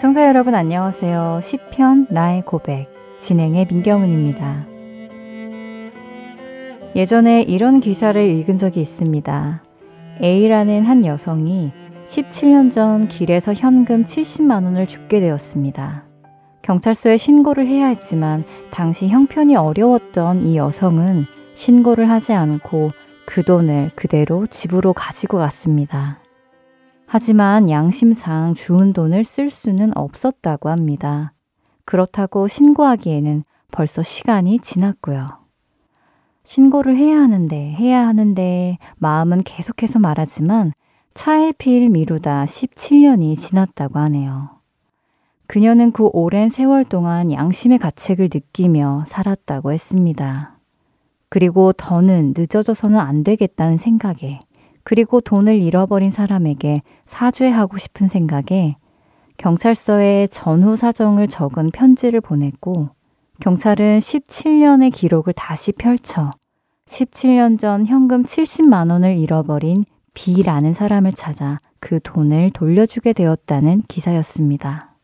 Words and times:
애청자 0.00 0.26
여러분 0.26 0.54
안녕하세요. 0.54 1.40
시편 1.42 2.06
나의 2.08 2.40
고백 2.46 2.88
진행의 3.18 3.66
민경은입니다. 3.66 4.66
예전에 6.96 7.42
이런 7.42 7.80
기사를 7.80 8.18
읽은 8.18 8.56
적이 8.56 8.80
있습니다. 8.80 9.62
A라는 10.22 10.86
한 10.86 11.04
여성이 11.04 11.70
17년 12.06 12.72
전 12.72 13.08
길에서 13.08 13.52
현금 13.52 14.04
70만 14.04 14.64
원을 14.64 14.86
줍게 14.86 15.20
되었습니다. 15.20 16.04
경찰서에 16.62 17.18
신고를 17.18 17.66
해야 17.66 17.88
했지만 17.88 18.44
당시 18.70 19.06
형편이 19.06 19.54
어려웠던 19.56 20.46
이 20.46 20.56
여성은 20.56 21.26
신고를 21.52 22.08
하지 22.08 22.32
않고 22.32 22.92
그 23.26 23.42
돈을 23.42 23.90
그대로 23.96 24.46
집으로 24.46 24.94
가지고 24.94 25.36
갔습니다. 25.36 26.20
하지만 27.12 27.68
양심상 27.70 28.54
주운 28.54 28.92
돈을 28.92 29.24
쓸 29.24 29.50
수는 29.50 29.90
없었다고 29.96 30.68
합니다. 30.68 31.32
그렇다고 31.84 32.46
신고하기에는 32.46 33.42
벌써 33.72 34.00
시간이 34.00 34.60
지났고요. 34.60 35.26
신고를 36.44 36.96
해야 36.96 37.20
하는데, 37.20 37.72
해야 37.72 38.06
하는데, 38.06 38.78
마음은 38.98 39.42
계속해서 39.42 39.98
말하지만 39.98 40.72
차일피일 41.14 41.90
미루다 41.90 42.44
17년이 42.44 43.36
지났다고 43.36 43.98
하네요. 43.98 44.60
그녀는 45.48 45.90
그 45.90 46.10
오랜 46.12 46.48
세월 46.48 46.84
동안 46.84 47.32
양심의 47.32 47.78
가책을 47.78 48.28
느끼며 48.32 49.02
살았다고 49.08 49.72
했습니다. 49.72 50.60
그리고 51.28 51.72
더는 51.72 52.34
늦어져서는 52.36 53.00
안 53.00 53.24
되겠다는 53.24 53.78
생각에, 53.78 54.42
그리고 54.84 55.20
돈을 55.20 55.58
잃어버린 55.58 56.10
사람에게 56.10 56.82
사죄하고 57.04 57.78
싶은 57.78 58.08
생각에 58.08 58.76
경찰서에 59.36 60.28
전후 60.30 60.76
사정을 60.76 61.28
적은 61.28 61.70
편지를 61.70 62.20
보냈고, 62.20 62.90
경찰은 63.40 63.98
17년의 63.98 64.92
기록을 64.92 65.32
다시 65.32 65.72
펼쳐 65.72 66.30
17년 66.86 67.58
전 67.58 67.86
현금 67.86 68.24
70만 68.24 68.90
원을 68.90 69.16
잃어버린 69.16 69.82
B라는 70.12 70.74
사람을 70.74 71.12
찾아 71.12 71.60
그 71.78 72.00
돈을 72.02 72.50
돌려주게 72.50 73.12
되었다는 73.12 73.84
기사였습니다. 73.88 74.96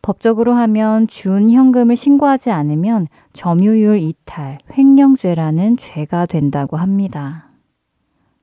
법적으로 0.00 0.54
하면 0.54 1.08
준 1.08 1.50
현금을 1.50 1.96
신고하지 1.96 2.52
않으면 2.52 3.08
점유율 3.32 3.98
이탈, 3.98 4.58
횡령죄라는 4.72 5.76
죄가 5.78 6.26
된다고 6.26 6.76
합니다. 6.76 7.45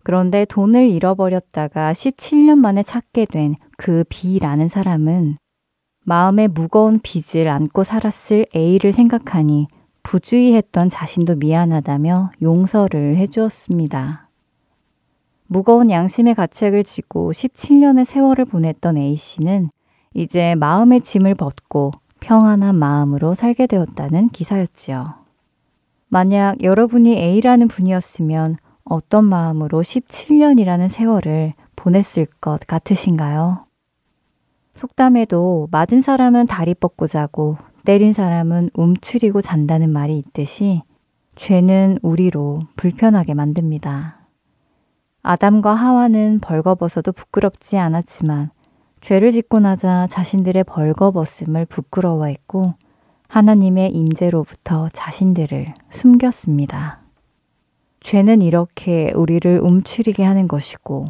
그런데 0.04 0.46
돈을 0.46 0.88
잃어버렸다가 0.90 1.94
17년 1.94 2.56
만에 2.58 2.84
찾게 2.84 3.26
된 3.26 3.56
그 3.78 4.06
B라는 4.08 4.70
사람은 4.70 5.36
마음에 6.06 6.48
무거운 6.48 7.00
빚을 7.02 7.50
안고 7.50 7.84
살았을 7.84 8.46
A를 8.56 8.94
생각하니 8.94 9.68
부주의했던 10.04 10.90
자신도 10.90 11.36
미안하다며 11.36 12.32
용서를 12.42 13.18
해주었습니다. 13.18 14.30
무거운 15.48 15.92
양심의 15.92 16.36
가책을 16.36 16.86
지고 16.86 17.32
17년의 17.32 18.06
세월을 18.06 18.46
보냈던 18.46 18.98
A씨는 18.98 19.70
이제 20.14 20.56
마음의 20.56 21.02
짐을 21.02 21.36
벗고 21.36 21.92
평안한 22.22 22.76
마음으로 22.76 23.34
살게 23.34 23.68
되었다는 23.68 24.30
기사였지요. 24.30 25.16
만약 26.08 26.64
여러분이 26.64 27.18
A라는 27.18 27.68
분이었으면 27.68 28.58
어떤 28.94 29.26
마음으로 29.26 29.82
17년이라는 29.82 30.88
세월을 30.88 31.54
보냈을 31.76 32.28
것 32.40 32.60
같으신가요? 32.68 33.66
속담에도 34.76 35.68
맞은 35.72 36.02
사람은 36.02 36.46
다리 36.46 36.76
뻗고 36.76 37.08
자고 37.08 37.58
때린 37.86 38.14
사람은 38.14 38.70
움츠리고 38.76 39.42
잔다는 39.42 39.90
말이 39.90 40.20
있듯이 40.20 40.84
죄는 41.36 41.98
우리로 42.04 42.62
불편하게 42.76 43.34
만듭니다. 43.34 44.28
아담과 45.24 45.74
하와는 45.74 46.40
벌거벗어도 46.40 47.14
부끄럽지 47.14 47.80
않았지만 47.80 48.52
죄를 49.02 49.32
짓고 49.32 49.60
나자 49.60 50.06
자신들의 50.08 50.66
벌거벗음을 50.66 51.66
부끄러워했고 51.66 52.76
하나님의 53.28 53.92
임재로부터 53.92 54.90
자신들을 54.94 55.74
숨겼습니다. 55.90 57.03
죄는 58.04 58.42
이렇게 58.42 59.12
우리를 59.16 59.60
움츠리게 59.60 60.24
하는 60.24 60.48
것이고 60.48 61.08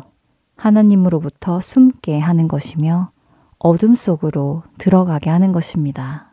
하나님으로부터 0.56 1.60
숨게 1.60 2.20
하는 2.20 2.48
것이며 2.48 3.12
어둠 3.58 3.96
속으로 3.96 4.64
들어가게 4.78 5.30
하는 5.30 5.52
것입니다. 5.52 6.32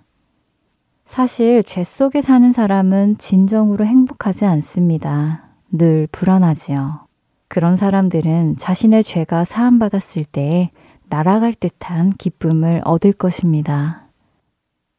사실 1.06 1.65
죄 1.65 1.82
속에 1.82 2.20
사는 2.20 2.53
사람은 2.53 3.16
진정으로 3.19 3.84
행복하지 3.84 4.44
않습니다. 4.44 5.49
늘 5.72 6.06
불안하지요. 6.12 7.06
그런 7.49 7.75
사람들은 7.75 8.56
자신의 8.59 9.03
죄가 9.03 9.44
사함받았을 9.44 10.25
때에 10.26 10.70
날아갈 11.09 11.54
듯한 11.54 12.10
기쁨을 12.10 12.82
얻을 12.84 13.12
것입니다. 13.12 14.06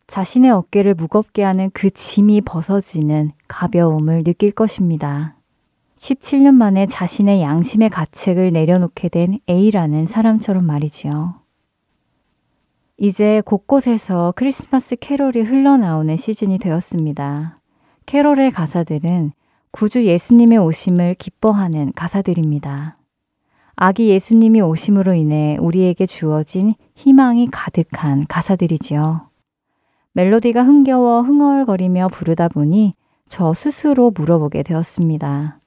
자신의 0.07 0.51
어깨를 0.51 0.95
무겁게 0.95 1.43
하는 1.43 1.69
그 1.73 1.89
짐이 1.91 2.41
벗어지는 2.41 3.31
가벼움을 3.47 4.25
느낄 4.25 4.51
것입니다. 4.51 5.35
17년 6.01 6.55
만에 6.55 6.87
자신의 6.87 7.43
양심의 7.43 7.91
가책을 7.91 8.51
내려놓게 8.51 9.09
된 9.09 9.37
A라는 9.47 10.07
사람처럼 10.07 10.65
말이지요. 10.65 11.35
이제 12.97 13.43
곳곳에서 13.45 14.33
크리스마스 14.35 14.95
캐롤이 14.95 15.43
흘러나오는 15.43 16.15
시즌이 16.15 16.57
되었습니다. 16.57 17.55
캐롤의 18.07 18.49
가사들은 18.49 19.33
구주 19.69 20.05
예수님의 20.05 20.57
오심을 20.57 21.15
기뻐하는 21.19 21.93
가사들입니다. 21.95 22.97
아기 23.75 24.09
예수님이 24.09 24.61
오심으로 24.61 25.13
인해 25.13 25.57
우리에게 25.59 26.07
주어진 26.07 26.73
희망이 26.95 27.47
가득한 27.51 28.25
가사들이지요. 28.27 29.29
멜로디가 30.13 30.63
흥겨워 30.63 31.21
흥얼거리며 31.21 32.09
부르다 32.09 32.47
보니 32.47 32.93
저 33.29 33.53
스스로 33.53 34.09
물어보게 34.09 34.63
되었습니다. 34.63 35.60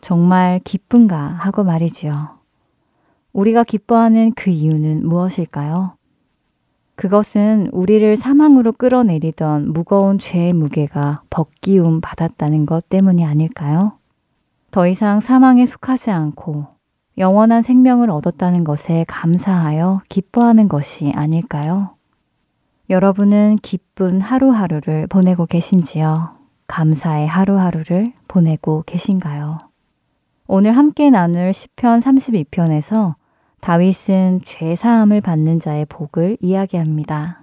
정말 0.00 0.60
기쁜가 0.64 1.16
하고 1.16 1.64
말이지요. 1.64 2.38
우리가 3.32 3.64
기뻐하는 3.64 4.32
그 4.34 4.50
이유는 4.50 5.06
무엇일까요? 5.06 5.92
그것은 6.96 7.68
우리를 7.72 8.16
사망으로 8.16 8.72
끌어내리던 8.72 9.72
무거운 9.72 10.18
죄의 10.18 10.52
무게가 10.52 11.22
벗기움 11.30 12.00
받았다는 12.00 12.66
것 12.66 12.88
때문이 12.88 13.24
아닐까요? 13.24 13.92
더 14.72 14.88
이상 14.88 15.20
사망에 15.20 15.64
속하지 15.64 16.10
않고 16.10 16.66
영원한 17.16 17.62
생명을 17.62 18.10
얻었다는 18.10 18.64
것에 18.64 19.04
감사하여 19.06 20.02
기뻐하는 20.08 20.68
것이 20.68 21.12
아닐까요? 21.14 21.90
여러분은 22.90 23.56
기쁜 23.62 24.20
하루하루를 24.20 25.06
보내고 25.06 25.46
계신지요? 25.46 26.30
감사의 26.66 27.28
하루하루를 27.28 28.12
보내고 28.26 28.82
계신가요? 28.86 29.67
오늘 30.50 30.78
함께 30.78 31.10
나눌 31.10 31.52
시편 31.52 32.00
32편에서 32.00 33.16
다윗은 33.60 34.40
죄 34.46 34.74
사함을 34.74 35.20
받는 35.20 35.60
자의 35.60 35.84
복을 35.84 36.38
이야기합니다. 36.40 37.42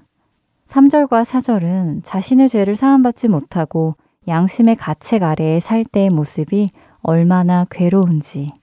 3절과 0.65 1.23
4절은 1.23 2.01
자신의 2.03 2.49
죄를 2.49 2.75
사함받지 2.75 3.27
못하고 3.27 3.93
양심의 4.27 4.77
가책 4.77 5.21
아래에 5.21 5.59
살 5.59 5.85
때의 5.85 6.09
모습이 6.09 6.71
얼마나 7.03 7.67
괴로운지 7.69 8.53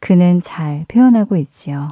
그는 0.00 0.40
잘 0.40 0.84
표현하고 0.88 1.36
있지요. 1.36 1.90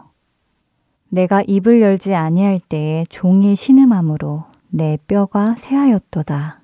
내가 1.11 1.43
입을 1.47 1.81
열지 1.81 2.17
아니할 2.17 2.59
때에 2.59 3.05
종일 3.09 3.55
신음함으로 3.55 4.47
내 4.71 4.99
뼈가 5.07 5.55
새하였도다. 5.57 6.61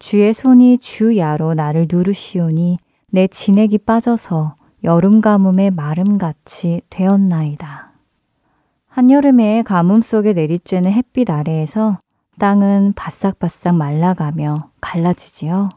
주의 0.00 0.34
손이 0.34 0.78
주 0.78 1.16
야로 1.16 1.54
나를 1.54 1.86
누르시오니 1.88 2.78
내 3.12 3.28
진액이 3.28 3.78
빠져서 3.78 4.56
여름 4.84 5.22
가뭄의 5.22 5.70
마름같이 5.70 6.82
되었나이다. 6.90 7.92
한여름에 8.88 9.62
가뭄 9.62 10.02
속에 10.02 10.34
내리쬐는 10.34 10.90
햇빛 10.90 11.30
아래에서 11.30 11.98
땅은 12.38 12.92
바싹바싹 12.94 13.76
말라가며 13.76 14.70
갈라지지요. 14.82 15.70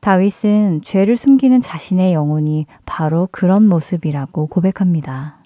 다윗은 0.00 0.82
죄를 0.82 1.16
숨기는 1.16 1.58
자신의 1.62 2.12
영혼이 2.12 2.66
바로 2.84 3.28
그런 3.32 3.66
모습이라고 3.66 4.46
고백합니다. 4.48 5.42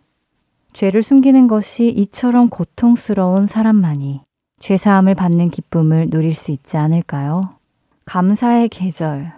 죄를 0.72 1.02
숨기는 1.02 1.46
것이 1.46 1.88
이처럼 1.88 2.48
고통스러운 2.48 3.46
사람만이 3.46 4.22
죄사함을 4.58 5.14
받는 5.14 5.50
기쁨을 5.50 6.10
누릴 6.10 6.34
수 6.34 6.50
있지 6.50 6.76
않을까요? 6.76 7.42
감사의 8.06 8.68
계절. 8.70 9.32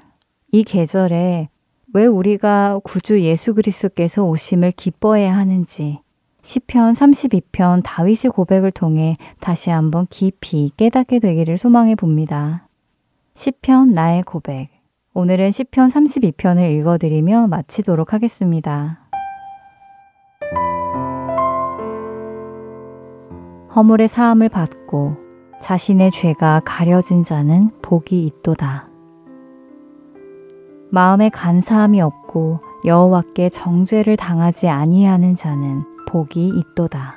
이 0.51 0.65
계절에 0.65 1.49
왜 1.95 2.07
우리가 2.07 2.81
구주 2.83 3.21
예수 3.21 3.55
그리스도께서 3.55 4.25
오심을 4.25 4.73
기뻐해야 4.73 5.37
하는지 5.37 6.01
시편 6.43 6.93
32편 6.93 7.83
다윗의 7.85 8.33
고백을 8.33 8.73
통해 8.73 9.15
다시 9.41 9.71
한번 9.71 10.09
깊이 10.11 10.73
깨닫게 10.77 11.21
되기를 11.21 11.57
소망해 11.57 11.95
봅니다. 11.95 12.69
시편 13.35 13.93
나의 13.93 14.25
고백. 14.25 14.71
오늘은 15.15 15.53
시편 15.53 15.89
32편을 15.89 16.75
읽어 16.75 16.99
드리며 16.99 17.47
마치도록 17.47 18.13
하겠습니다. 18.13 19.09
허물의 23.77 24.09
사함을 24.09 24.49
받고 24.49 25.17
자신의 25.63 26.11
죄가 26.11 26.63
가려진 26.65 27.23
자는 27.23 27.71
복이 27.83 28.27
있도다. 28.27 28.94
마음에 30.95 31.29
간사함이 31.29 32.01
없고 32.01 32.61
여호와께 32.85 33.49
정죄를 33.49 34.17
당하지 34.17 34.69
아니하는 34.69 35.35
자는 35.35 35.83
복이 36.07 36.53
있도다. 36.55 37.17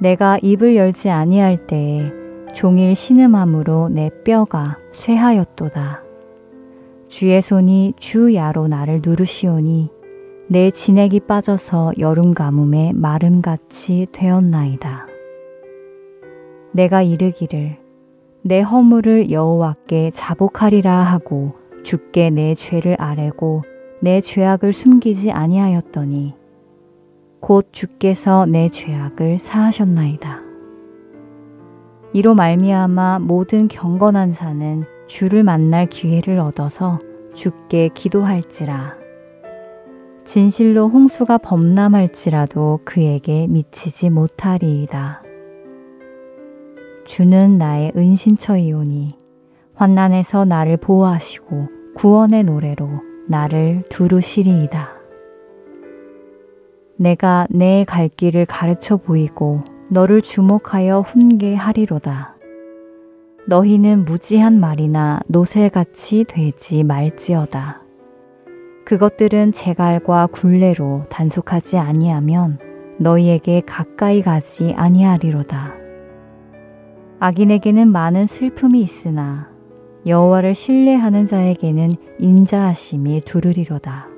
내가 0.00 0.36
입을 0.42 0.76
열지 0.76 1.08
아니할 1.08 1.66
때에 1.66 2.12
종일 2.52 2.94
신음함으로 2.94 3.88
내 3.88 4.10
뼈가 4.22 4.76
쇠하였도다. 4.92 6.02
주의 7.08 7.40
손이 7.40 7.94
주 7.96 8.34
야로 8.34 8.68
나를 8.68 9.00
누르시오니 9.02 9.88
내 10.50 10.70
진액이 10.70 11.20
빠져서 11.20 11.94
여름 11.98 12.34
가뭄에 12.34 12.92
마름같이 12.94 14.08
되었나이다. 14.12 15.06
내가 16.72 17.00
이르기를 17.00 17.78
내 18.42 18.60
허물을 18.60 19.30
여호와께 19.30 20.10
자복하리라 20.12 20.92
하고 20.98 21.63
주께 21.84 22.30
내 22.30 22.54
죄를 22.54 22.96
아뢰고 22.98 23.62
내 24.00 24.20
죄악을 24.20 24.72
숨기지 24.72 25.30
아니하였더니 25.30 26.34
곧 27.40 27.68
주께서 27.72 28.46
내 28.46 28.70
죄악을 28.70 29.38
사하셨나이다. 29.38 30.40
이로 32.14 32.34
말미암아 32.34 33.18
모든 33.20 33.68
경건한 33.68 34.32
자는 34.32 34.84
주를 35.06 35.42
만날 35.44 35.86
기회를 35.86 36.38
얻어서 36.38 36.98
주께 37.34 37.90
기도할지라. 37.92 38.94
진실로 40.24 40.88
홍수가 40.88 41.38
범람할지라도 41.38 42.80
그에게 42.84 43.46
미치지 43.46 44.08
못하리이다. 44.08 45.22
주는 47.04 47.58
나의 47.58 47.92
은신처이오니 47.94 49.18
환난에서 49.74 50.46
나를 50.46 50.78
보호하시고 50.78 51.73
구원의 51.94 52.44
노래로 52.44 52.88
나를 53.28 53.82
두루시리이다. 53.88 54.90
내가 56.96 57.46
내 57.50 57.84
갈 57.84 58.08
길을 58.08 58.46
가르쳐 58.46 58.96
보이고 58.96 59.62
너를 59.90 60.20
주목하여 60.20 61.00
훈계하리로다. 61.00 62.36
너희는 63.46 64.04
무지한 64.04 64.58
말이나 64.58 65.20
노새같이 65.26 66.24
되지 66.28 66.82
말지어다. 66.82 67.82
그것들은 68.84 69.52
제갈과 69.52 70.28
굴레로 70.28 71.06
단속하지 71.10 71.78
아니하면 71.78 72.58
너희에게 72.98 73.62
가까이 73.66 74.22
가지 74.22 74.72
아니하리로다. 74.76 75.74
악인에게는 77.20 77.88
많은 77.88 78.26
슬픔이 78.26 78.80
있으나 78.80 79.53
여호와를 80.06 80.54
신뢰하는 80.54 81.26
자에게는 81.26 81.96
인자하심이 82.18 83.22
두르리로다. 83.22 84.08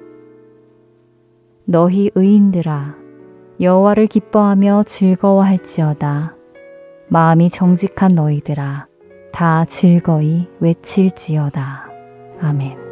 너희 1.65 2.11
의인들아 2.15 2.97
여호와를 3.61 4.07
기뻐하며 4.07 4.85
즐거워할지어다. 4.85 6.35
마음이 7.09 7.51
정직한 7.51 8.15
너희들아 8.15 8.87
다 9.33 9.65
즐거이 9.65 10.49
외칠지어다. 10.61 11.89
아멘 12.41 12.86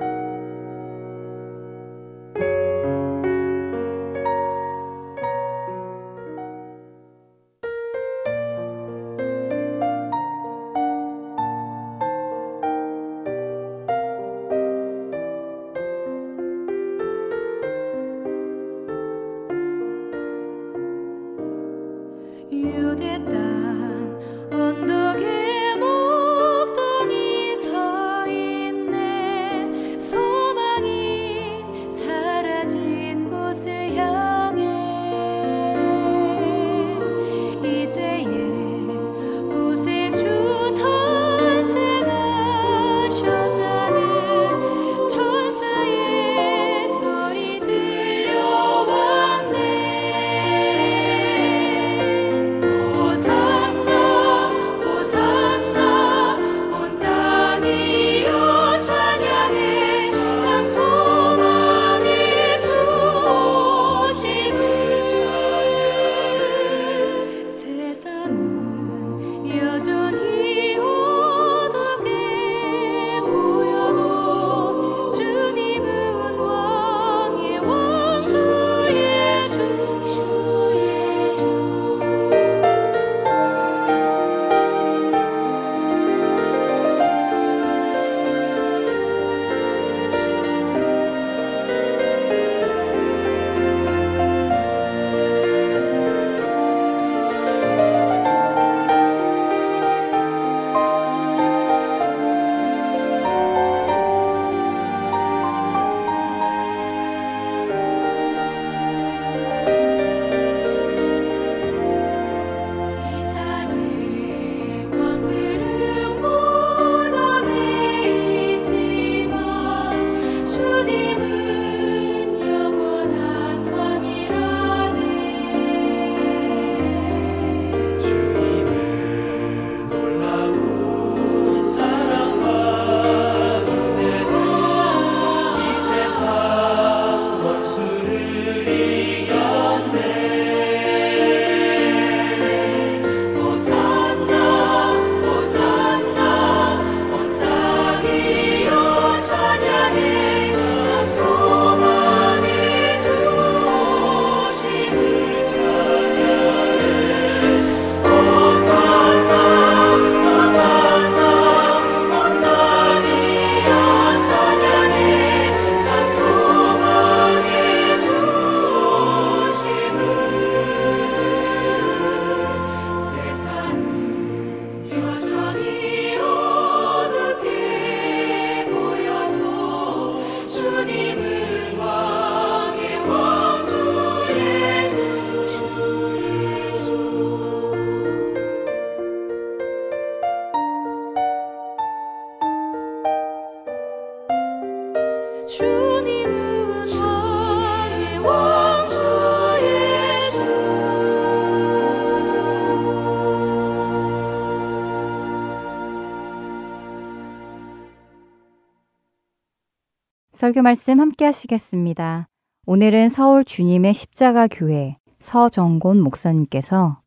설교 210.44 210.60
말씀 210.60 211.00
함께 211.00 211.24
하시겠습니다. 211.24 212.28
오늘은 212.66 213.08
서울 213.08 213.46
주님의 213.46 213.94
십자가 213.94 214.46
교회 214.46 214.98
서정곤 215.18 216.02
목사님께서 216.02 217.00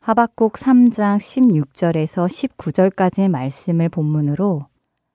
하박국 0.00 0.54
3장 0.54 1.18
16절에서 1.18 2.26
19절까지의 2.26 3.28
말씀을 3.28 3.88
본문으로 3.90 4.66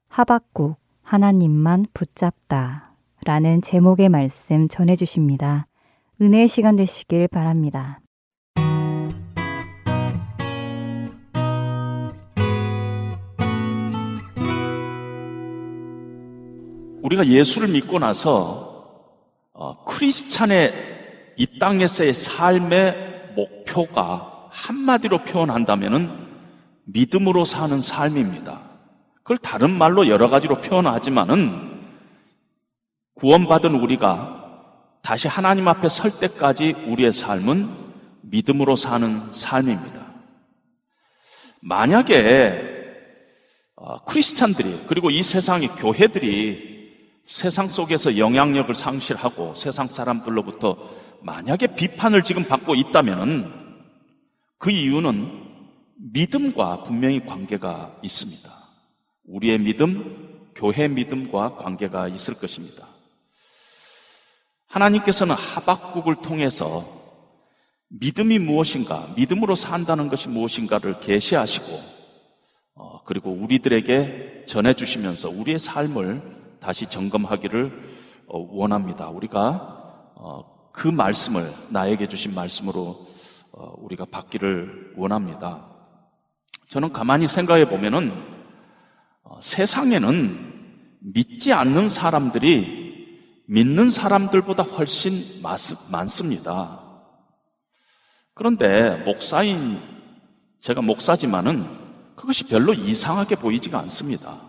하박국 0.07 0.77
하나님만 1.01 1.87
붙잡다 1.93 2.93
라는 3.25 3.61
제목의 3.61 4.07
말씀 4.07 4.69
전해 4.69 4.95
주십니다. 4.95 5.67
은혜의 6.21 6.47
시간 6.47 6.77
되시길 6.77 7.27
바랍니다. 7.27 7.99
우리가 17.09 17.25
예수를 17.27 17.69
믿고 17.69 17.97
나서 17.97 18.69
어, 19.53 19.83
크리스찬의 19.85 21.33
이 21.37 21.59
땅에서의 21.59 22.13
삶의 22.13 23.33
목표가 23.35 24.47
한마디로 24.51 25.23
표현한다면 25.23 26.27
믿음으로 26.85 27.45
사는 27.45 27.81
삶입니다. 27.81 28.61
그걸 29.17 29.37
다른 29.37 29.71
말로 29.71 30.07
여러 30.07 30.29
가지로 30.29 30.61
표현하지만은 30.61 31.79
구원받은 33.15 33.75
우리가 33.75 34.35
다시 35.01 35.27
하나님 35.27 35.67
앞에 35.67 35.89
설 35.89 36.11
때까지 36.11 36.75
우리의 36.87 37.11
삶은 37.11 37.69
믿음으로 38.21 38.75
사는 38.75 39.33
삶입니다. 39.33 40.05
만약에 41.61 42.61
어, 43.75 44.03
크리스찬들이 44.03 44.83
그리고 44.87 45.09
이 45.09 45.23
세상의 45.23 45.69
교회들이 45.69 46.78
세상 47.29 47.67
속에서 47.67 48.17
영향력을 48.17 48.73
상실하고 48.73 49.53
세상 49.53 49.87
사람들로부터 49.87 50.75
만약에 51.21 51.75
비판을 51.75 52.23
지금 52.23 52.43
받고 52.43 52.73
있다면 52.73 53.83
그 54.57 54.71
이유는 54.71 55.29
믿음과 56.11 56.81
분명히 56.81 57.23
관계가 57.23 57.99
있습니다. 58.01 58.49
우리의 59.25 59.59
믿음, 59.59 60.49
교회 60.55 60.87
믿음과 60.87 61.57
관계가 61.57 62.07
있을 62.07 62.33
것입니다. 62.33 62.87
하나님께서는 64.65 65.35
하박국을 65.35 66.23
통해서 66.23 66.83
믿음이 67.89 68.39
무엇인가, 68.39 69.07
믿음으로 69.15 69.53
산다는 69.53 70.09
것이 70.09 70.29
무엇인가를 70.29 70.99
계시하시고, 70.99 71.79
어, 72.73 73.03
그리고 73.03 73.31
우리들에게 73.33 74.45
전해주시면서 74.47 75.29
우리의 75.29 75.59
삶을 75.59 76.38
다시 76.59 76.85
점검하기를 76.87 77.99
어, 78.27 78.47
원합니다. 78.51 79.09
우리가 79.09 80.11
어, 80.15 80.71
그 80.71 80.87
말씀을 80.87 81.43
나에게 81.71 82.07
주신 82.07 82.35
말씀으로 82.35 83.07
어, 83.51 83.73
우리가 83.77 84.05
받기를 84.05 84.93
원합니다. 84.97 85.67
저는 86.69 86.93
가만히 86.93 87.27
생각해 87.27 87.67
보면은 87.67 88.13
세상에는 89.41 90.97
믿지 90.99 91.53
않는 91.53 91.89
사람들이 91.89 92.89
믿는 93.47 93.89
사람들보다 93.89 94.63
훨씬 94.63 95.41
많습니다. 95.41 96.83
그런데 98.35 98.95
목사인 99.03 99.79
제가 100.61 100.81
목사지만은 100.81 101.65
그것이 102.15 102.45
별로 102.45 102.73
이상하게 102.73 103.35
보이지가 103.35 103.79
않습니다. 103.79 104.48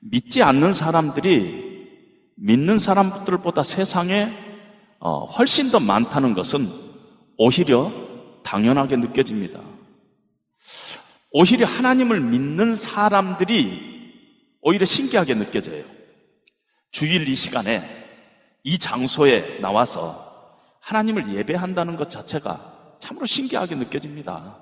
믿지 0.00 0.42
않는 0.42 0.72
사람들이 0.72 1.70
믿는 2.36 2.78
사람들보다 2.78 3.62
세상에 3.62 4.32
어, 4.98 5.24
훨씬 5.26 5.70
더 5.70 5.80
많다는 5.80 6.34
것은 6.34 6.66
오히려 7.36 7.92
당연하게 8.42 8.96
느껴집니다. 8.96 9.60
오히려 11.30 11.66
하나님을 11.66 12.20
믿는 12.20 12.74
사람들이 12.74 13.90
오히려 14.60 14.84
신기하게 14.84 15.34
느껴져요. 15.34 15.84
주일 16.90 17.28
이 17.28 17.34
시간에 17.34 17.82
이 18.64 18.78
장소에 18.78 19.60
나와서 19.60 20.28
하나님을 20.80 21.32
예배한다는 21.34 21.96
것 21.96 22.10
자체가 22.10 22.96
참으로 22.98 23.26
신기하게 23.26 23.76
느껴집니다. 23.76 24.58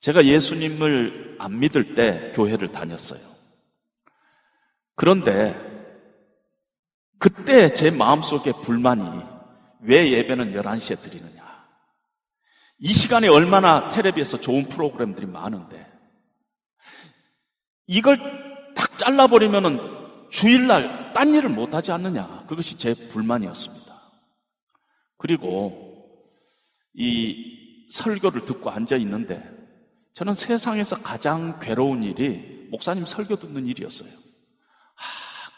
제가 0.00 0.24
예수님을 0.24 1.36
안 1.38 1.58
믿을 1.58 1.94
때 1.94 2.32
교회를 2.34 2.70
다녔어요. 2.70 3.33
그런데 4.94 5.54
그때 7.18 7.72
제 7.72 7.90
마음속에 7.90 8.52
불만이 8.52 9.22
왜 9.80 10.12
예배는 10.12 10.52
11시에 10.52 11.00
드리느냐. 11.00 11.44
이 12.78 12.92
시간에 12.92 13.28
얼마나 13.28 13.88
텔레비에서 13.88 14.40
좋은 14.40 14.68
프로그램들이 14.68 15.26
많은데 15.26 15.90
이걸 17.86 18.18
딱 18.74 18.96
잘라버리면은 18.98 19.78
주일날 20.30 21.12
딴 21.12 21.32
일을 21.32 21.50
못하지 21.50 21.92
않느냐. 21.92 22.44
그것이 22.46 22.76
제 22.76 22.94
불만이었습니다. 22.94 23.94
그리고 25.16 25.94
이 26.92 27.86
설교를 27.88 28.44
듣고 28.44 28.70
앉아 28.70 28.96
있는데 28.96 29.42
저는 30.14 30.34
세상에서 30.34 30.96
가장 31.02 31.58
괴로운 31.60 32.02
일이 32.02 32.68
목사님 32.70 33.04
설교 33.04 33.36
듣는 33.36 33.66
일이었어요. 33.66 34.10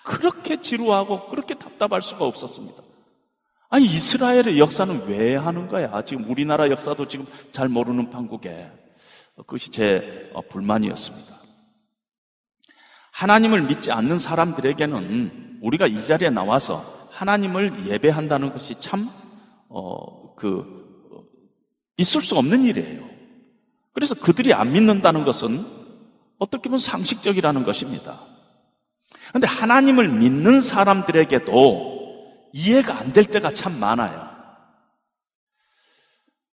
그렇게 0.04 0.60
지루하고 0.60 1.28
그렇게 1.28 1.54
답답할 1.54 2.00
수가 2.00 2.24
없었습니다. 2.24 2.82
아니, 3.68 3.84
이스라엘의 3.84 4.58
역사는 4.58 5.06
왜 5.08 5.34
하는 5.34 5.68
거야? 5.68 6.02
지금 6.04 6.30
우리나라 6.30 6.70
역사도 6.70 7.08
지금 7.08 7.26
잘 7.50 7.68
모르는 7.68 8.10
판국에. 8.10 8.70
그것이 9.36 9.70
제 9.70 10.30
어, 10.32 10.40
불만이었습니다. 10.42 11.34
하나님을 13.12 13.62
믿지 13.62 13.90
않는 13.90 14.18
사람들에게는 14.18 15.58
우리가 15.62 15.86
이 15.86 16.02
자리에 16.02 16.30
나와서 16.30 16.82
하나님을 17.10 17.88
예배한다는 17.88 18.52
것이 18.52 18.76
참, 18.78 19.10
어, 19.68 20.34
그, 20.36 21.08
어, 21.12 21.24
있을 21.96 22.22
수 22.22 22.36
없는 22.36 22.62
일이에요. 22.62 23.08
그래서 23.92 24.14
그들이 24.14 24.52
안 24.54 24.72
믿는다는 24.72 25.24
것은 25.24 25.64
어떻게 26.38 26.68
보면 26.68 26.78
상식적이라는 26.78 27.64
것입니다. 27.64 28.20
그런데 29.36 29.48
하나님을 29.48 30.08
믿는 30.08 30.62
사람들에게도 30.62 32.48
이해가 32.54 32.96
안 32.96 33.12
될 33.12 33.26
때가 33.26 33.52
참 33.52 33.78
많아요. 33.78 34.30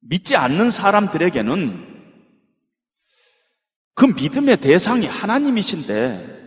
믿지 0.02 0.36
않는 0.36 0.70
사람들에게는 0.70 2.12
그 3.96 4.06
믿음의 4.06 4.58
대상이 4.58 5.08
하나님이신데 5.08 6.38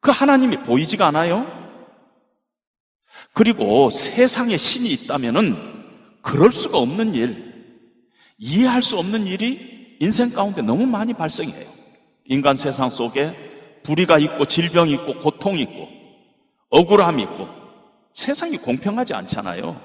그 0.00 0.10
하나님이 0.10 0.58
보이지가 0.58 1.06
않아요? 1.06 1.46
그리고 3.32 3.88
세상에 3.88 4.58
신이 4.58 4.90
있다면은 4.90 5.56
그럴 6.20 6.52
수가 6.52 6.76
없는 6.76 7.14
일, 7.14 7.80
이해할 8.36 8.82
수 8.82 8.98
없는 8.98 9.26
일이 9.26 9.96
인생 10.00 10.28
가운데 10.28 10.60
너무 10.60 10.84
많이 10.84 11.14
발생해요. 11.14 11.66
인간 12.26 12.58
세상 12.58 12.90
속에 12.90 13.53
불의가 13.84 14.18
있고 14.18 14.46
질병이 14.46 14.92
있고 14.94 15.20
고통이 15.20 15.62
있고 15.62 15.88
억울함이 16.70 17.22
있고 17.22 17.48
세상이 18.12 18.58
공평하지 18.58 19.14
않잖아요. 19.14 19.80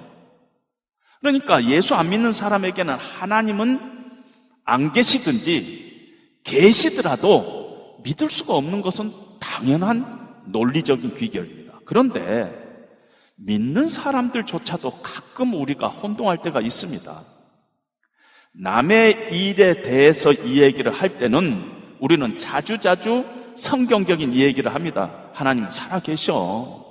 그러니까 1.20 1.64
예수 1.66 1.94
안 1.96 2.10
믿는 2.10 2.32
사람에게는 2.32 2.96
하나님은 2.96 3.80
안 4.64 4.94
계시든지 4.94 6.42
계시더라도 6.44 8.00
믿을 8.04 8.30
수가 8.30 8.56
없는 8.56 8.82
것은 8.82 9.12
당연한 9.40 10.44
논리적인 10.46 11.16
귀결입니다. 11.16 11.80
그런데 11.86 12.70
믿는 13.36 13.88
사람들조차도 13.88 15.02
가끔 15.02 15.54
우리가 15.54 15.88
혼동할 15.88 16.42
때가 16.42 16.62
있습니다. 16.62 17.22
남의 18.54 19.30
일에 19.32 19.82
대해서 19.82 20.32
이 20.32 20.62
얘기를 20.62 20.92
할 20.92 21.18
때는 21.18 21.96
우리는 22.00 22.38
자주자주 22.38 23.26
성경적인 23.60 24.34
얘기를 24.34 24.74
합니다. 24.74 25.30
하나님 25.34 25.70
살아계셔. 25.70 26.86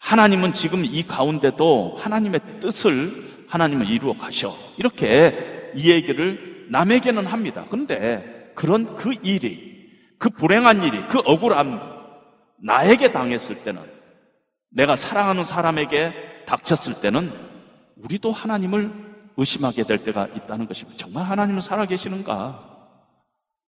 하나님은 0.00 0.52
지금 0.52 0.84
이 0.84 1.02
가운데도 1.02 1.96
하나님의 1.98 2.40
뜻을 2.60 3.46
하나님은 3.48 3.86
이루어 3.86 4.14
가셔. 4.16 4.54
이렇게 4.76 5.72
이 5.74 5.90
얘기를 5.90 6.66
남에게는 6.70 7.26
합니다. 7.26 7.64
그런데 7.68 8.52
그런 8.54 8.96
그 8.96 9.14
일이, 9.22 9.88
그 10.18 10.30
불행한 10.30 10.82
일이, 10.82 11.06
그 11.08 11.18
억울함, 11.24 11.80
나에게 12.62 13.12
당했을 13.12 13.62
때는, 13.62 13.82
내가 14.70 14.96
사랑하는 14.96 15.44
사람에게 15.44 16.12
닥쳤을 16.46 17.00
때는, 17.00 17.32
우리도 17.96 18.32
하나님을 18.32 18.92
의심하게 19.36 19.84
될 19.84 19.98
때가 19.98 20.28
있다는 20.34 20.66
것입니다. 20.66 20.96
정말 20.96 21.24
하나님은 21.24 21.60
살아계시는가? 21.60 22.73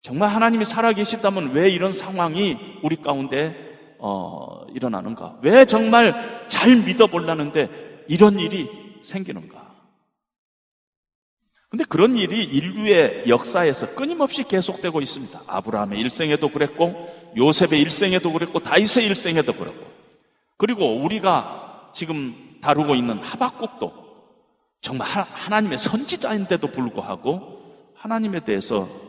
정말 0.01 0.29
하나님이 0.29 0.65
살아계시다면 0.65 1.51
왜 1.51 1.69
이런 1.69 1.93
상황이 1.93 2.57
우리 2.83 2.95
가운데 2.95 3.55
어, 3.99 4.65
일어나는가? 4.73 5.37
왜 5.41 5.65
정말 5.65 6.45
잘 6.47 6.75
믿어보려는데 6.77 8.05
이런 8.07 8.39
일이 8.39 8.69
생기는가? 9.03 9.69
근데 11.69 11.83
그런 11.83 12.15
일이 12.15 12.43
인류의 12.43 13.25
역사에서 13.27 13.93
끊임없이 13.93 14.43
계속되고 14.43 15.01
있습니다. 15.01 15.39
아브라함의 15.45 15.99
일생에도 15.99 16.49
그랬고, 16.49 17.31
요셉의 17.37 17.79
일생에도 17.79 18.33
그랬고, 18.33 18.57
다윗의 18.59 19.05
일생에도 19.05 19.53
그랬고, 19.53 19.85
그리고 20.57 20.95
우리가 21.03 21.91
지금 21.93 22.35
다루고 22.61 22.95
있는 22.95 23.19
하박국도 23.19 23.93
정말 24.81 25.07
하나님의 25.07 25.77
선지자인데도 25.77 26.67
불구하고 26.67 27.59
하나님에 27.95 28.39
대해서 28.41 28.79
어, 28.81 29.08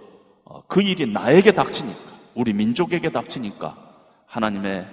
그 0.69 0.83
일이 0.83 1.07
나에게 1.07 1.53
닥치니까, 1.53 2.11
우리 2.35 2.53
민족에게 2.53 3.11
닥치니까 3.11 3.77
하나님의 4.27 4.87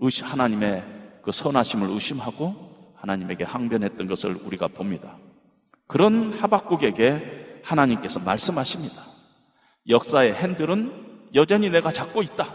의심, 0.00 0.26
하나님의 0.26 0.84
그 1.22 1.32
선하심을 1.32 1.88
의심하고 1.90 2.92
하나님에게 2.96 3.44
항변했던 3.44 4.06
것을 4.06 4.36
우리가 4.44 4.68
봅니다. 4.68 5.16
그런 5.86 6.32
하박국에게 6.32 7.60
하나님께서 7.62 8.20
말씀하십니다. 8.20 9.02
역사의 9.88 10.34
핸들은 10.34 11.30
여전히 11.34 11.70
내가 11.70 11.92
잡고 11.92 12.22
있다. 12.22 12.54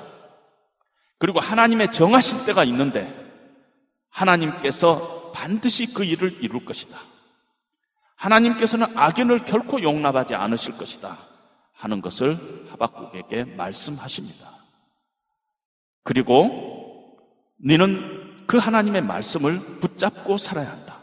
그리고 1.18 1.40
하나님의 1.40 1.92
정하신 1.92 2.46
때가 2.46 2.64
있는데 2.64 3.14
하나님께서 4.10 5.32
반드시 5.34 5.94
그 5.94 6.04
일을 6.04 6.42
이룰 6.42 6.66
것이다. 6.66 6.98
하나님께서는 8.16 8.98
악인을 8.98 9.46
결코 9.46 9.82
용납하지 9.82 10.36
않으실 10.36 10.78
것이다. 10.78 11.29
하는 11.80 12.02
것을 12.02 12.38
하박국에게 12.72 13.46
말씀하십니다. 13.56 14.50
그리고 16.04 17.18
너는 17.58 18.46
그 18.48 18.58
하나님의 18.58 19.02
말씀을 19.02 19.60
붙잡고 19.80 20.38
살아야 20.38 20.70
한다. 20.70 20.98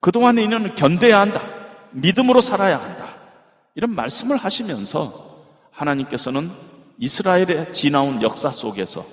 그동안 0.00 0.36
너는 0.36 0.76
견뎌야 0.76 1.20
한다. 1.20 1.42
믿음으로 1.90 2.40
살아야 2.40 2.80
한다. 2.80 3.16
이런 3.74 3.94
말씀을 3.94 4.36
하시면서 4.36 5.44
하나님께서는 5.72 6.50
이스라엘의 6.98 7.72
지나온 7.72 8.22
역사 8.22 8.52
속에서 8.52 9.04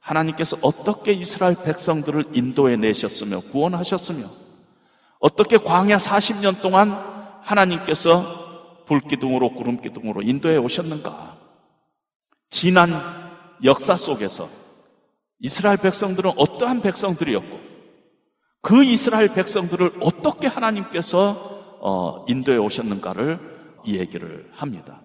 하나님께서 0.00 0.58
어떻게 0.60 1.12
이스라엘 1.12 1.56
백성들을 1.64 2.26
인도해 2.34 2.76
내셨으며 2.76 3.40
구원하셨으며 3.40 4.26
어떻게 5.18 5.56
광야 5.56 5.96
40년 5.96 6.60
동안 6.60 7.40
하나님께서 7.42 8.45
불기둥으로 8.86 9.54
구름기둥으로 9.54 10.22
인도해 10.22 10.56
오셨는가? 10.56 11.38
지난 12.48 12.92
역사 13.64 13.96
속에서 13.96 14.48
이스라엘 15.40 15.76
백성들은 15.76 16.32
어떠한 16.36 16.80
백성들이었고 16.80 17.60
그 18.62 18.82
이스라엘 18.82 19.32
백성들을 19.32 19.98
어떻게 20.00 20.46
하나님께서 20.46 21.78
어, 21.80 22.24
인도해 22.28 22.58
오셨는가를 22.58 23.38
이 23.84 23.98
얘기를 23.98 24.50
합니다. 24.52 25.02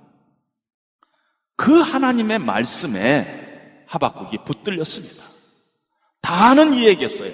그 1.55 1.79
하나님의 1.79 2.39
말씀에 2.39 3.85
하박국이 3.87 4.39
붙들렸습니다. 4.45 5.23
다 6.21 6.49
아는 6.49 6.73
이야기였어요. 6.73 7.31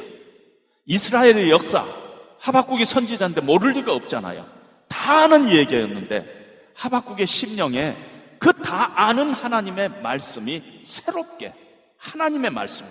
이스라엘의 0.85 1.49
역사, 1.49 1.85
하박국이 2.39 2.83
선지자인데 2.83 3.41
모를 3.41 3.73
리가 3.73 3.93
없잖아요. 3.93 4.45
다 4.89 5.23
아는 5.23 5.47
이야기였는데 5.47 6.36
하박국의 6.77 7.25
심령에 7.27 7.95
그 8.39 8.53
다 8.53 8.91
아는 9.07 9.31
하나님의 9.31 10.01
말씀이 10.01 10.61
새롭게 10.83 11.53
하나님의 11.97 12.51
말씀, 12.51 12.85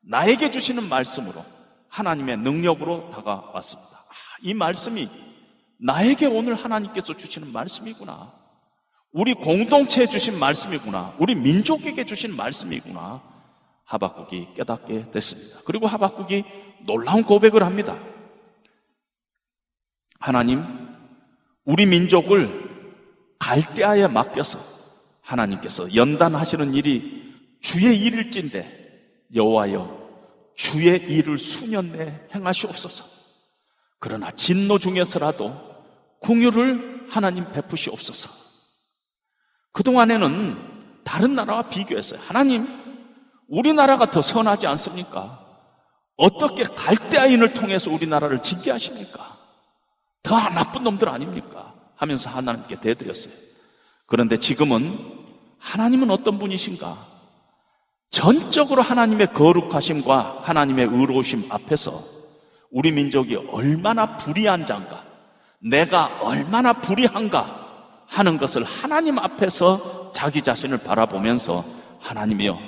나에게 0.00 0.50
주시는 0.50 0.88
말씀으로 0.88 1.44
하나님의 1.88 2.38
능력으로 2.38 3.10
다가왔습니다. 3.10 3.90
아, 3.90 4.12
이 4.40 4.54
말씀이 4.54 5.08
나에게 5.78 6.26
오늘 6.26 6.54
하나님께서 6.54 7.16
주시는 7.16 7.52
말씀이구나. 7.52 8.32
우리 9.12 9.34
공동체에 9.34 10.06
주신 10.06 10.38
말씀이구나. 10.38 11.16
우리 11.18 11.34
민족에게 11.34 12.04
주신 12.04 12.36
말씀이구나. 12.36 13.20
하박국이 13.84 14.54
깨닫게 14.54 15.10
됐습니다. 15.10 15.60
그리고 15.66 15.88
하박국이 15.88 16.44
놀라운 16.86 17.24
고백을 17.24 17.64
합니다. 17.64 17.98
하나님, 20.20 20.64
우리 21.64 21.86
민족을 21.86 22.69
갈대아에 23.40 24.06
맡겨서 24.06 24.60
하나님께서 25.22 25.94
연단하시는 25.94 26.74
일이 26.74 27.34
주의 27.60 28.00
일일진데 28.00 29.26
여호와여 29.34 29.98
주의 30.56 31.00
일을 31.00 31.38
수년 31.38 31.90
내에 31.90 32.28
행하시옵소서. 32.34 33.04
그러나 33.98 34.30
진노 34.30 34.78
중에서라도 34.78 35.54
궁유를 36.20 37.06
하나님 37.08 37.50
베푸시옵소서. 37.50 38.30
그동안에는 39.72 41.02
다른 41.04 41.34
나라와 41.34 41.68
비교했어요. 41.68 42.20
하나님, 42.20 42.66
우리나라가 43.48 44.10
더 44.10 44.20
선하지 44.22 44.66
않습니까? 44.66 45.38
어떻게 46.16 46.64
갈대아인을 46.64 47.54
통해서 47.54 47.90
우리나라를 47.90 48.42
징계하십니까? 48.42 49.38
더 50.22 50.36
나쁜 50.50 50.84
놈들 50.84 51.08
아닙니까? 51.08 51.74
하면서 52.00 52.30
하나님께 52.30 52.80
대드렸어요. 52.80 53.34
그런데 54.06 54.38
지금은 54.38 54.98
하나님은 55.58 56.10
어떤 56.10 56.38
분이신가? 56.38 56.96
전적으로 58.08 58.80
하나님의 58.80 59.34
거룩하심과 59.34 60.40
하나님의 60.42 60.86
의로우심 60.86 61.52
앞에서 61.52 62.02
우리 62.70 62.90
민족이 62.90 63.36
얼마나 63.36 64.16
불의한 64.16 64.64
자인가, 64.64 65.04
내가 65.60 66.06
얼마나 66.22 66.72
불의한가 66.72 68.06
하는 68.06 68.38
것을 68.38 68.64
하나님 68.64 69.18
앞에서 69.18 70.10
자기 70.12 70.40
자신을 70.40 70.78
바라보면서 70.78 71.62
하나님이여 72.00 72.58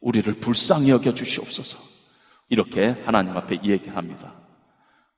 우리를 0.00 0.30
불쌍히 0.34 0.90
여겨 0.90 1.14
주시옵소서. 1.14 1.78
이렇게 2.50 3.02
하나님 3.06 3.34
앞에 3.34 3.60
이야기합니다. 3.62 4.34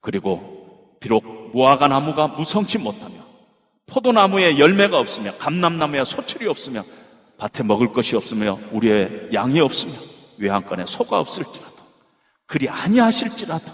그리고 0.00 0.96
비록 1.00 1.50
무화과 1.52 1.88
나무가 1.88 2.28
무성치 2.28 2.78
못하며 2.78 3.19
포도나무에 3.90 4.58
열매가 4.58 4.98
없으며 4.98 5.34
감람나무에 5.36 6.04
소출이 6.04 6.46
없으며 6.46 6.82
밭에 7.38 7.62
먹을 7.64 7.92
것이 7.92 8.16
없으며 8.16 8.58
우리의 8.70 9.30
양이 9.32 9.60
없으며 9.60 9.94
외양간에 10.38 10.86
소가 10.86 11.18
없을지라도 11.20 11.76
그리 12.46 12.68
아니하실지라도 12.68 13.72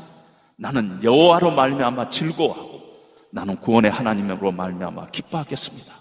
나는 0.57 1.01
여호와로 1.03 1.51
말미암아 1.51 2.09
즐거워하고 2.09 2.83
나는 3.31 3.57
구원의 3.57 3.91
하나님으로 3.91 4.53
말미암아 4.53 5.11
기뻐하겠습니다. 5.11 5.93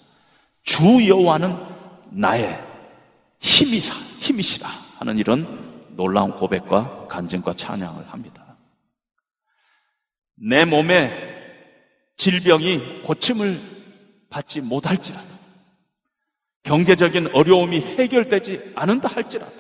주 0.64 1.08
여호와는 1.08 1.56
나의 2.12 2.64
힘이사 3.40 3.96
힘이시라 4.20 4.68
하는 5.00 5.18
이런 5.18 5.86
놀라운 5.90 6.32
고백과 6.32 7.08
간증과 7.08 7.54
찬양을 7.54 8.08
합니다. 8.08 8.58
내 10.36 10.66
몸에 10.66 11.34
질병이 12.18 13.02
고침을 13.04 13.75
받지 14.36 14.60
못할지라도 14.60 15.26
경제적인 16.64 17.30
어려움이 17.34 17.80
해결되지 17.80 18.74
않는다 18.76 19.08
할지라도 19.08 19.54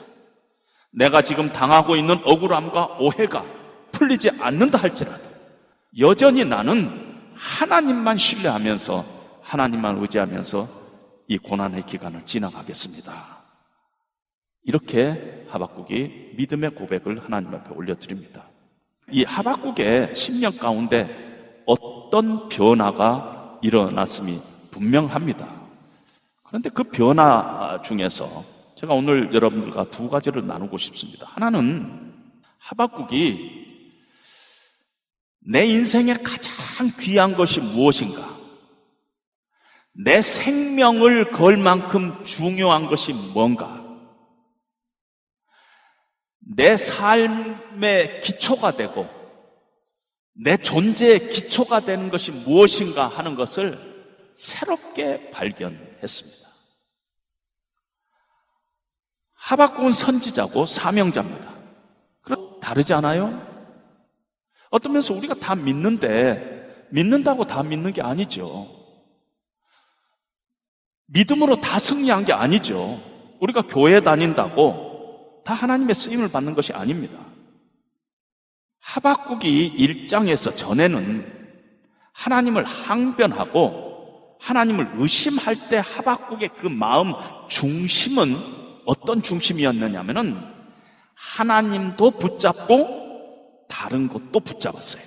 내가 0.91 1.21
지금 1.21 1.49
당하고 1.53 1.95
있는 1.95 2.19
억울함과 2.25 2.97
오해가 2.99 3.45
풀리지 3.93 4.31
않는다 4.41 4.77
할지라도 4.77 5.23
여전히 5.99 6.43
나는 6.43 6.91
하나님만 7.35 8.17
신뢰하면서 8.17 9.05
하나님만 9.41 9.99
의지하면서 9.99 10.67
이 11.29 11.37
고난의 11.37 11.85
기간을 11.85 12.25
지나가겠습니다. 12.25 13.13
이렇게 14.63 15.45
하박국이 15.49 16.33
믿음의 16.35 16.71
고백을 16.71 17.23
하나님 17.23 17.53
앞에 17.55 17.73
올려드립니다. 17.73 18.49
이 19.11 19.23
하박국의 19.23 20.09
10년 20.09 20.59
가운데 20.59 21.63
어떤 21.65 22.49
변화가 22.49 23.59
일어났음이 23.61 24.54
분명합니다. 24.75 25.49
그런데 26.43 26.69
그 26.69 26.83
변화 26.83 27.81
중에서 27.81 28.43
제가 28.75 28.93
오늘 28.93 29.33
여러분들과 29.33 29.89
두 29.89 30.09
가지를 30.09 30.45
나누고 30.45 30.77
싶습니다. 30.77 31.27
하나는 31.29 32.13
하박국이 32.57 33.65
내 35.47 35.65
인생에 35.65 36.13
가장 36.15 36.91
귀한 36.99 37.35
것이 37.35 37.61
무엇인가? 37.61 38.35
내 39.93 40.21
생명을 40.21 41.31
걸 41.31 41.55
만큼 41.55 42.21
중요한 42.23 42.87
것이 42.87 43.13
뭔가? 43.13 43.81
내 46.39 46.75
삶의 46.75 48.21
기초가 48.21 48.71
되고 48.71 49.07
내 50.33 50.57
존재의 50.57 51.29
기초가 51.29 51.79
되는 51.79 52.09
것이 52.09 52.31
무엇인가 52.31 53.07
하는 53.07 53.35
것을 53.35 53.94
새롭게 54.35 55.31
발견했습니다. 55.31 56.49
하박국은 59.33 59.91
선지자고 59.91 60.65
사명자입니다. 60.65 61.55
다르지 62.61 62.93
않아요? 62.95 63.45
어떤 64.71 64.93
면에서 64.93 65.13
우리가 65.13 65.35
다 65.35 65.53
믿는데 65.53 66.87
믿는다고 66.89 67.45
다 67.45 67.61
믿는 67.61 67.93
게 67.93 68.01
아니죠. 68.01 68.67
믿음으로 71.05 71.61
다 71.61 71.77
승리한 71.77 72.25
게 72.25 72.33
아니죠. 72.33 72.99
우리가 73.39 73.61
교회 73.63 74.01
다닌다고 74.01 75.43
다 75.45 75.53
하나님의 75.53 75.93
쓰임을 75.93 76.31
받는 76.31 76.55
것이 76.55 76.73
아닙니다. 76.73 77.19
하박국이 78.79 79.75
1장에서 79.77 80.57
전에는 80.57 81.53
하나님을 82.13 82.65
항변하고 82.65 83.84
하나님을 84.45 84.91
의심할 84.97 85.55
때 85.69 85.81
하박국의 85.83 86.49
그 86.59 86.67
마음 86.67 87.13
중심은 87.49 88.35
어떤 88.85 89.23
중심이었느냐면은 89.23 90.39
하나님도 91.15 92.11
붙잡고 92.11 93.65
다른 93.67 94.07
것도 94.07 94.39
붙잡았어요. 94.39 95.01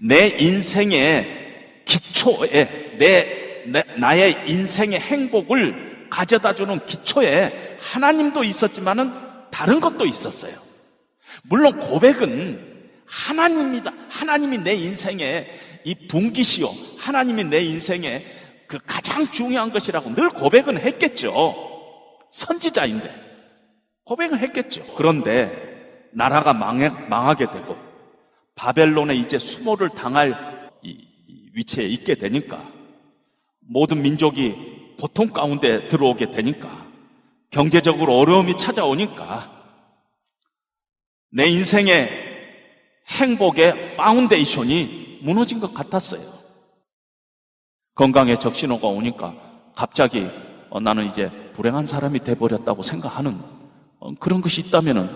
내 0.00 0.36
인생의 0.36 1.84
기초에 1.84 2.96
내, 2.98 3.64
내 3.66 3.84
나의 3.98 4.50
인생의 4.50 4.98
행복을 4.98 6.08
가져다 6.10 6.56
주는 6.56 6.84
기초에 6.84 7.78
하나님도 7.78 8.42
있었지만은 8.42 9.12
다른 9.52 9.78
것도 9.78 10.06
있었어요. 10.06 10.54
물론 11.44 11.78
고백은 11.78 12.72
하나님이다. 13.06 13.92
하나님이 14.08 14.58
내 14.58 14.74
인생의 14.74 15.46
이 15.84 15.94
분기시요. 15.94 16.68
하나님이 16.98 17.44
내 17.44 17.62
인생의 17.62 18.24
그 18.66 18.78
가장 18.86 19.26
중요한 19.30 19.70
것이라고 19.70 20.14
늘 20.14 20.30
고백은 20.30 20.78
했겠죠. 20.78 21.54
선지자인데. 22.30 23.12
고백은 24.04 24.38
했겠죠. 24.38 24.84
그런데 24.96 26.08
나라가 26.12 26.52
망해, 26.52 26.90
망하게 27.08 27.46
되고 27.50 27.76
바벨론에 28.54 29.14
이제 29.14 29.38
수모를 29.38 29.88
당할 29.90 30.70
이, 30.82 30.90
이 31.28 31.50
위치에 31.54 31.84
있게 31.84 32.14
되니까 32.14 32.70
모든 33.60 34.02
민족이 34.02 34.94
보통 34.98 35.28
가운데 35.28 35.88
들어오게 35.88 36.30
되니까 36.30 36.86
경제적으로 37.50 38.18
어려움이 38.18 38.56
찾아오니까 38.56 39.50
내 41.30 41.46
인생의 41.46 42.10
행복의 43.08 43.96
foundation이 43.96 45.01
무너진 45.22 45.60
것 45.60 45.72
같았어요. 45.72 46.20
건강에 47.94 48.38
적신호가 48.38 48.88
오니까 48.88 49.34
갑자기 49.74 50.28
어, 50.70 50.80
나는 50.80 51.06
이제 51.06 51.30
불행한 51.52 51.86
사람이 51.86 52.20
돼버렸다고 52.20 52.82
생각하는 52.82 53.38
어, 53.98 54.14
그런 54.18 54.40
것이 54.40 54.62
있다면은 54.62 55.08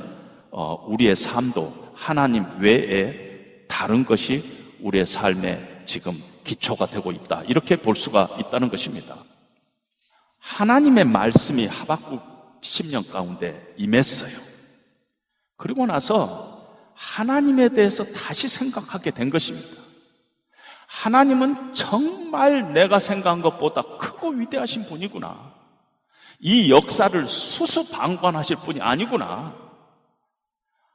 어, 0.51 0.87
우리의 0.87 1.17
삶도 1.17 1.93
하나님 1.95 2.45
외에 2.61 3.65
다른 3.69 4.05
것이 4.05 4.77
우리의 4.81 5.07
삶에 5.07 5.83
지금 5.87 6.13
기초가 6.45 6.87
되고 6.87 7.11
있다. 7.11 7.43
이렇게 7.45 7.77
볼 7.77 7.97
수가 7.97 8.29
있다는 8.39 8.69
것입니다. 8.69 9.17
하나님의 10.39 11.05
말씀이 11.05 11.67
하박국 11.67 12.61
10년 12.61 13.11
가운데 13.11 13.75
임했어요. 13.77 14.37
그리고 15.57 15.87
나서 15.87 16.57
하나님에 16.95 17.71
대해서 17.71 18.05
다시 18.05 18.49
생각하게 18.49 19.11
된 19.11 19.31
것입니다. 19.31 19.86
하나님은 20.87 21.75
정말 21.75 22.73
내가 22.73 22.99
생각한 22.99 23.43
것보다 23.43 23.83
크고 23.99 24.31
위대하신 24.31 24.85
분이구나. 24.85 25.55
이 26.39 26.71
역사를 26.71 27.29
수수방관하실 27.29 28.57
분이 28.57 28.81
아니구나. 28.81 29.55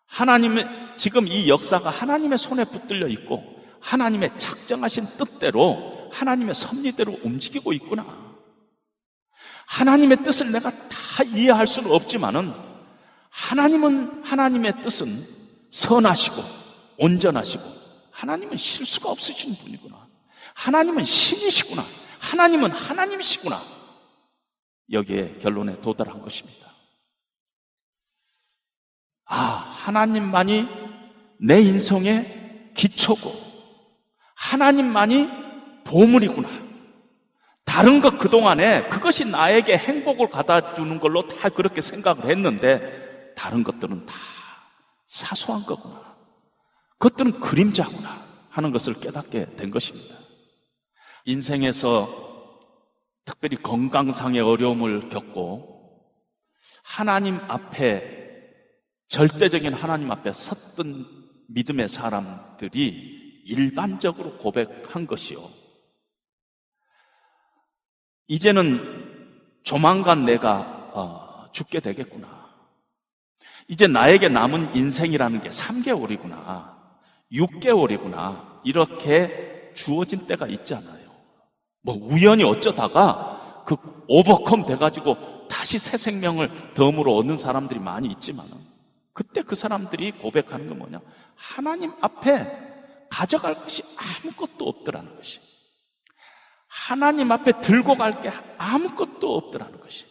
하나님의, 0.07 0.67
지금 0.97 1.27
이 1.27 1.49
역사가 1.49 1.89
하나님의 1.89 2.37
손에 2.37 2.63
붙들려 2.65 3.07
있고, 3.07 3.43
하나님의 3.79 4.37
작정하신 4.37 5.07
뜻대로, 5.17 6.09
하나님의 6.11 6.53
섭리대로 6.53 7.19
움직이고 7.23 7.73
있구나. 7.73 8.05
하나님의 9.67 10.23
뜻을 10.23 10.51
내가 10.51 10.69
다 10.69 11.23
이해할 11.23 11.65
수는 11.65 11.91
없지만은, 11.91 12.53
하나님은, 13.29 14.23
하나님의 14.25 14.81
뜻은 14.83 15.07
선하시고 15.71 16.43
온전하시고 16.97 17.80
하나님은 18.21 18.55
실수가 18.55 19.09
없으신 19.09 19.55
분이구나. 19.55 20.07
하나님은 20.53 21.03
신이시구나. 21.03 21.83
하나님은 22.19 22.69
하나님이시구나. 22.69 23.59
여기에 24.91 25.39
결론에 25.39 25.81
도달한 25.81 26.21
것입니다. 26.21 26.71
아, 29.25 29.35
하나님만이 29.35 30.67
내 31.39 31.61
인생의 31.61 32.73
기초고, 32.75 33.33
하나님만이 34.35 35.27
보물이구나. 35.83 36.47
다른 37.65 38.01
것 38.01 38.19
그동안에 38.19 38.87
그것이 38.89 39.25
나에게 39.25 39.79
행복을 39.79 40.29
갖다 40.29 40.75
주는 40.75 40.99
걸로 40.99 41.27
다 41.27 41.49
그렇게 41.49 41.81
생각을 41.81 42.29
했는데, 42.29 43.33
다른 43.35 43.63
것들은 43.63 44.05
다 44.05 44.13
사소한 45.07 45.63
거구나. 45.65 46.10
그것들은 47.01 47.39
그림자구나 47.39 48.21
하는 48.51 48.71
것을 48.71 48.93
깨닫게 48.93 49.55
된 49.55 49.71
것입니다. 49.71 50.15
인생에서 51.25 52.07
특별히 53.25 53.55
건강상의 53.57 54.39
어려움을 54.39 55.09
겪고 55.09 56.11
하나님 56.83 57.37
앞에 57.49 58.19
절대적인 59.07 59.73
하나님 59.73 60.11
앞에 60.11 60.31
섰던 60.31 61.05
믿음의 61.47 61.89
사람들이 61.89 63.41
일반적으로 63.45 64.37
고백한 64.37 65.07
것이요. 65.07 65.39
이제는 68.27 69.59
조만간 69.63 70.25
내가 70.25 70.91
어, 70.93 71.51
죽게 71.51 71.79
되겠구나. 71.79 72.29
이제 73.67 73.87
나에게 73.87 74.29
남은 74.29 74.75
인생이라는 74.75 75.41
게 75.41 75.49
3개월이구나. 75.49 76.80
6개월이구나. 77.31 78.61
이렇게 78.63 79.71
주어진 79.75 80.27
때가 80.27 80.47
있잖아요. 80.47 81.09
뭐 81.81 81.95
우연히 81.95 82.43
어쩌다가 82.43 83.63
그 83.65 83.75
오버컴 84.07 84.65
돼가지고 84.65 85.47
다시 85.47 85.79
새 85.79 85.97
생명을 85.97 86.73
덤으로 86.73 87.15
얻는 87.17 87.37
사람들이 87.37 87.79
많이 87.79 88.07
있지만 88.09 88.45
그때 89.13 89.41
그 89.41 89.55
사람들이 89.55 90.11
고백하는 90.13 90.67
건 90.69 90.79
뭐냐? 90.79 91.01
하나님 91.35 91.91
앞에 92.01 92.47
가져갈 93.09 93.55
것이 93.55 93.83
아무것도 93.97 94.65
없더라는 94.65 95.15
것이. 95.15 95.39
하나님 96.67 97.31
앞에 97.31 97.59
들고 97.61 97.95
갈 97.95 98.21
게 98.21 98.31
아무것도 98.57 99.35
없더라는 99.35 99.79
것이. 99.81 100.05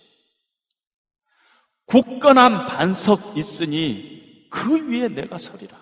굳건한 1.86 2.66
반석 2.66 3.36
있으니 3.36 4.48
그 4.50 4.90
위에 4.90 5.08
내가 5.08 5.38
서리라. 5.38 5.79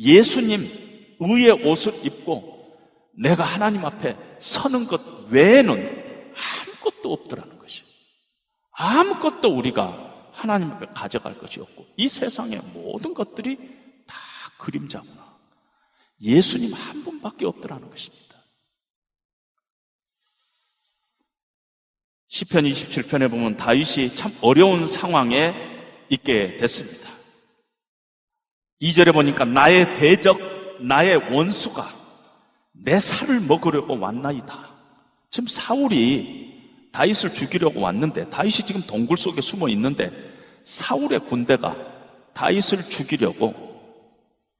예수님 0.00 1.16
의의 1.20 1.50
옷을 1.66 1.92
입고 2.04 2.50
내가 3.12 3.44
하나님 3.44 3.84
앞에 3.84 4.16
서는 4.38 4.86
것 4.86 5.00
외에는 5.28 6.32
아무것도 6.34 7.12
없더라는 7.12 7.58
것이. 7.58 7.84
아무것도 8.72 9.54
우리가 9.54 10.30
하나님 10.32 10.70
앞에 10.70 10.86
가져갈 10.86 11.38
것이 11.38 11.60
없고 11.60 11.86
이 11.98 12.08
세상의 12.08 12.60
모든 12.72 13.12
것들이 13.12 13.56
다 14.06 14.16
그림자구나. 14.58 15.38
예수님 16.22 16.72
한 16.72 17.04
분밖에 17.04 17.44
없더라는 17.44 17.90
것입니다. 17.90 18.30
시편 22.28 22.64
27편에 22.64 23.28
보면 23.28 23.56
다윗이 23.56 24.14
참 24.14 24.34
어려운 24.40 24.86
상황에 24.86 25.52
있게 26.08 26.56
됐습니다. 26.58 27.09
2절에 28.80 29.12
보니까 29.12 29.44
나의 29.44 29.94
대적, 29.94 30.38
나의 30.80 31.16
원수가 31.32 31.86
내 32.72 32.98
살을 32.98 33.40
먹으려고 33.40 33.98
왔나이다. 33.98 34.70
지금 35.30 35.46
사울이 35.46 36.50
다윗을 36.92 37.34
죽이려고 37.34 37.80
왔는데 37.80 38.30
다윗이 38.30 38.66
지금 38.66 38.82
동굴 38.82 39.16
속에 39.16 39.40
숨어 39.40 39.68
있는데 39.68 40.10
사울의 40.64 41.20
군대가 41.20 41.76
다윗을 42.32 42.88
죽이려고 42.88 43.54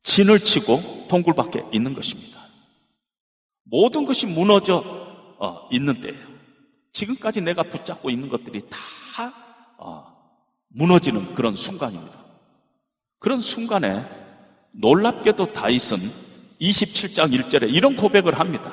진을 0.02 0.40
치고 0.40 1.06
동굴 1.08 1.34
밖에 1.34 1.64
있는 1.72 1.94
것입니다. 1.94 2.40
모든 3.64 4.04
것이 4.04 4.26
무너져 4.26 4.84
어, 5.38 5.68
있는 5.70 6.00
때예요. 6.00 6.30
지금까지 6.92 7.40
내가 7.40 7.62
붙잡고 7.62 8.10
있는 8.10 8.28
것들이 8.28 8.62
다 8.68 9.32
어, 9.78 10.14
무너지는 10.68 11.34
그런 11.34 11.56
순간입니다. 11.56 12.19
그런 13.20 13.40
순간에 13.40 14.02
놀랍게도 14.72 15.52
다윗은 15.52 15.98
27장 16.60 17.38
1절에 17.38 17.72
이런 17.72 17.94
고백을 17.94 18.40
합니다. 18.40 18.72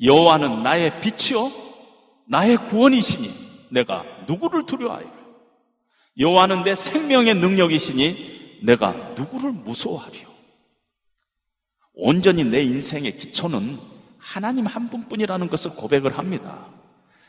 여호와는 0.00 0.62
나의 0.62 1.00
빛이요 1.00 1.50
나의 2.28 2.58
구원이시니 2.58 3.30
내가 3.70 4.04
누구를 4.28 4.66
두려워하요 4.66 5.10
여호와는 6.18 6.64
내 6.64 6.74
생명의 6.74 7.34
능력이시니 7.34 8.60
내가 8.62 8.92
누구를 9.16 9.52
무서워하리요? 9.52 10.26
온전히 11.94 12.44
내 12.44 12.62
인생의 12.62 13.16
기초는 13.16 13.78
하나님 14.18 14.66
한 14.66 14.90
분뿐이라는 14.90 15.48
것을 15.48 15.70
고백을 15.72 16.18
합니다. 16.18 16.66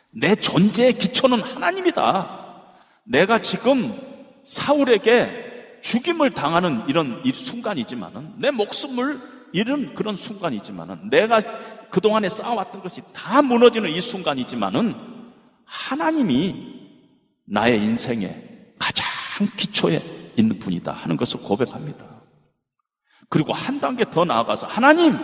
내 0.09 0.35
존재의 0.35 0.93
기초는 0.93 1.39
하나님이다. 1.39 2.65
내가 3.05 3.39
지금 3.39 3.97
사울에게 4.43 5.46
죽임을 5.81 6.31
당하는 6.31 6.83
이런 6.87 7.21
순간이지만은 7.33 8.33
내 8.37 8.51
목숨을 8.51 9.19
잃은 9.53 9.95
그런 9.95 10.15
순간이지만은 10.15 11.09
내가 11.09 11.41
그동안에 11.89 12.29
쌓아왔던 12.29 12.81
것이 12.81 13.01
다 13.13 13.41
무너지는 13.41 13.89
이 13.89 14.01
순간이지만은 14.01 14.95
하나님이 15.65 16.89
나의 17.45 17.81
인생의 17.83 18.73
가장 18.77 19.05
기초에 19.55 19.99
있는 20.37 20.59
분이다 20.59 20.91
하는 20.91 21.17
것을 21.17 21.39
고백합니다. 21.39 22.05
그리고 23.29 23.53
한 23.53 23.79
단계 23.79 24.05
더 24.09 24.25
나아가서 24.25 24.67
하나님, 24.67 25.17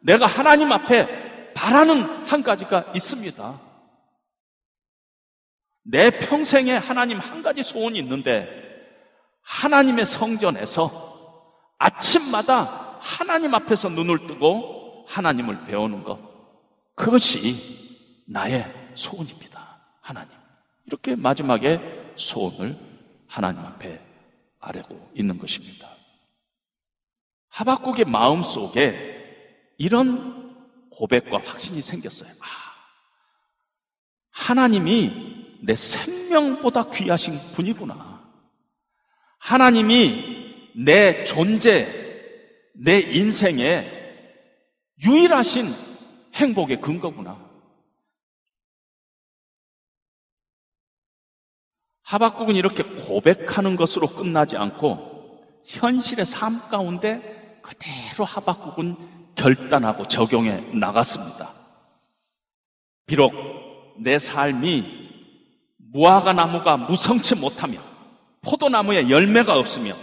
내가 0.00 0.26
하나님 0.26 0.72
앞에 0.72 1.52
바라는 1.54 2.26
한 2.26 2.42
가지가 2.42 2.92
있습니다. 2.94 3.60
내 5.82 6.10
평생에 6.10 6.72
하나님 6.72 7.18
한 7.18 7.42
가지 7.42 7.62
소원이 7.62 7.98
있는데 7.98 8.59
하나님의 9.42 10.06
성전에서 10.06 11.10
아침마다 11.78 12.98
하나님 13.00 13.54
앞에서 13.54 13.88
눈을 13.88 14.26
뜨고 14.26 15.06
하나님을 15.08 15.64
배우는 15.64 16.04
것. 16.04 16.18
그것이 16.94 18.22
나의 18.26 18.92
소원입니다. 18.94 19.80
하나님. 20.00 20.30
이렇게 20.86 21.16
마지막에 21.16 21.80
소원을 22.16 22.76
하나님 23.26 23.60
앞에 23.60 24.00
아뢰고 24.60 25.12
있는 25.14 25.38
것입니다. 25.38 25.88
하박국의 27.48 28.04
마음 28.04 28.42
속에 28.42 29.74
이런 29.78 30.54
고백과 30.90 31.40
확신이 31.44 31.80
생겼어요. 31.80 32.30
아, 32.40 32.46
하나님이 34.30 35.58
내 35.62 35.74
생명보다 35.76 36.90
귀하신 36.90 37.38
분이구나. 37.52 38.09
하나님이 39.40 40.72
내 40.76 41.24
존재, 41.24 41.88
내 42.74 43.00
인생의 43.00 43.98
유일하신 45.04 45.74
행복의 46.34 46.80
근거구나. 46.80 47.50
하박국은 52.02 52.56
이렇게 52.56 52.82
고백하는 52.82 53.76
것으로 53.76 54.08
끝나지 54.08 54.56
않고 54.56 55.10
현실의 55.66 56.26
삶 56.26 56.60
가운데 56.68 57.60
그대로 57.62 58.24
하박국은 58.24 58.96
결단하고 59.36 60.06
적용해 60.06 60.74
나갔습니다. 60.74 61.48
비록 63.06 63.32
내 63.98 64.18
삶이 64.18 65.10
무화과 65.92 66.32
나무가 66.32 66.76
무성치 66.76 67.36
못하며 67.36 67.89
포도나무에 68.42 69.10
열매가 69.10 69.58
없으며 69.58 69.94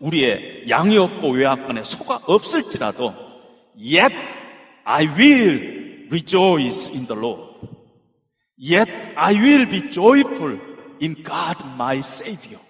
우리의 0.00 0.68
양이 0.68 0.98
없고 0.98 1.30
외화권에 1.30 1.84
소가 1.84 2.20
없을지라도 2.26 3.14
yet 3.78 4.14
I 4.84 5.06
will 5.06 6.06
rejoice 6.08 6.92
in 6.94 7.06
the 7.06 7.20
Lord. 7.20 7.46
Yet 8.58 8.90
I 9.16 9.34
will 9.34 9.68
be 9.68 9.90
joyful 9.90 10.58
in 11.02 11.14
God 11.24 11.64
my 11.74 11.98
Savior. 11.98 12.60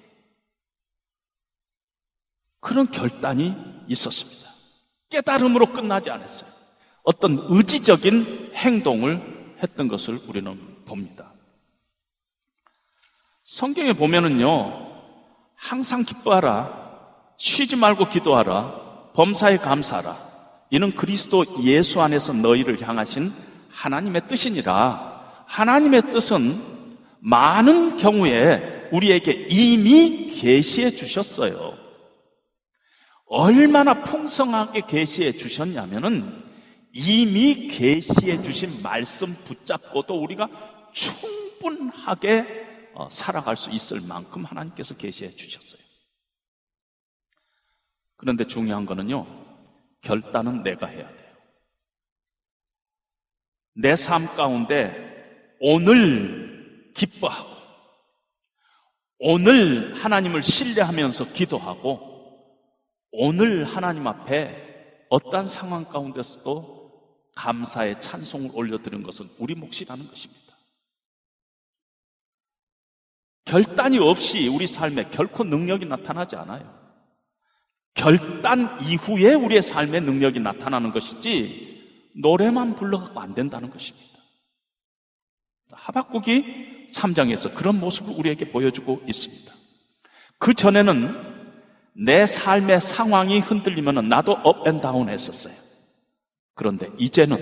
그런 2.60 2.90
결단이 2.90 3.54
있었습니다. 3.88 4.50
깨달음으로 5.10 5.72
끝나지 5.72 6.10
않았어요. 6.10 6.50
어떤 7.02 7.46
의지적인 7.48 8.52
행동을 8.54 9.56
했던 9.62 9.86
것을 9.86 10.18
우리는 10.26 10.84
봅니다. 10.84 11.32
성경에 13.44 13.92
보면은요, 13.92 14.85
항상 15.56 16.04
기뻐하라, 16.04 16.86
쉬지 17.38 17.76
말고 17.76 18.08
기도하라, 18.08 19.10
범사에 19.14 19.56
감사하라. 19.58 20.16
이는 20.70 20.94
그리스도 20.94 21.44
예수 21.62 22.00
안에서 22.00 22.32
너희를 22.32 22.80
향하신 22.80 23.32
하나님의 23.70 24.28
뜻이니라. 24.28 25.44
하나님의 25.46 26.02
뜻은 26.12 26.60
많은 27.20 27.96
경우에 27.96 28.88
우리에게 28.92 29.46
이미 29.48 30.34
계시해 30.40 30.90
주셨어요. 30.90 31.74
얼마나 33.26 34.04
풍성하게 34.04 34.82
계시해 34.86 35.32
주셨냐면은 35.32 36.44
이미 36.92 37.68
계시해 37.68 38.42
주신 38.42 38.82
말씀 38.82 39.34
붙잡고도 39.44 40.14
우리가 40.14 40.48
충분하게 40.92 42.40
어, 42.40 42.65
살아갈 43.10 43.56
수 43.56 43.70
있을 43.70 44.00
만큼 44.00 44.44
하나님께서 44.44 44.96
계시해 44.96 45.34
주셨어요. 45.34 45.80
그런데 48.16 48.46
중요한 48.46 48.86
거는요, 48.86 49.26
결단은 50.00 50.62
내가 50.62 50.86
해야 50.86 51.06
돼요. 51.08 51.36
내 53.74 53.94
삶 53.94 54.26
가운데 54.34 55.56
오늘 55.60 56.92
기뻐하고 56.94 57.56
오늘 59.18 59.94
하나님을 59.94 60.42
신뢰하면서 60.42 61.32
기도하고 61.32 62.16
오늘 63.12 63.64
하나님 63.64 64.06
앞에 64.06 65.06
어떠한 65.08 65.46
상황 65.46 65.84
가운데서도 65.84 66.76
감사의 67.34 68.00
찬송을 68.00 68.50
올려드린 68.54 69.02
것은 69.02 69.30
우리 69.38 69.54
몫이라는 69.54 70.08
것입니다. 70.08 70.45
결단이 73.46 73.98
없이 73.98 74.48
우리 74.48 74.66
삶에 74.66 75.08
결코 75.10 75.44
능력이 75.44 75.86
나타나지 75.86 76.36
않아요. 76.36 76.76
결단 77.94 78.76
이후에 78.82 79.34
우리의 79.34 79.62
삶의 79.62 80.02
능력이 80.02 80.40
나타나는 80.40 80.92
것이지 80.92 82.12
노래만 82.20 82.74
불러갖고 82.74 83.18
안 83.20 83.34
된다는 83.34 83.70
것입니다. 83.70 84.18
하박국이 85.70 86.88
3장에서 86.92 87.54
그런 87.54 87.80
모습을 87.80 88.14
우리에게 88.18 88.50
보여주고 88.50 89.02
있습니다. 89.06 89.54
그 90.38 90.52
전에는 90.52 91.36
내 91.94 92.26
삶의 92.26 92.80
상황이 92.80 93.40
흔들리면 93.40 94.08
나도 94.08 94.32
업앤다운 94.32 95.08
했었어요. 95.08 95.54
그런데 96.54 96.90
이제는 96.98 97.36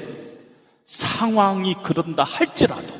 상황이 0.84 1.74
그런다 1.82 2.24
할지라도 2.24 2.94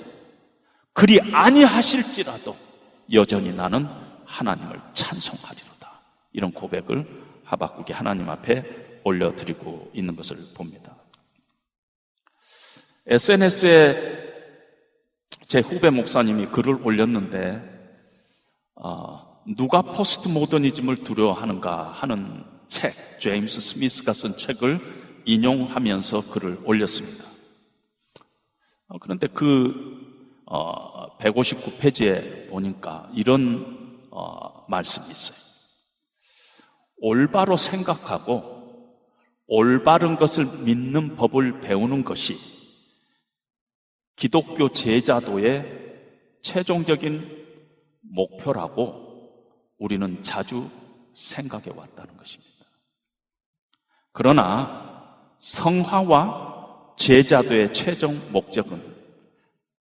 그리 0.93 1.21
아니하실지라도 1.21 2.64
여전히 3.13 3.53
나는 3.53 3.87
하나님을 4.25 4.81
찬송하리로다. 4.95 6.01
이런 6.33 6.53
고백을 6.53 7.07
하박국이 7.45 7.93
하나님 7.93 8.29
앞에 8.29 9.01
올려드리고 9.05 9.91
있는 9.95 10.17
것을 10.17 10.39
봅니다. 10.55 10.97
SNS에 13.07 14.25
제 15.47 15.61
후배 15.61 15.91
목사님이 15.91 16.47
글을 16.47 16.81
올렸는데 16.83 17.63
어, 18.77 19.43
누가 19.47 19.83
포스트 19.83 20.29
모더니즘을 20.29 21.05
두려워하는가 21.05 21.93
하는 21.93 22.45
책, 22.69 22.95
제임스 23.21 23.61
스미스가 23.61 24.15
쓴 24.15 24.37
책을 24.37 25.23
인용하면서 25.27 26.31
글을 26.33 26.61
올렸습니다. 26.65 27.25
어, 28.89 28.99
그런데 28.99 29.27
그 29.27 29.75
어, 30.47 30.94
159페이지에 31.25 32.49
보니까 32.51 33.11
이런 33.15 33.99
어, 34.11 34.67
말씀이 34.69 35.11
있어요. 35.11 35.39
올바로 36.99 37.57
생각하고 37.57 38.55
올바른 39.47 40.17
것을 40.17 40.47
믿는 40.65 41.17
법을 41.17 41.61
배우는 41.61 42.05
것이 42.05 42.37
기독교 44.17 44.69
제자도의 44.71 45.83
최종적인 46.43 47.45
목표라고 48.01 49.33
우리는 49.79 50.23
자주 50.23 50.71
생각해 51.15 51.71
왔다는 51.75 52.17
것입니다. 52.17 52.55
그러나 54.13 55.35
성화와 55.41 56.95
제자도의 56.97 57.73
최종 57.73 58.21
목적은 58.31 58.95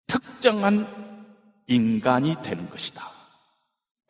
특정한 0.07 1.10
인간이 1.71 2.35
되는 2.43 2.69
것이다. 2.69 3.01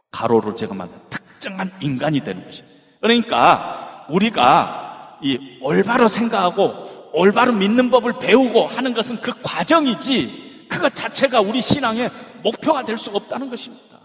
가로를 0.10 0.56
제가 0.56 0.74
만든 0.74 0.98
특정한 1.10 1.72
인간이 1.80 2.22
되는 2.24 2.44
것이다. 2.44 2.68
그러니까 3.00 4.06
우리가 4.10 5.20
이 5.22 5.60
올바로 5.62 6.08
생각하고 6.08 7.12
올바로 7.14 7.54
믿는 7.54 7.92
법을 7.92 8.20
배우고 8.20 8.66
하는 8.66 8.94
것은 8.94 9.22
그 9.22 9.32
과정이지 9.44 10.68
그것 10.70 10.96
자체가 10.96 11.42
우리 11.42 11.62
신앙의 11.62 12.10
목표가 12.44 12.84
될수 12.84 13.12
없다는 13.12 13.50
것입니다. 13.50 14.00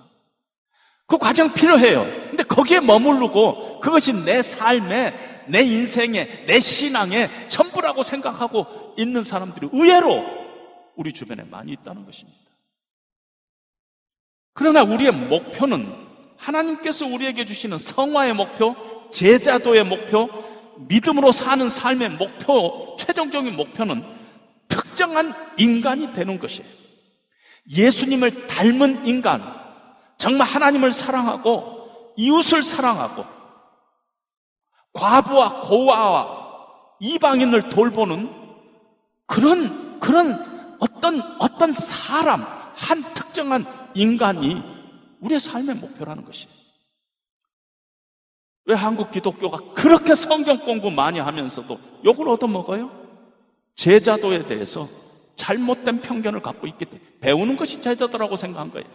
그 1.07 1.17
과정 1.17 1.53
필요해요. 1.53 2.05
근데 2.31 2.43
거기에 2.43 2.81
머무르고 2.81 3.81
그것이 3.81 4.13
내 4.13 4.43
삶에, 4.43 5.45
내 5.47 5.63
인생에, 5.63 6.47
내 6.47 6.59
신앙에 6.59 7.31
전부라고 7.49 8.03
생각하고 8.03 8.95
있는 8.99 9.23
사람들이 9.23 9.69
의외로 9.73 10.25
우리 10.97 11.13
주변에 11.13 11.45
많이 11.45 11.73
있다는 11.73 12.05
것입니다. 12.05 12.46
그러나 14.57 14.83
우리의 14.83 15.13
목표는 15.13 15.95
하나님께서 16.39 17.05
우리에게 17.05 17.45
주시는 17.45 17.79
성화의 17.79 18.33
목표, 18.33 18.75
제자도의 19.13 19.85
목표, 19.85 20.31
믿음으로 20.89 21.31
사는 21.31 21.69
삶의 21.69 22.09
목표, 22.13 22.97
최종적인 22.99 23.55
목표는 23.55 24.03
특정한 24.67 25.35
인간이 25.59 26.15
되는 26.15 26.39
것이에요. 26.39 26.67
예수님을 27.71 28.47
닮은 28.47 29.07
인간, 29.07 29.43
정말 30.17 30.49
하나님을 30.49 30.91
사랑하고 30.91 32.15
이웃을 32.17 32.63
사랑하고 32.63 33.27
과부와 34.95 35.61
고아와 35.69 36.47
이방인을 37.01 37.69
돌보는 37.69 38.33
그런 39.27 40.01
그런 40.01 40.77
어떤 40.81 41.21
어떤 41.41 41.73
사람 41.73 42.43
한 42.75 43.03
특정한 43.13 43.86
인간이 43.97 44.63
우리의 45.21 45.41
삶의 45.41 45.77
목표라는 45.77 46.25
것이에요. 46.25 46.55
왜 48.67 48.75
한국 48.75 49.11
기독교가 49.11 49.75
그렇게 49.75 50.15
성경 50.15 50.59
공부 50.59 50.91
많이 50.91 51.19
하면서도 51.19 51.79
욕을 52.05 52.29
얻어먹어요? 52.29 52.91
제자도에 53.77 54.47
대해서 54.47 54.89
잘못된 55.37 56.01
편견을 56.03 56.43
갖고 56.43 56.67
있기 56.67 56.85
때문에 56.85 57.11
배우는 57.21 57.57
것이 57.57 57.81
제자도라고 57.81 58.37
생각한 58.37 58.71
거예요. 58.73 58.87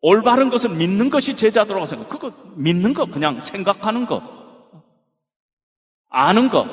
올바른 0.00 0.48
것을 0.48 0.70
믿는 0.70 1.10
것이 1.10 1.36
제자도라고 1.36 1.86
생각. 1.86 2.08
그거 2.08 2.32
믿는 2.56 2.94
거 2.94 3.06
그냥 3.06 3.40
생각하는 3.40 4.06
거. 4.06 4.22
아는 6.08 6.48
거. 6.48 6.66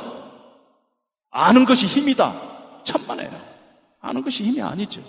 아는 1.29 1.65
것이 1.65 1.85
힘이다. 1.85 2.83
천만에요. 2.83 3.54
아는 4.05 4.21
것이 4.21 4.43
힘이 4.43 4.61
아니죠. 4.61 5.03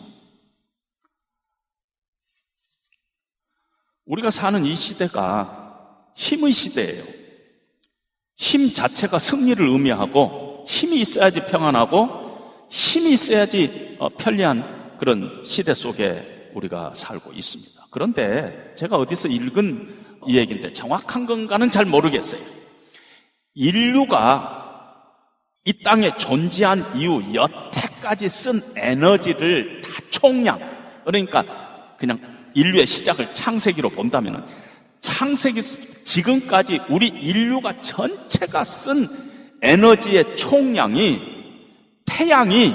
우리가 4.06 4.30
사는 4.30 4.64
이 4.64 4.74
시대가 4.74 6.08
힘의 6.14 6.52
시대예요. 6.52 7.04
힘 8.36 8.72
자체가 8.72 9.18
승리를 9.18 9.66
의미하고 9.66 10.64
힘이 10.66 11.00
있어야지 11.00 11.44
평안하고 11.46 12.68
힘이 12.70 13.12
있어야지 13.12 13.96
어, 13.98 14.08
편리한 14.08 14.96
그런 14.98 15.42
시대 15.44 15.74
속에 15.74 16.50
우리가 16.54 16.94
살고 16.94 17.32
있습니다. 17.32 17.86
그런데 17.90 18.74
제가 18.76 18.96
어디서 18.96 19.28
읽은 19.28 20.04
이 20.26 20.38
얘기인데 20.38 20.72
정확한 20.72 21.26
건가는 21.26 21.70
잘 21.70 21.84
모르겠어요. 21.84 22.42
인류가 23.54 24.64
이 25.64 25.82
땅에 25.82 26.16
존재한 26.16 26.96
이후 26.96 27.34
여태 27.34 27.85
까지 28.06 28.28
쓴 28.28 28.62
에너지를 28.76 29.80
다 29.80 29.90
총량, 30.10 30.60
그러니까 31.04 31.42
그냥 31.98 32.20
인류의 32.54 32.86
시작을 32.86 33.34
창세기로 33.34 33.90
본다면 33.90 34.46
창세기 35.00 35.60
지금까지 35.60 36.82
우리 36.88 37.08
인류가 37.08 37.80
전체가 37.80 38.62
쓴 38.62 39.08
에너지의 39.60 40.36
총량이 40.36 41.20
태양이 42.04 42.72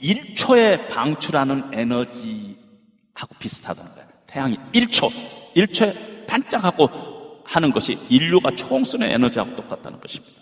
1초에 0.00 0.88
방출하는 0.88 1.64
에너지하고 1.74 3.34
비슷하다는 3.38 3.92
거예요. 3.92 4.08
태양이 4.26 4.58
1초, 4.72 5.10
1초에 5.56 6.26
반짝하고 6.26 7.42
하는 7.44 7.70
것이 7.70 7.98
인류가 8.08 8.52
총 8.52 8.82
쓰는 8.82 9.10
에너지하고 9.10 9.56
똑같다는 9.56 10.00
것입니다. 10.00 10.40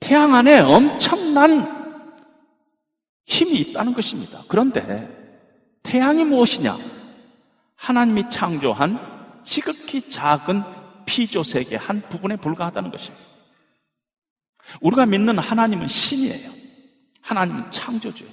태양 0.00 0.34
안에 0.34 0.60
엄청난 0.60 1.81
힘이 3.26 3.60
있다는 3.60 3.94
것입니다. 3.94 4.42
그런데 4.48 5.08
태양이 5.82 6.24
무엇이냐? 6.24 6.76
하나님이 7.76 8.30
창조한 8.30 9.40
지극히 9.44 10.08
작은 10.08 10.62
피조 11.06 11.42
세계 11.42 11.76
한 11.76 12.00
부분에 12.08 12.36
불과하다는 12.36 12.90
것입니다. 12.90 13.24
우리가 14.80 15.06
믿는 15.06 15.38
하나님은 15.38 15.88
신이에요. 15.88 16.50
하나님은 17.20 17.70
창조주예요. 17.70 18.32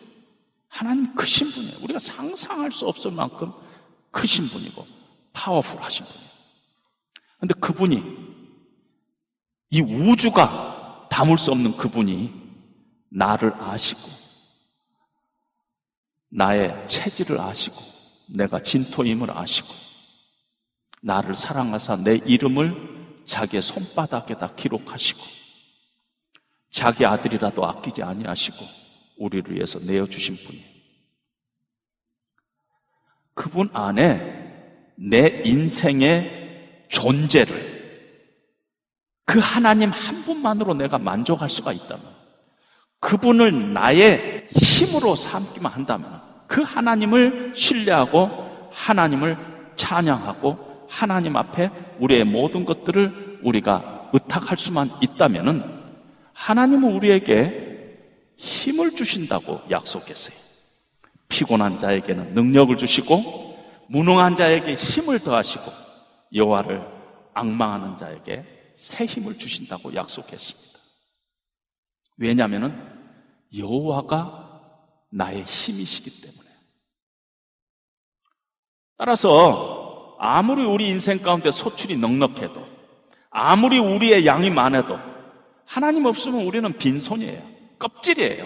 하나님 0.67 1.13
크신 1.15 1.49
분이에요. 1.49 1.77
우리가 1.81 1.99
상상할 1.99 2.71
수 2.71 2.87
없을 2.87 3.11
만큼 3.11 3.51
크신 4.11 4.47
분이고 4.47 4.85
파워풀 5.33 5.81
하신 5.81 6.05
분이에요. 6.05 6.29
근데 7.39 7.53
그분이 7.55 8.03
이 9.71 9.81
우주가 9.81 11.07
담을 11.09 11.37
수 11.37 11.51
없는 11.51 11.77
그분이 11.77 12.33
나를 13.09 13.53
아시고 13.59 14.18
나의 16.29 16.87
체질을 16.87 17.39
아시고 17.39 17.77
내가 18.27 18.59
진토임을 18.59 19.35
아시고 19.35 19.67
나를 21.01 21.33
사랑하사 21.33 21.97
내 21.97 22.15
이름을 22.15 23.23
자기의 23.25 23.61
손바닥에다 23.61 24.55
기록하시고 24.55 25.21
자기 26.69 27.05
아들이라도 27.05 27.65
아끼지 27.65 28.03
아니하시고 28.03 28.57
우리를 29.17 29.55
위해서 29.55 29.79
내어 29.79 30.05
주신 30.05 30.35
분이 30.35 30.63
그분 33.33 33.69
안에 33.73 34.93
내 34.95 35.41
인생의 35.45 36.85
존재를 36.89 37.79
그 39.29 39.39
하나님 39.39 39.91
한 39.91 40.25
분만으로 40.25 40.73
내가 40.73 40.97
만족할 40.97 41.49
수가 41.49 41.71
있다면, 41.71 42.03
그분을 42.99 43.73
나의 43.73 44.47
힘으로 44.51 45.15
삼기만 45.15 45.71
한다면, 45.71 46.21
그 46.47 46.61
하나님을 46.61 47.53
신뢰하고 47.55 48.69
하나님을 48.71 49.37
찬양하고 49.75 50.87
하나님 50.89 51.35
앞에 51.37 51.69
우리의 51.99 52.25
모든 52.25 52.65
것들을 52.65 53.39
우리가 53.43 54.09
의탁할 54.11 54.57
수만 54.57 54.89
있다면은 55.01 55.63
하나님은 56.33 56.91
우리에게 56.93 57.69
힘을 58.37 58.95
주신다고 58.95 59.61
약속했어요. 59.69 60.35
피곤한 61.27 61.77
자에게는 61.77 62.33
능력을 62.33 62.75
주시고 62.77 63.57
무능한 63.87 64.35
자에게 64.35 64.75
힘을 64.75 65.19
더하시고 65.19 65.71
여호와를 66.33 66.81
악망하는 67.33 67.97
자에게 67.97 68.45
새 68.75 69.05
힘을 69.05 69.37
주신다고 69.37 69.93
약속했습니다. 69.93 70.68
왜냐하면 72.19 72.87
여호와가 73.57 74.49
나의 75.09 75.43
힘이시기 75.43 76.21
때문에. 76.21 76.49
따라서 78.97 80.17
아무리 80.19 80.65
우리 80.65 80.89
인생 80.89 81.17
가운데 81.19 81.49
소출이 81.49 81.97
넉넉해도 81.97 82.67
아무리 83.29 83.79
우리의 83.79 84.25
양이 84.25 84.49
많아도 84.49 84.99
하나님 85.65 86.05
없으면 86.05 86.41
우리는 86.45 86.77
빈손이에요. 86.77 87.41
껍질이에요. 87.79 88.45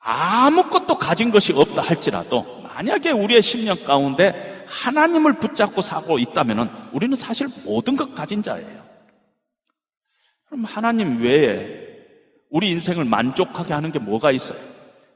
아무것도 0.00 0.98
가진 0.98 1.30
것이 1.30 1.52
없다 1.52 1.82
할지라도 1.82 2.62
만약에 2.62 3.12
우리의 3.12 3.42
심령 3.42 3.76
가운데 3.84 4.64
하나님을 4.66 5.34
붙잡고 5.34 5.80
사고 5.80 6.18
있다면 6.18 6.90
우리는 6.92 7.14
사실 7.14 7.46
모든 7.64 7.96
것 7.96 8.14
가진 8.14 8.42
자예요. 8.42 8.82
그럼 10.46 10.64
하나님 10.64 11.22
외에 11.22 11.81
우리 12.52 12.70
인생을 12.70 13.06
만족하게 13.06 13.72
하는 13.72 13.90
게 13.90 13.98
뭐가 13.98 14.30
있어요? 14.30 14.58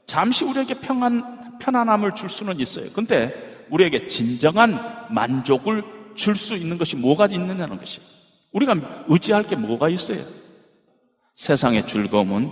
잠시 0.07 0.43
우리에게 0.43 0.73
평안, 0.79 1.59
편안함을 1.59 2.15
줄 2.15 2.29
수는 2.29 2.59
있어요. 2.59 2.89
근데 2.93 3.65
우리에게 3.69 4.07
진정한 4.07 5.05
만족을 5.09 5.83
줄 6.15 6.35
수 6.35 6.55
있는 6.55 6.79
것이 6.79 6.95
뭐가 6.95 7.27
있느냐는 7.27 7.77
것이 7.77 8.01
우리가 8.51 9.05
의지할 9.07 9.43
게 9.43 9.55
뭐가 9.55 9.87
있어요? 9.87 10.19
세상의 11.35 11.87
즐거움은 11.87 12.51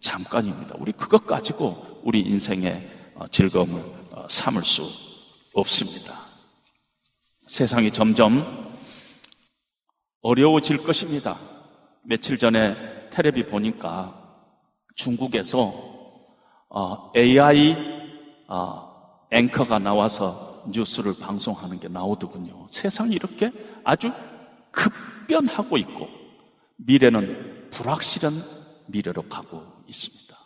잠깐입니다. 0.00 0.76
우리 0.78 0.92
그것 0.92 1.26
가지고 1.26 2.00
우리 2.04 2.20
인생의 2.20 2.88
어, 3.16 3.26
즐거움을 3.26 3.82
어, 4.12 4.26
삼을 4.28 4.62
수 4.62 4.88
없습니다. 5.54 6.14
세상이 7.48 7.90
점점 7.90 8.72
어려워질 10.20 10.78
것입니다. 10.78 11.36
며칠 12.04 12.38
전에 12.38 12.93
텔레비 13.14 13.46
보니까 13.46 14.12
중국에서 14.96 15.72
어, 16.68 17.12
AI 17.16 17.76
어, 18.48 19.28
앵커가 19.30 19.78
나와서 19.78 20.64
뉴스를 20.68 21.14
방송하는 21.20 21.78
게 21.78 21.86
나오더군요. 21.86 22.66
세상이 22.70 23.14
이렇게 23.14 23.52
아주 23.84 24.10
급변하고 24.72 25.76
있고 25.78 26.08
미래는 26.76 27.70
불확실한 27.70 28.32
미래로 28.86 29.22
가고 29.28 29.62
있습니다. 29.86 30.36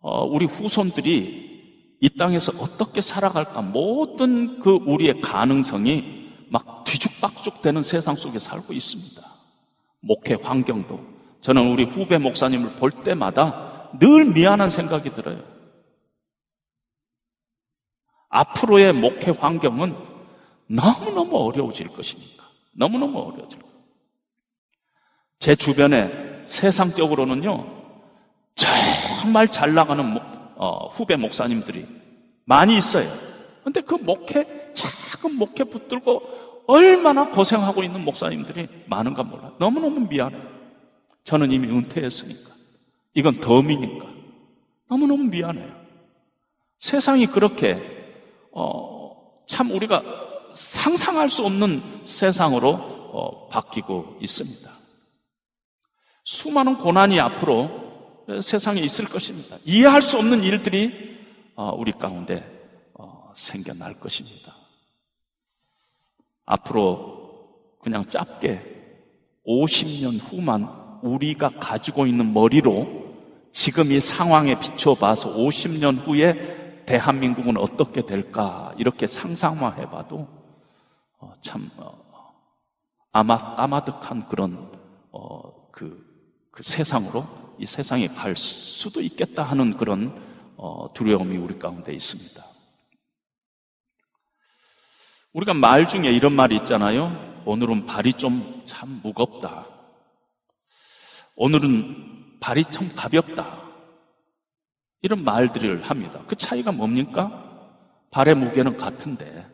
어, 0.00 0.24
우리 0.24 0.44
후손들이 0.44 1.96
이 2.02 2.08
땅에서 2.18 2.52
어떻게 2.62 3.00
살아갈까 3.00 3.62
모든 3.62 4.60
그 4.60 4.72
우리의 4.74 5.22
가능성이 5.22 6.30
막 6.50 6.84
뒤죽박죽 6.84 7.62
되는 7.62 7.82
세상 7.82 8.16
속에 8.16 8.38
살고 8.38 8.74
있습니다. 8.74 9.39
목회 10.00 10.34
환경도 10.34 11.00
저는 11.40 11.70
우리 11.70 11.84
후배 11.84 12.18
목사님을 12.18 12.72
볼 12.72 12.90
때마다 12.90 13.90
늘 13.98 14.24
미안한 14.26 14.70
생각이 14.70 15.10
들어요. 15.10 15.42
앞으로의 18.28 18.92
목회 18.92 19.30
환경은 19.32 19.96
너무너무 20.68 21.36
어려워질 21.36 21.88
것이니까. 21.88 22.44
너무너무 22.72 23.18
어려워질 23.18 23.60
거예요. 23.60 23.74
제 25.40 25.56
주변에 25.56 26.42
세상적으로는요, 26.46 27.66
정말 28.54 29.48
잘 29.48 29.74
나가는 29.74 30.18
어, 30.56 30.88
후배 30.88 31.16
목사님들이 31.16 31.86
많이 32.44 32.76
있어요. 32.76 33.08
근데 33.64 33.80
그 33.80 33.94
목회, 33.94 34.72
작은 34.74 35.34
목회 35.36 35.64
붙들고 35.64 36.22
얼마나 36.70 37.28
고생하고 37.28 37.82
있는 37.82 38.04
목사님들이 38.04 38.68
많은가 38.86 39.24
몰라요. 39.24 39.56
너무너무 39.58 40.00
미안해요. 40.00 40.48
저는 41.24 41.50
이미 41.50 41.68
은퇴했으니까. 41.68 42.50
이건 43.14 43.40
덤이니까. 43.40 44.06
너무너무 44.88 45.24
미안해요. 45.24 45.74
세상이 46.78 47.26
그렇게 47.26 47.82
어, 48.52 49.42
참 49.46 49.72
우리가 49.72 50.02
상상할 50.54 51.28
수 51.28 51.44
없는 51.44 51.82
세상으로 52.04 52.70
어, 52.70 53.48
바뀌고 53.48 54.18
있습니다. 54.20 54.70
수많은 56.24 56.76
고난이 56.76 57.18
앞으로 57.18 57.68
세상에 58.40 58.80
있을 58.80 59.06
것입니다. 59.06 59.56
이해할 59.64 60.02
수 60.02 60.18
없는 60.18 60.44
일들이 60.44 61.18
어, 61.56 61.72
우리 61.76 61.90
가운데 61.90 62.44
어, 62.94 63.32
생겨날 63.34 63.94
것입니다. 63.94 64.59
앞으로 66.44 67.20
그냥 67.80 68.08
짧게 68.08 68.70
50년 69.46 70.20
후만 70.20 71.00
우리가 71.02 71.50
가지고 71.60 72.06
있는 72.06 72.32
머리로 72.32 73.00
지금 73.52 73.90
이 73.90 74.00
상황에 74.00 74.58
비춰봐서 74.58 75.34
50년 75.34 76.06
후에 76.06 76.84
대한민국은 76.86 77.56
어떻게 77.56 78.04
될까 78.04 78.74
이렇게 78.76 79.06
상상만 79.06 79.78
해봐도 79.78 80.28
어, 81.18 81.32
참 81.40 81.70
어, 81.76 82.00
아마 83.12 83.36
까마득한 83.56 84.28
그런 84.28 84.70
어, 85.12 85.70
그, 85.70 86.04
그 86.50 86.62
세상으로 86.62 87.24
이 87.58 87.66
세상에 87.66 88.08
갈 88.08 88.36
수도 88.36 89.00
있겠다 89.00 89.42
하는 89.42 89.76
그런 89.76 90.14
어, 90.56 90.92
두려움이 90.92 91.36
우리 91.36 91.58
가운데 91.58 91.92
있습니다. 91.92 92.49
우리가 95.32 95.54
말 95.54 95.86
중에 95.86 96.10
이런 96.12 96.32
말이 96.32 96.56
있잖아요. 96.56 97.42
오늘은 97.44 97.86
발이 97.86 98.14
좀 98.14 98.60
참 98.70 99.00
무겁다. 99.02 99.66
오늘은 101.34 102.38
발이 102.40 102.64
참 102.70 102.88
가볍다. 102.94 103.62
이런 105.02 105.24
말들을 105.24 105.82
합니다. 105.82 106.22
그 106.26 106.36
차이가 106.36 106.70
뭡니까? 106.70 107.46
발의 108.10 108.36
무게는 108.36 108.76
같은데, 108.76 109.46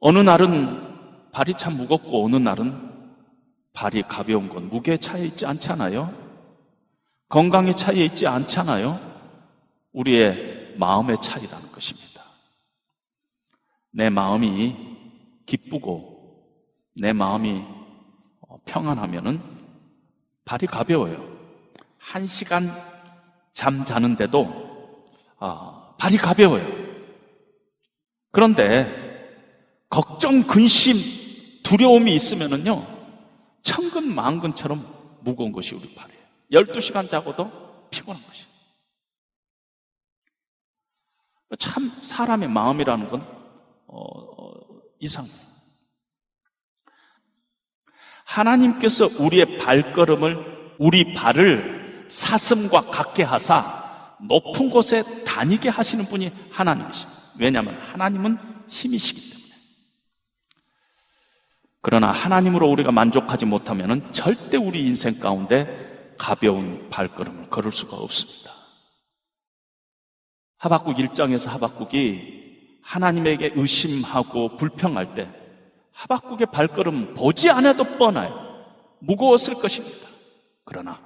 어느 0.00 0.18
날은 0.18 1.30
발이 1.32 1.54
참 1.54 1.76
무겁고 1.76 2.24
어느 2.24 2.36
날은 2.36 2.90
발이 3.72 4.02
가벼운 4.08 4.48
건 4.48 4.68
무게 4.68 4.96
차이 4.96 5.26
있지 5.26 5.44
않잖아요? 5.46 6.12
건강의 7.28 7.74
차이 7.76 8.04
있지 8.06 8.26
않잖아요? 8.26 8.98
우리의 9.92 10.76
마음의 10.76 11.20
차이라는 11.22 11.72
것입니다. 11.72 12.11
내 13.92 14.08
마음이 14.10 14.76
기쁘고 15.46 16.12
내 16.94 17.12
마음이 17.12 17.62
평안하면은 18.64 19.40
발이 20.44 20.66
가벼워요. 20.66 21.30
한 21.98 22.26
시간 22.26 22.70
잠 23.52 23.84
자는데도 23.84 25.06
아, 25.38 25.94
발이 25.98 26.16
가벼워요. 26.16 26.66
그런데 28.30 29.00
걱정, 29.88 30.42
근심, 30.42 30.96
두려움이 31.62 32.14
있으면은요 32.14 32.86
천근 33.62 34.14
만근처럼 34.14 35.18
무거운 35.20 35.52
것이 35.52 35.74
우리 35.74 35.94
발이에요. 35.94 36.22
12시간 36.52 37.08
자고도 37.08 37.88
피곤한 37.90 38.22
것이. 38.24 38.46
참 41.58 41.90
사람의 42.00 42.48
마음이라는 42.48 43.08
건 43.08 43.20
어, 43.20 43.24
어, 43.26 43.41
이상해요. 44.98 45.52
하나님께서 48.24 49.08
우리의 49.22 49.58
발걸음을 49.58 50.76
우리 50.78 51.14
발을 51.14 52.06
사슴과 52.08 52.82
같게 52.82 53.22
하사 53.22 54.16
높은 54.20 54.70
곳에 54.70 55.02
다니게 55.24 55.68
하시는 55.68 56.04
분이 56.04 56.30
하나님이십니다. 56.50 57.20
왜냐하면 57.38 57.80
하나님은 57.80 58.38
힘이시기 58.68 59.30
때문에. 59.30 59.54
그러나 61.80 62.12
하나님으로 62.12 62.70
우리가 62.70 62.92
만족하지 62.92 63.46
못하면 63.46 64.12
절대 64.12 64.56
우리 64.56 64.86
인생 64.86 65.18
가운데 65.18 66.14
가벼운 66.16 66.88
발걸음을 66.88 67.50
걸을 67.50 67.72
수가 67.72 67.96
없습니다. 67.96 68.52
하박국 70.58 70.96
1장에서 70.96 71.50
하박국이 71.50 72.41
하나님에게 72.82 73.52
의심하고 73.54 74.56
불평할 74.56 75.14
때 75.14 75.28
하박국의 75.92 76.48
발걸음 76.52 77.14
보지 77.14 77.50
않아도 77.50 77.84
뻔해요. 77.84 78.64
무거웠을 79.00 79.54
것입니다. 79.54 80.08
그러나 80.64 80.98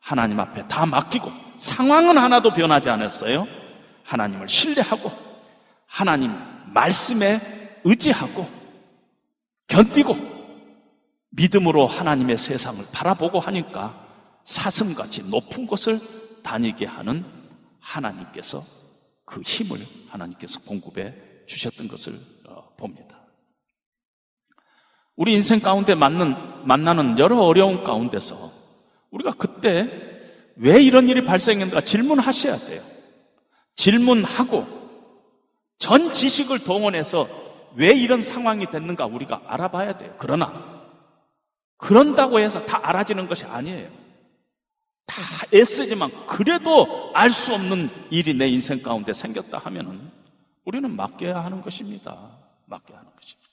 하나님 0.00 0.38
앞에 0.40 0.66
다 0.68 0.86
맡기고 0.86 1.30
상황은 1.56 2.18
하나도 2.18 2.50
변하지 2.50 2.88
않았어요. 2.88 3.46
하나님을 4.04 4.48
신뢰하고 4.48 5.10
하나님 5.86 6.32
말씀에 6.72 7.40
의지하고 7.84 8.48
견디고 9.68 10.16
믿음으로 11.30 11.86
하나님의 11.86 12.38
세상을 12.38 12.84
바라보고 12.92 13.40
하니까 13.40 14.06
사슴같이 14.44 15.28
높은 15.28 15.66
곳을 15.66 15.98
다니게 16.42 16.86
하는 16.86 17.24
하나님께서 17.80 18.62
그 19.26 19.42
힘을 19.42 19.86
하나님께서 20.08 20.60
공급해 20.60 21.12
주셨던 21.46 21.88
것을 21.88 22.14
어, 22.48 22.74
봅니다. 22.76 23.26
우리 25.16 25.34
인생 25.34 25.60
가운데 25.60 25.94
맞는, 25.94 26.66
만나는 26.66 27.18
여러 27.18 27.40
어려운 27.40 27.84
가운데서 27.84 28.50
우리가 29.10 29.32
그때 29.32 30.22
왜 30.56 30.82
이런 30.82 31.08
일이 31.08 31.24
발생했는가 31.24 31.82
질문하셔야 31.82 32.56
돼요. 32.58 32.82
질문하고 33.74 34.66
전 35.78 36.12
지식을 36.12 36.60
동원해서 36.60 37.28
왜 37.74 37.92
이런 37.92 38.22
상황이 38.22 38.66
됐는가 38.66 39.06
우리가 39.06 39.42
알아봐야 39.46 39.98
돼요. 39.98 40.14
그러나 40.18 40.86
그런다고 41.76 42.38
해서 42.38 42.64
다 42.64 42.80
알아지는 42.82 43.26
것이 43.28 43.44
아니에요. 43.44 44.05
다 45.06 45.22
애쓰지만 45.54 46.10
그래도 46.26 47.10
알 47.14 47.30
수 47.30 47.54
없는 47.54 47.88
일이 48.10 48.34
내 48.34 48.48
인생 48.48 48.82
가운데 48.82 49.12
생겼다 49.12 49.58
하면은 49.58 50.10
우리는 50.64 50.94
맡겨야 50.94 51.44
하는 51.44 51.62
것입니다. 51.62 52.16
맡겨야 52.66 52.98
하는 52.98 53.10
것입니다. 53.14 53.50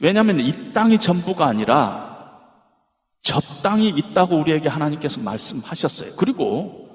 왜냐하면 0.00 0.40
이 0.40 0.72
땅이 0.72 0.98
전부가 0.98 1.46
아니라 1.46 2.08
저 3.22 3.40
땅이 3.62 3.88
있다고 3.88 4.36
우리에게 4.38 4.68
하나님께서 4.68 5.20
말씀하셨어요. 5.20 6.16
그리고 6.16 6.88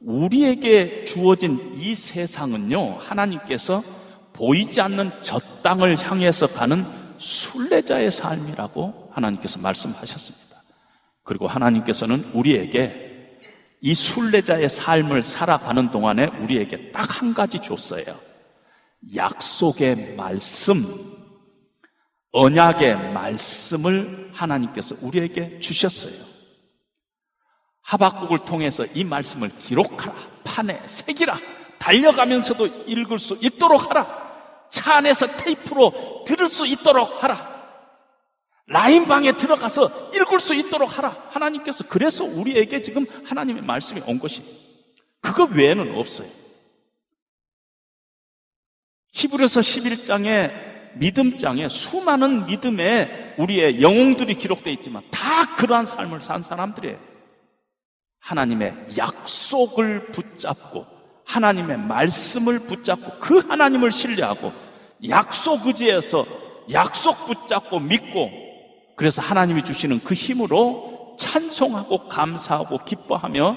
우리에게 0.00 1.04
주어진 1.04 1.74
이 1.74 1.94
세상은요, 1.94 2.98
하나님께서 3.00 3.82
보이지 4.32 4.80
않는 4.80 5.10
저 5.20 5.38
땅을 5.62 5.96
향해서 5.98 6.46
가는 6.46 6.86
순례자의 7.18 8.10
삶이라고 8.10 9.10
하나님께서 9.12 9.58
말씀하셨습니다. 9.60 10.49
그리고 11.30 11.46
하나님께서는 11.46 12.28
우리에게 12.34 13.38
이 13.80 13.94
순례자의 13.94 14.68
삶을 14.68 15.22
살아가는 15.22 15.92
동안에 15.92 16.26
우리에게 16.40 16.90
딱 16.90 17.20
한 17.20 17.34
가지 17.34 17.60
줬어요. 17.60 18.18
약속의 19.14 20.16
말씀, 20.16 20.74
언약의 22.32 23.12
말씀을 23.12 24.30
하나님께서 24.32 24.96
우리에게 25.02 25.60
주셨어요. 25.60 26.14
하박국을 27.82 28.40
통해서 28.44 28.84
이 28.92 29.04
말씀을 29.04 29.50
기록하라, 29.50 30.16
판에 30.42 30.82
새기라, 30.86 31.38
달려가면서도 31.78 32.66
읽을 32.88 33.20
수 33.20 33.38
있도록 33.40 33.88
하라, 33.88 34.66
차 34.68 34.96
안에서 34.96 35.28
테이프로 35.36 36.24
들을 36.26 36.48
수 36.48 36.66
있도록 36.66 37.22
하라, 37.22 37.59
라인방에 38.70 39.32
들어가서 39.32 40.12
읽을 40.14 40.38
수 40.38 40.54
있도록 40.54 40.96
하라. 40.96 41.28
하나님께서 41.30 41.84
그래서 41.88 42.24
우리에게 42.24 42.82
지금 42.82 43.04
하나님의 43.24 43.64
말씀이 43.64 44.00
온 44.06 44.20
것이 44.20 44.44
그거 45.20 45.48
외에는 45.52 45.96
없어요. 45.96 46.28
히브리서 49.12 49.60
11장에 49.60 50.70
믿음장에 50.94 51.68
수많은 51.68 52.46
믿음의 52.46 53.34
우리의 53.38 53.82
영웅들이 53.82 54.36
기록되어 54.36 54.72
있지만 54.74 55.02
다 55.10 55.56
그러한 55.56 55.86
삶을 55.86 56.22
산 56.22 56.42
사람들이에요. 56.42 56.98
하나님의 58.20 58.96
약속을 58.96 60.12
붙잡고 60.12 60.86
하나님의 61.24 61.76
말씀을 61.78 62.60
붙잡고 62.60 63.18
그 63.18 63.38
하나님을 63.38 63.90
신뢰하고 63.90 64.52
약속 65.08 65.66
의지에서 65.66 66.24
약속 66.70 67.26
붙잡고 67.26 67.80
믿고 67.80 68.49
그래서 69.00 69.22
하나님이 69.22 69.64
주시는 69.64 70.00
그 70.04 70.12
힘으로 70.12 71.16
찬송하고 71.18 72.06
감사하고 72.08 72.84
기뻐하며 72.84 73.56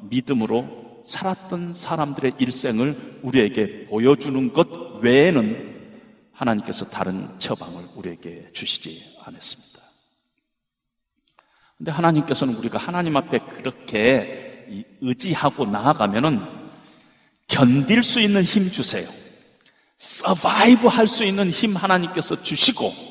믿음으로 0.00 1.02
살았던 1.04 1.74
사람들의 1.74 2.32
일생을 2.40 3.20
우리에게 3.22 3.86
보여주는 3.86 4.52
것 4.52 4.68
외에는 5.00 5.92
하나님께서 6.32 6.86
다른 6.86 7.38
처방을 7.38 7.84
우리에게 7.94 8.48
주시지 8.52 9.14
않았습니다. 9.22 9.78
근데 11.78 11.92
하나님께서는 11.92 12.56
우리가 12.56 12.76
하나님 12.76 13.16
앞에 13.16 13.38
그렇게 13.38 14.66
의지하고 15.00 15.66
나아가면은 15.66 16.40
견딜 17.46 18.02
수 18.02 18.20
있는 18.20 18.42
힘 18.42 18.72
주세요. 18.72 19.08
서바이브 19.98 20.88
할 20.88 21.06
수 21.06 21.24
있는 21.24 21.48
힘 21.48 21.76
하나님께서 21.76 22.42
주시고 22.42 23.09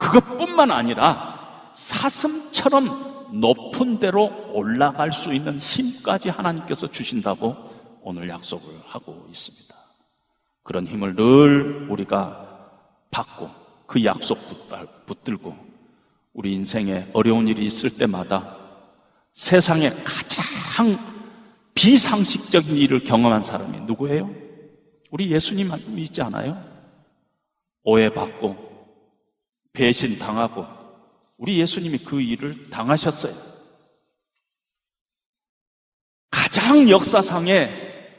그것뿐만 0.00 0.70
아니라 0.70 1.70
사슴처럼 1.74 3.38
높은 3.38 3.98
데로 3.98 4.50
올라갈 4.52 5.12
수 5.12 5.32
있는 5.32 5.58
힘까지 5.58 6.30
하나님께서 6.30 6.88
주신다고 6.88 7.54
오늘 8.02 8.28
약속을 8.28 8.66
하고 8.86 9.26
있습니다. 9.28 9.74
그런 10.62 10.86
힘을 10.86 11.14
늘 11.14 11.86
우리가 11.90 12.48
받고 13.10 13.50
그 13.86 14.04
약속 14.04 14.38
붙들고 15.06 15.56
우리 16.32 16.54
인생에 16.54 17.08
어려운 17.12 17.46
일이 17.46 17.66
있을 17.66 17.90
때마다 17.90 18.56
세상에 19.32 19.90
가장 20.04 20.98
비상식적인 21.74 22.76
일을 22.76 23.04
경험한 23.04 23.42
사람이 23.42 23.80
누구예요? 23.80 24.30
우리 25.10 25.30
예수님 25.30 25.70
믿지 25.88 26.22
않아요? 26.22 26.62
오해받고 27.82 28.69
배신 29.80 30.18
당하고 30.18 30.66
우리 31.38 31.58
예수님이 31.58 31.96
그 32.00 32.20
일을 32.20 32.68
당하셨어요. 32.68 33.34
가장 36.30 36.90
역사상에 36.90 37.70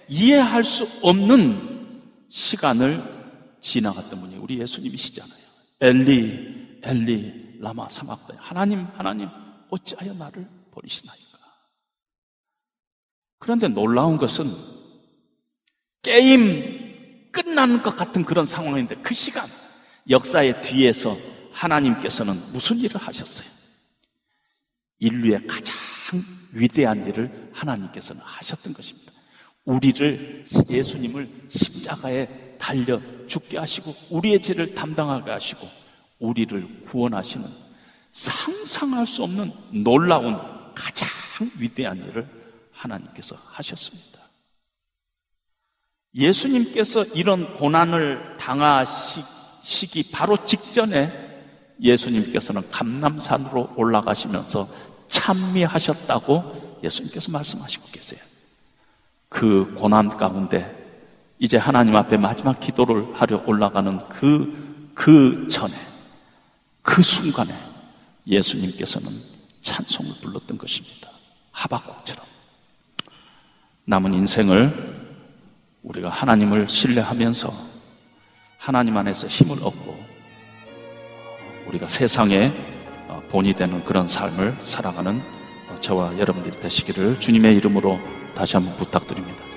이해할 0.10 0.64
수 0.64 0.88
없는 1.08 2.02
시간을 2.30 3.60
지나갔던 3.62 4.22
분이 4.22 4.38
우리 4.38 4.60
예수님이시잖아요. 4.60 5.46
엘리, 5.82 6.80
엘리, 6.82 7.60
라마 7.60 7.90
사막다. 7.90 8.34
하나님, 8.40 8.88
하나님, 8.96 9.30
어찌하여 9.70 10.16
나를 10.16 10.50
버리시나이까? 10.72 11.38
그런데 13.38 13.68
놀라운 13.68 14.18
것은 14.18 14.46
게임 16.02 17.30
끝나는 17.32 17.84
것 17.84 17.96
같은 17.96 18.24
그런 18.26 18.48
상황인데 18.48 18.96
그 19.04 19.14
시간, 19.14 19.48
역사의 20.10 20.64
뒤에서 20.64 21.16
하나님께서는 21.52 22.34
무슨 22.52 22.78
일을 22.78 23.00
하셨어요? 23.00 23.50
인류의 25.00 25.48
가장 25.48 25.76
위대한 26.52 27.08
일을 27.08 27.52
하나님께서는 27.54 28.22
하셨던 28.22 28.74
것입니다. 28.74 29.12
우리를 29.66 30.46
예수님을 30.70 31.48
십자가에 31.50 32.58
달려 32.58 33.02
죽게 33.28 33.58
하시고 33.58 33.96
우리의 34.10 34.42
죄를 34.42 34.76
담당하게 34.76 35.32
하시고 35.32 35.68
우리를 36.20 36.86
구원하시는 36.86 37.48
상상할 38.12 39.08
수 39.08 39.24
없는 39.24 39.52
놀라운 39.84 40.38
가장 40.76 41.08
위대한 41.58 41.98
일을 41.98 42.28
하나님께서 42.72 43.36
하셨습니다. 43.36 44.20
예수님께서 46.14 47.06
이런 47.16 47.54
고난을 47.54 48.38
당하시기 48.38 50.12
바로 50.12 50.44
직전에 50.44 51.31
예수님께서는 51.82 52.70
감남산으로 52.70 53.74
올라가시면서 53.76 54.68
찬미하셨다고 55.08 56.80
예수님께서 56.84 57.32
말씀하시고 57.32 57.88
계세요. 57.92 58.20
그 59.30 59.74
고난 59.78 60.10
가운데 60.10 60.78
이제 61.40 61.58
하나님 61.58 61.96
앞에 61.96 62.18
마지막 62.18 62.60
기도를 62.60 63.14
하려 63.14 63.44
올라가는 63.48 64.08
그, 64.10 64.92
그 64.94 65.48
전에, 65.50 65.74
그 66.82 67.02
순간에 67.02 67.54
예수님께서는 68.28 69.10
찬송을 69.62 70.14
불렀던 70.22 70.58
것입니다. 70.58 71.10
하박국처럼. 71.52 72.26
남은 73.86 74.14
인생을 74.14 75.02
우리가 75.82 76.10
하나님을 76.10 76.70
신뢰하면서 76.70 77.50
하나님 78.58 78.96
안에서 78.98 79.28
힘을 79.28 79.64
얻고 79.64 79.91
우리가 81.72 81.88
세상에 81.88 82.52
본이 83.30 83.54
되는 83.54 83.84
그런 83.86 84.08
삶을 84.08 84.56
살아가는 84.60 85.22
저와 85.80 86.20
여러분들이 86.20 86.56
되시기를 86.58 87.20
주님의 87.20 87.56
이름으로 87.58 88.00
다시 88.36 88.58
한번 88.58 88.76
부탁드립니다. 88.76 89.51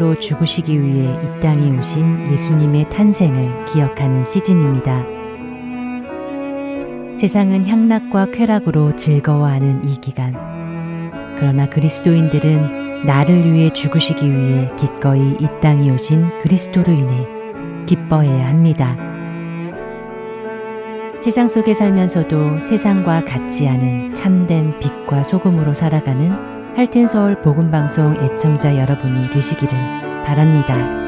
양으로 0.00 0.18
죽으시기 0.18 0.82
위해 0.82 1.04
이 1.22 1.40
땅에 1.40 1.70
오신 1.76 2.32
예수님의 2.32 2.88
탄생을 2.88 3.66
기억하는 3.66 4.24
시즌입니다. 4.24 5.04
세상은 7.16 7.66
향락과 7.66 8.30
쾌락으로 8.30 8.96
즐거워하는 8.96 9.86
이 9.86 10.00
기간. 10.00 10.34
그러나 11.36 11.68
그리스도인들은 11.68 13.04
나를 13.04 13.52
위해 13.52 13.68
죽으시기 13.70 14.26
위해 14.26 14.70
기꺼이 14.76 15.36
이 15.38 15.46
땅에 15.60 15.90
오신 15.90 16.38
그리스도로 16.40 16.92
인해 16.92 17.26
기뻐해야 17.86 18.48
합니다. 18.48 18.96
세상 21.20 21.46
속에 21.46 21.74
살면서도 21.74 22.60
세상과 22.60 23.26
같지 23.26 23.68
않은 23.68 24.14
참된 24.14 24.78
빛과 24.78 25.22
소금으로 25.22 25.74
살아가는 25.74 26.49
할텐서울 26.76 27.40
복음방송 27.40 28.16
애청자 28.22 28.76
여러분이 28.76 29.28
되시기를 29.30 29.70
바랍니다. 30.24 31.00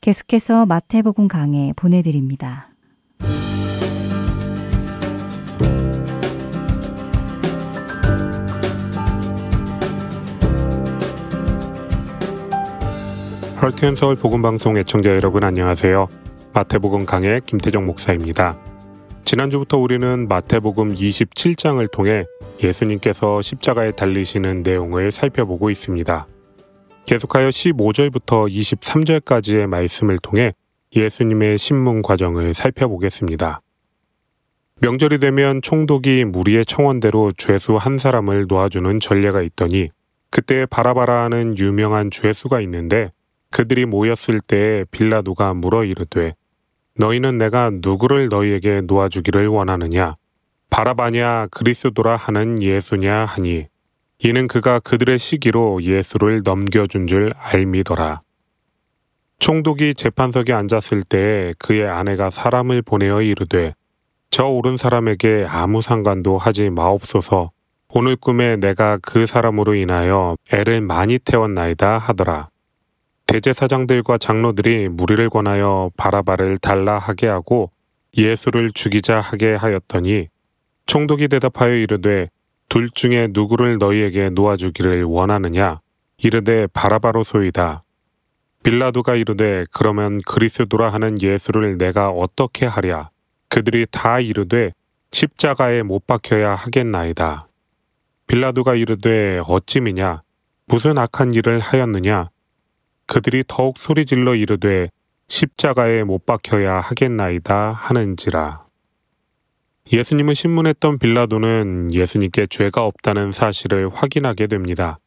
계속해서 0.00 0.66
마태복음 0.66 1.28
강해 1.28 1.72
보내드립니다. 1.74 2.73
헐트앤 13.64 13.94
서울 13.94 14.14
복음방송 14.14 14.76
애청자 14.76 15.08
여러분 15.08 15.42
안녕하세요. 15.42 16.06
마태복음 16.52 17.06
강의 17.06 17.40
김태정 17.46 17.86
목사입니다. 17.86 18.58
지난주부터 19.24 19.78
우리는 19.78 20.28
마태복음 20.28 20.90
27장을 20.90 21.90
통해 21.90 22.26
예수님께서 22.62 23.40
십자가에 23.40 23.92
달리시는 23.92 24.64
내용을 24.64 25.10
살펴보고 25.10 25.70
있습니다. 25.70 26.26
계속하여 27.06 27.48
15절부터 27.48 28.50
23절까지의 28.50 29.66
말씀을 29.66 30.18
통해 30.18 30.52
예수님의 30.94 31.56
신문 31.56 32.02
과정을 32.02 32.52
살펴보겠습니다. 32.52 33.62
명절이 34.82 35.20
되면 35.20 35.62
총독이 35.62 36.26
무리의 36.26 36.66
청원대로 36.66 37.32
죄수 37.38 37.76
한 37.76 37.96
사람을 37.96 38.44
놓아주는 38.46 39.00
전례가 39.00 39.40
있더니 39.40 39.88
그때 40.28 40.66
바라바라 40.66 41.24
하는 41.24 41.56
유명한 41.56 42.10
죄수가 42.10 42.60
있는데 42.60 43.10
그들이 43.54 43.86
모였을 43.86 44.40
때 44.40 44.84
빌라도가 44.90 45.54
물어 45.54 45.84
이르되 45.84 46.34
너희는 46.96 47.38
내가 47.38 47.70
누구를 47.72 48.28
너희에게 48.28 48.80
놓아주기를 48.80 49.46
원하느냐 49.46 50.16
바라바냐 50.70 51.46
그리스도라 51.52 52.16
하는 52.16 52.60
예수냐 52.60 53.24
하니 53.24 53.68
이는 54.18 54.48
그가 54.48 54.80
그들의 54.80 55.20
시기로 55.20 55.84
예수를 55.84 56.40
넘겨준 56.44 57.06
줄 57.06 57.32
알미더라. 57.38 58.22
총독이 59.38 59.94
재판석에 59.94 60.52
앉았을 60.52 61.04
때 61.04 61.54
그의 61.60 61.86
아내가 61.86 62.30
사람을 62.30 62.82
보내어 62.82 63.22
이르되 63.22 63.74
저 64.30 64.46
오른 64.46 64.76
사람에게 64.76 65.46
아무 65.48 65.80
상관도 65.80 66.38
하지 66.38 66.70
마옵소서 66.70 67.52
오늘 67.90 68.16
꿈에 68.16 68.56
내가 68.56 68.98
그 69.00 69.26
사람으로 69.26 69.76
인하여 69.76 70.36
애를 70.52 70.80
많이 70.80 71.20
태웠나이다 71.20 71.98
하더라. 71.98 72.48
대제사장들과 73.26 74.18
장로들이 74.18 74.88
무리를 74.88 75.28
권하여 75.30 75.90
바라바를 75.96 76.58
달라 76.58 76.98
하게 76.98 77.26
하고 77.26 77.70
예수를 78.16 78.70
죽이자 78.72 79.20
하게 79.20 79.54
하였더니 79.54 80.28
총독이 80.86 81.28
대답하여 81.28 81.74
이르되 81.74 82.28
둘 82.68 82.90
중에 82.90 83.28
누구를 83.30 83.78
너희에게 83.78 84.30
놓아주기를 84.30 85.04
원하느냐? 85.04 85.80
이르되 86.18 86.66
바라바로 86.68 87.22
소이다. 87.22 87.82
빌라도가 88.62 89.14
이르되 89.14 89.66
그러면 89.70 90.18
그리스도라 90.26 90.92
하는 90.92 91.20
예수를 91.20 91.76
내가 91.78 92.10
어떻게 92.10 92.66
하랴? 92.66 93.10
그들이 93.48 93.86
다 93.90 94.20
이르되 94.20 94.72
십자가에 95.12 95.82
못 95.82 96.06
박혀야 96.06 96.54
하겠나이다. 96.54 97.48
빌라도가 98.26 98.74
이르되 98.74 99.40
어찌미냐? 99.46 100.22
무슨 100.66 100.98
악한 100.98 101.34
일을 101.34 101.60
하였느냐 101.60 102.30
그들이 103.06 103.44
더욱 103.46 103.78
소리질러 103.78 104.34
이르되 104.34 104.88
십자가에 105.28 106.04
못 106.04 106.26
박혀야 106.26 106.80
하겠나이다 106.80 107.72
하는지라. 107.72 108.64
예수님을 109.92 110.34
신문했던 110.34 110.98
빌라도는 110.98 111.92
예수님께 111.92 112.46
죄가 112.46 112.84
없다는 112.84 113.32
사실을 113.32 113.90
확인하게 113.90 114.46
됩니다. 114.46 114.98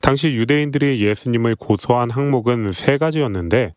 당시 0.00 0.28
유대인들이 0.28 1.04
예수님을 1.04 1.56
고소한 1.56 2.10
항목은 2.10 2.72
세 2.72 2.98
가지였는데 2.98 3.74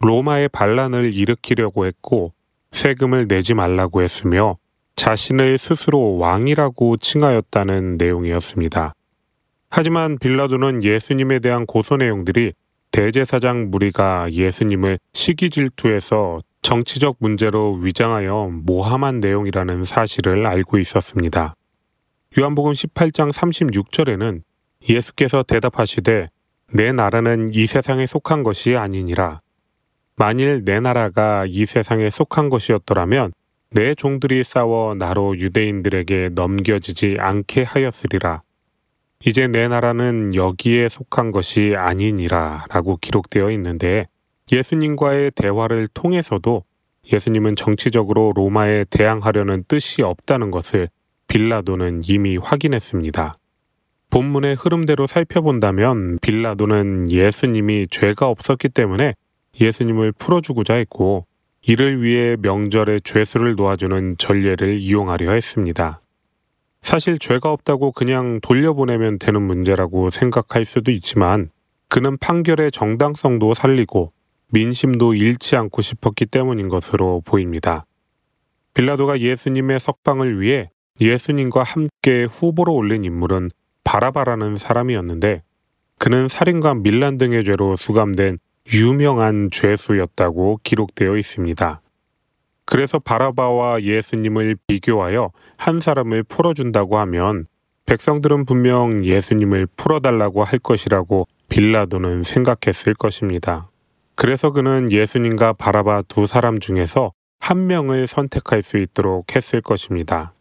로마의 0.00 0.48
반란을 0.48 1.12
일으키려고 1.14 1.86
했고 1.86 2.32
세금을 2.70 3.28
내지 3.28 3.54
말라고 3.54 4.02
했으며 4.02 4.56
자신을 4.96 5.58
스스로 5.58 6.16
왕이라고 6.18 6.96
칭하였다는 6.98 7.96
내용이었습니다. 7.98 8.94
하지만 9.70 10.18
빌라도는 10.18 10.82
예수님에 10.82 11.40
대한 11.40 11.66
고소 11.66 11.96
내용들이 11.96 12.52
대제사장 12.94 13.72
무리가 13.72 14.30
예수님을 14.30 15.00
시기 15.12 15.50
질투해서 15.50 16.38
정치적 16.62 17.16
문제로 17.18 17.72
위장하여 17.72 18.50
모함한 18.52 19.18
내용이라는 19.18 19.84
사실을 19.84 20.46
알고 20.46 20.78
있었습니다. 20.78 21.56
요한복음 22.38 22.70
18장 22.70 23.32
36절에는 23.32 24.42
예수께서 24.88 25.42
대답하시되 25.42 26.30
내 26.72 26.92
나라는 26.92 27.48
이 27.52 27.66
세상에 27.66 28.06
속한 28.06 28.44
것이 28.44 28.76
아니니라. 28.76 29.40
만일 30.14 30.64
내 30.64 30.78
나라가 30.78 31.46
이 31.48 31.66
세상에 31.66 32.10
속한 32.10 32.48
것이었더라면 32.48 33.32
내 33.70 33.96
종들이 33.96 34.44
싸워 34.44 34.94
나로 34.94 35.36
유대인들에게 35.36 36.30
넘겨지지 36.36 37.16
않게 37.18 37.64
하였으리라. 37.64 38.42
이제 39.26 39.46
내 39.46 39.68
나라는 39.68 40.34
여기에 40.34 40.90
속한 40.90 41.30
것이 41.30 41.74
아니니라 41.76 42.64
라고 42.70 42.98
기록되어 42.98 43.50
있는데 43.52 44.06
예수님과의 44.52 45.30
대화를 45.34 45.86
통해서도 45.94 46.64
예수님은 47.10 47.56
정치적으로 47.56 48.32
로마에 48.34 48.84
대항하려는 48.90 49.64
뜻이 49.66 50.02
없다는 50.02 50.50
것을 50.50 50.88
빌라도는 51.28 52.02
이미 52.06 52.36
확인했습니다. 52.36 53.38
본문의 54.10 54.56
흐름대로 54.56 55.06
살펴본다면 55.06 56.18
빌라도는 56.20 57.10
예수님이 57.10 57.88
죄가 57.90 58.28
없었기 58.28 58.68
때문에 58.68 59.14
예수님을 59.58 60.12
풀어주고자 60.12 60.74
했고 60.74 61.26
이를 61.62 62.02
위해 62.02 62.36
명절의 62.40 63.00
죄수를 63.00 63.56
놓아주는 63.56 64.16
전례를 64.18 64.78
이용하려 64.78 65.32
했습니다. 65.32 66.03
사실 66.84 67.18
죄가 67.18 67.50
없다고 67.50 67.92
그냥 67.92 68.40
돌려보내면 68.42 69.18
되는 69.18 69.40
문제라고 69.40 70.10
생각할 70.10 70.66
수도 70.66 70.90
있지만 70.90 71.48
그는 71.88 72.18
판결의 72.18 72.70
정당성도 72.70 73.54
살리고 73.54 74.12
민심도 74.50 75.14
잃지 75.14 75.56
않고 75.56 75.80
싶었기 75.80 76.26
때문인 76.26 76.68
것으로 76.68 77.22
보입니다. 77.24 77.86
빌라도가 78.74 79.18
예수님의 79.20 79.80
석방을 79.80 80.42
위해 80.42 80.70
예수님과 81.00 81.62
함께 81.62 82.24
후보로 82.24 82.74
올린 82.74 83.04
인물은 83.04 83.50
바라바라는 83.84 84.58
사람이었는데 84.58 85.42
그는 85.98 86.28
살인과 86.28 86.74
밀란 86.74 87.16
등의 87.16 87.44
죄로 87.44 87.76
수감된 87.76 88.38
유명한 88.74 89.48
죄수였다고 89.50 90.60
기록되어 90.62 91.16
있습니다. 91.16 91.80
그래서 92.66 92.98
바라바와 92.98 93.82
예수님을 93.82 94.56
비교하여 94.66 95.30
한 95.56 95.80
사람을 95.80 96.22
풀어준다고 96.24 96.98
하면 96.98 97.46
백성들은 97.86 98.46
분명 98.46 99.04
예수님을 99.04 99.66
풀어달라고 99.76 100.42
할 100.44 100.58
것이라고 100.58 101.26
빌라도는 101.48 102.22
생각했을 102.22 102.94
것입니다. 102.94 103.68
그래서 104.14 104.50
그는 104.50 104.90
예수님과 104.90 105.54
바라바 105.54 106.02
두 106.08 106.26
사람 106.26 106.58
중에서 106.58 107.12
한 107.40 107.66
명을 107.66 108.06
선택할 108.06 108.62
수 108.62 108.78
있도록 108.78 109.36
했을 109.36 109.60
것입니다. 109.60 110.32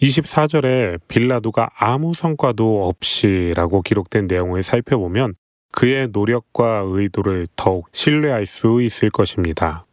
24절에 0.00 1.00
빌라도가 1.08 1.70
아무 1.76 2.14
성과도 2.14 2.88
없이라고 2.88 3.82
기록된 3.82 4.28
내용을 4.28 4.62
살펴보면 4.62 5.34
그의 5.72 6.08
노력과 6.12 6.84
의도를 6.86 7.48
더욱 7.56 7.88
신뢰할 7.92 8.46
수 8.46 8.80
있을 8.80 9.10
것입니다. 9.10 9.84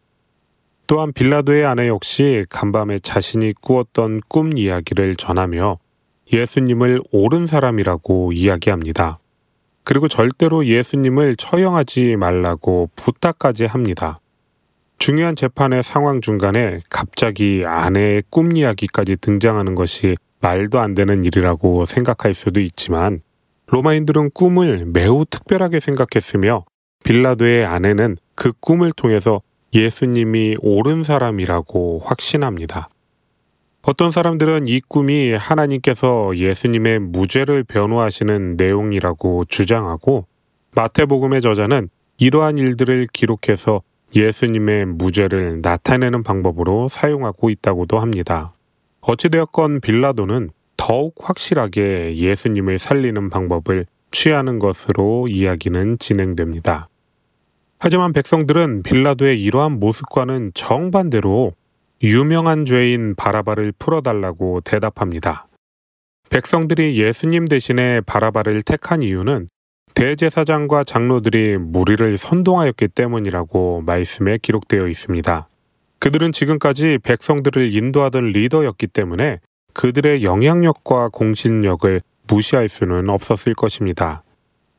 또한 0.88 1.14
빌라도의 1.14 1.66
아내 1.66 1.88
역시 1.88 2.46
간밤에 2.50 3.00
자신이 3.00 3.54
꾸었던 3.60 4.20
꿈 4.28 4.56
이야기를 4.56 5.16
전하며 5.16 5.78
예수님을 6.32 7.02
옳은 7.12 7.48
사람이라고 7.48 8.34
이야기합니다. 8.34 9.20
그리고 9.84 10.08
절대로 10.08 10.66
예수님을 10.66 11.36
처형하지 11.36 12.16
말라고 12.18 12.90
부탁까지 12.96 13.66
합니다. 13.66 14.20
중요한 14.98 15.36
재판의 15.36 15.84
상황 15.84 16.22
중간에 16.22 16.82
갑자기 16.90 17.64
아내의 17.66 18.24
꿈 18.30 18.56
이야기까지 18.56 19.18
등장하는 19.18 19.76
것이 19.76 20.16
말도 20.40 20.80
안 20.80 20.94
되는 20.94 21.24
일이라고 21.24 21.86
생각할 21.86 22.34
수도 22.34 22.60
있지만 22.60 23.22
로마인들은 23.68 24.32
꿈을 24.32 24.86
매우 24.86 25.26
특별하게 25.26 25.80
생각했으며 25.80 26.66
빌라도의 27.04 27.66
아내는 27.66 28.18
그 28.36 28.54
꿈을 28.60 28.92
통해서 28.92 29.42
예수님이 29.76 30.56
옳은 30.62 31.04
사람이라고 31.04 32.02
확신합니다. 32.06 32.90
어떤 33.82 34.10
사람들은 34.10 34.68
이 34.68 34.80
꿈이 34.80 35.34
하나님께서 35.34 36.36
예수님의 36.36 37.00
무죄를 37.00 37.64
변호하시는 37.66 38.56
내용이라고 38.56 39.44
주장하고 39.46 40.26
마태복음의 40.76 41.42
저자는 41.42 41.90
이러한 42.18 42.58
일들을 42.58 43.08
기록해서 43.12 43.82
예수님의 44.16 44.86
무죄를 44.86 45.60
나타내는 45.62 46.24
방법으로 46.24 46.88
사용하고 46.88 47.50
있다고도 47.50 48.00
합니다. 48.00 48.54
어찌되었건 49.02 49.82
빌라도는 49.82 50.52
더욱 50.78 51.16
확실하게 51.20 52.16
예수님을 52.16 52.80
살리는 52.80 53.30
방법을 53.30 53.86
취하는 54.12 54.58
것으로 54.58 55.28
이야기는 55.30 56.00
진행됩니다. 56.00 56.88
하지만 57.86 58.14
백성들은 58.14 58.82
빌라도의 58.82 59.40
이러한 59.40 59.80
모습과는 59.80 60.54
정반대로 60.56 61.54
유명한 62.02 62.66
죄인 62.66 63.14
바라바를 63.14 63.74
풀어달라고 63.78 64.62
대답합니다. 64.62 65.46
백성들이 66.32 67.00
예수님 67.00 67.46
대신에 67.46 68.02
바라바를 68.02 68.64
택한 68.64 69.04
이유는 69.04 69.50
대제사장과 69.94 70.84
장로들이 70.84 71.60
무리를 71.60 72.18
선동하였기 72.18 72.88
때문이라고 72.88 73.84
말씀에 73.86 74.40
기록되어 74.42 74.88
있습니다. 74.88 75.48
그들은 76.00 76.32
지금까지 76.32 76.98
백성들을 77.04 77.72
인도하던 77.72 78.32
리더였기 78.32 78.88
때문에 78.88 79.42
그들의 79.76 80.24
영향력과 80.24 81.10
공신력을 81.10 82.02
무시할 82.28 82.68
수는 82.68 83.10
없었을 83.10 83.54
것입니다. 83.54 84.24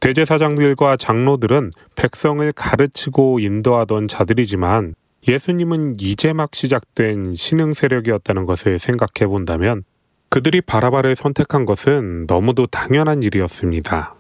대제사장들과 0.07 0.96
장로들은 0.98 1.72
백성을 1.96 2.52
가르치고 2.52 3.40
인도하던 3.40 4.07
자들이지만 4.07 4.94
예수님은 5.26 5.96
이제 6.00 6.32
막 6.32 6.54
시작된 6.54 7.34
신흥 7.34 7.72
세력이었다는 7.72 8.46
것을 8.46 8.78
생각해 8.78 9.26
본다면 9.28 9.82
그들이 10.28 10.61
바라바를 10.61 11.16
선택한 11.16 11.64
것은 11.64 12.26
너무도 12.28 12.68
당연한 12.68 13.24
일이었습니다. 13.24 14.14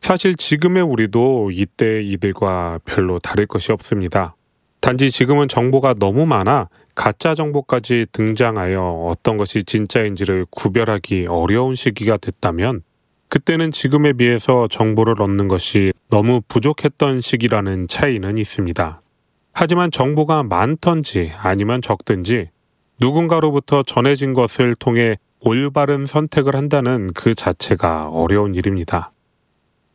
사실 0.00 0.34
지금의 0.34 0.82
우리도 0.82 1.50
이때 1.52 2.02
이들과 2.02 2.80
별로 2.86 3.18
다를 3.18 3.44
것이 3.44 3.72
없습니다. 3.72 4.34
단지 4.80 5.10
지금은 5.10 5.48
정보가 5.48 5.96
너무 5.98 6.24
많아 6.24 6.70
가짜 6.94 7.34
정보까지 7.34 8.06
등장하여 8.12 9.10
어떤 9.10 9.36
것이 9.36 9.62
진짜인지를 9.62 10.46
구별하기 10.50 11.26
어려운 11.28 11.74
시기가 11.74 12.16
됐다면 12.16 12.80
그때는 13.28 13.72
지금에 13.72 14.12
비해서 14.12 14.66
정보를 14.68 15.20
얻는 15.20 15.48
것이 15.48 15.92
너무 16.10 16.40
부족했던 16.48 17.20
시기라는 17.20 17.88
차이는 17.88 18.38
있습니다. 18.38 19.00
하지만 19.52 19.90
정보가 19.90 20.42
많던지 20.44 21.32
아니면 21.38 21.82
적든지 21.82 22.50
누군가로부터 23.00 23.82
전해진 23.82 24.32
것을 24.32 24.74
통해 24.74 25.16
올바른 25.40 26.06
선택을 26.06 26.54
한다는 26.54 27.12
그 27.14 27.34
자체가 27.34 28.08
어려운 28.08 28.54
일입니다. 28.54 29.12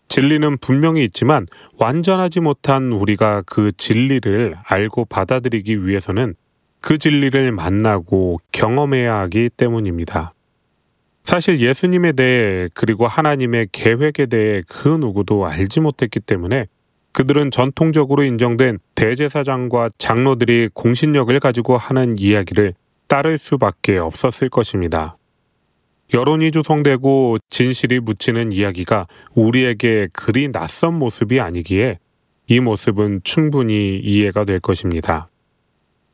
진리는 0.08 0.58
분명히 0.58 1.04
있지만 1.06 1.46
완전하지 1.78 2.42
못한 2.42 2.92
우리가 2.92 3.44
그 3.46 3.72
진리를 3.72 4.58
알고 4.64 5.06
받아들이기 5.06 5.88
위해서는 5.88 6.36
그 6.82 6.98
진리를 6.98 7.52
만나고 7.54 8.40
경험해야 8.52 9.20
하기 9.20 9.50
때문입니다. 9.56 10.34
사실 11.24 11.60
예수님에 11.60 12.14
대해 12.14 12.68
그리고 12.74 13.08
하나님의 13.08 13.70
계획에 13.72 14.26
대해 14.26 14.64
그 14.68 14.88
누구도 14.88 15.46
알지 15.46 15.80
못했기 15.80 16.20
때문에 16.22 16.68
그들은 17.14 17.52
전통적으로 17.52 18.24
인정된 18.24 18.80
대제사장과 18.96 19.90
장로들이 19.98 20.70
공신력을 20.74 21.38
가지고 21.40 21.78
하는 21.78 22.18
이야기를 22.18 22.74
따를 23.08 23.38
수밖에 23.38 23.98
없었을 23.98 24.50
것입니다. 24.50 25.18
여론이 26.14 26.52
조성되고 26.52 27.38
진실이 27.50 28.00
묻히는 28.02 28.52
이야기가 28.52 29.08
우리에게 29.34 30.08
그리 30.14 30.50
낯선 30.52 30.98
모습이 31.00 31.40
아니기에 31.40 32.00
이 32.48 32.60
모습은 32.60 33.22
충분히 33.24 33.98
이해가 34.00 34.44
될 34.46 34.60
것입니다. 34.60 35.30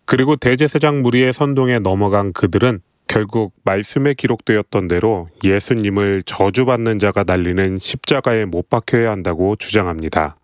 그리고 0.05 0.35
대제사장 0.35 1.01
무리의 1.01 1.33
선동에 1.33 1.79
넘어간 1.79 2.31
그들은 2.31 2.79
결국 3.07 3.53
말씀에 3.63 4.13
기록되었던 4.13 4.87
대로 4.87 5.29
예수님을 5.43 6.23
저주받는 6.23 6.99
자가 6.99 7.23
날리는 7.25 7.79
십자가에 7.79 8.45
못 8.45 8.69
박혀야 8.69 9.09
한다고 9.11 9.55
주장합니다. 9.55 10.37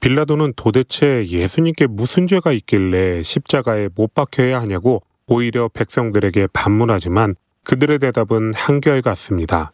빌라도는 0.00 0.54
도대체 0.56 1.26
예수님께 1.26 1.86
무슨 1.86 2.26
죄가 2.26 2.52
있길래 2.52 3.22
십자가에 3.22 3.88
못 3.94 4.14
박혀야 4.14 4.60
하냐고 4.60 5.02
오히려 5.26 5.68
백성들에게 5.68 6.48
반문하지만 6.52 7.36
그들의 7.64 7.98
대답은 7.98 8.54
한결같습니다. 8.54 9.72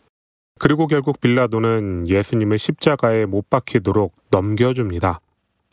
그리고 0.58 0.86
결국 0.86 1.20
빌라도는 1.20 2.08
예수님을 2.08 2.58
십자가에 2.58 3.26
못 3.26 3.48
박히도록 3.50 4.14
넘겨줍니다. 4.30 5.20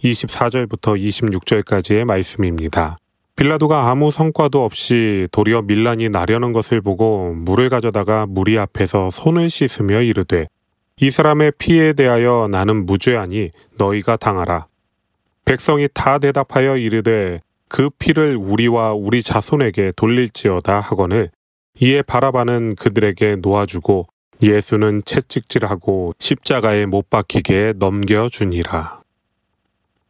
24절부터 0.03 0.99
26절까지의 0.99 2.05
말씀입니다. 2.05 2.97
빌라도가 3.35 3.89
아무 3.89 4.11
성과도 4.11 4.63
없이 4.63 5.27
도리어 5.31 5.63
밀란이 5.63 6.09
나려는 6.09 6.51
것을 6.53 6.81
보고 6.81 7.33
물을 7.33 7.69
가져다가 7.69 8.25
무리 8.27 8.57
앞에서 8.57 9.09
손을 9.09 9.49
씻으며 9.49 10.01
이르되 10.01 10.47
이 11.01 11.09
사람의 11.09 11.53
피에 11.57 11.93
대하여 11.93 12.47
나는 12.51 12.85
무죄하니 12.85 13.49
너희가 13.77 14.17
당하라. 14.17 14.67
백성이 15.45 15.87
다 15.93 16.19
대답하여 16.19 16.77
이르되 16.77 17.41
그 17.67 17.89
피를 17.97 18.37
우리와 18.37 18.93
우리 18.93 19.23
자손에게 19.23 19.93
돌릴지어다 19.95 20.79
하거늘 20.79 21.31
이에 21.81 22.03
바라바는 22.03 22.75
그들에게 22.75 23.37
놓아주고 23.37 24.05
예수는 24.43 25.01
채찍질하고 25.05 26.13
십자가에 26.19 26.85
못 26.85 27.09
박히게 27.09 27.73
넘겨주니라. 27.77 29.02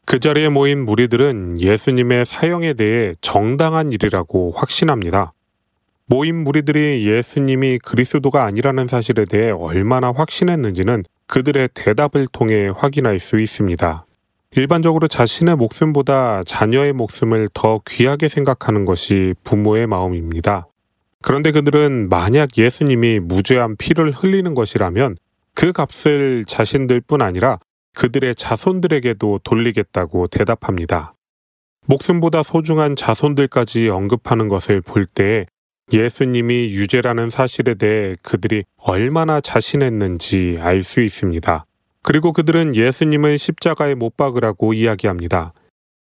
그 0.06 0.20
자리에 0.20 0.49
모인 0.49 0.86
무리들은 0.86 1.60
예수님의 1.60 2.26
사형에 2.26 2.74
대해 2.74 3.14
정당한 3.22 3.91
일이라고 3.91 4.51
확신합니다. 4.56 5.34
모인 6.06 6.43
무리들이 6.43 7.08
예수님이 7.08 7.80
그리스도가 7.80 8.43
아니라는 8.43 8.88
사실에 8.88 9.26
대해 9.26 9.49
얼마나 9.49 10.12
확신했는지는 10.12 11.04
그들의 11.28 11.70
대답을 11.74 12.28
통해 12.28 12.70
확인할 12.76 13.20
수 13.20 13.39
있습니다. 13.39 14.06
일반적으로 14.56 15.08
자신의 15.08 15.56
목숨보다 15.56 16.43
자녀의 16.43 16.93
목숨을 16.93 17.49
더 17.54 17.82
귀하게 17.88 18.28
생각하는 18.28 18.86
것이 18.86 19.34
부모의 19.43 19.88
마음입니다. 19.88 20.68
그런데 21.24 21.51
그들은 21.51 22.10
만약 22.10 22.58
예수님이 22.58 23.20
무죄한 23.20 23.78
피를 23.78 24.12
흘리는 24.12 24.54
것이라면 24.54 25.16
그 25.56 25.72
값을 25.72 26.43
자신들 26.45 27.01
뿐 27.01 27.22
아니라 27.22 27.60
그들의 27.95 28.35
자손들에게도 28.35 29.39
돌리겠다고 29.43 30.27
대답합니다. 30.27 31.13
목숨보다 31.85 32.43
소중한 32.43 32.95
자손들까지 32.95 33.89
언급하는 33.89 34.47
것을 34.47 34.81
볼 34.81 35.05
때 35.05 35.45
예수님이 35.91 36.73
유죄라는 36.73 37.29
사실에 37.29 37.73
대해 37.73 38.15
그들이 38.21 38.63
얼마나 38.77 39.41
자신했는지 39.41 40.57
알 40.59 40.81
수 40.81 41.01
있습니다. 41.01 41.65
그리고 42.01 42.31
그들은 42.31 42.75
예수님을 42.75 43.37
십자가에 43.37 43.93
못 43.95 44.15
박으라고 44.17 44.73
이야기합니다. 44.73 45.53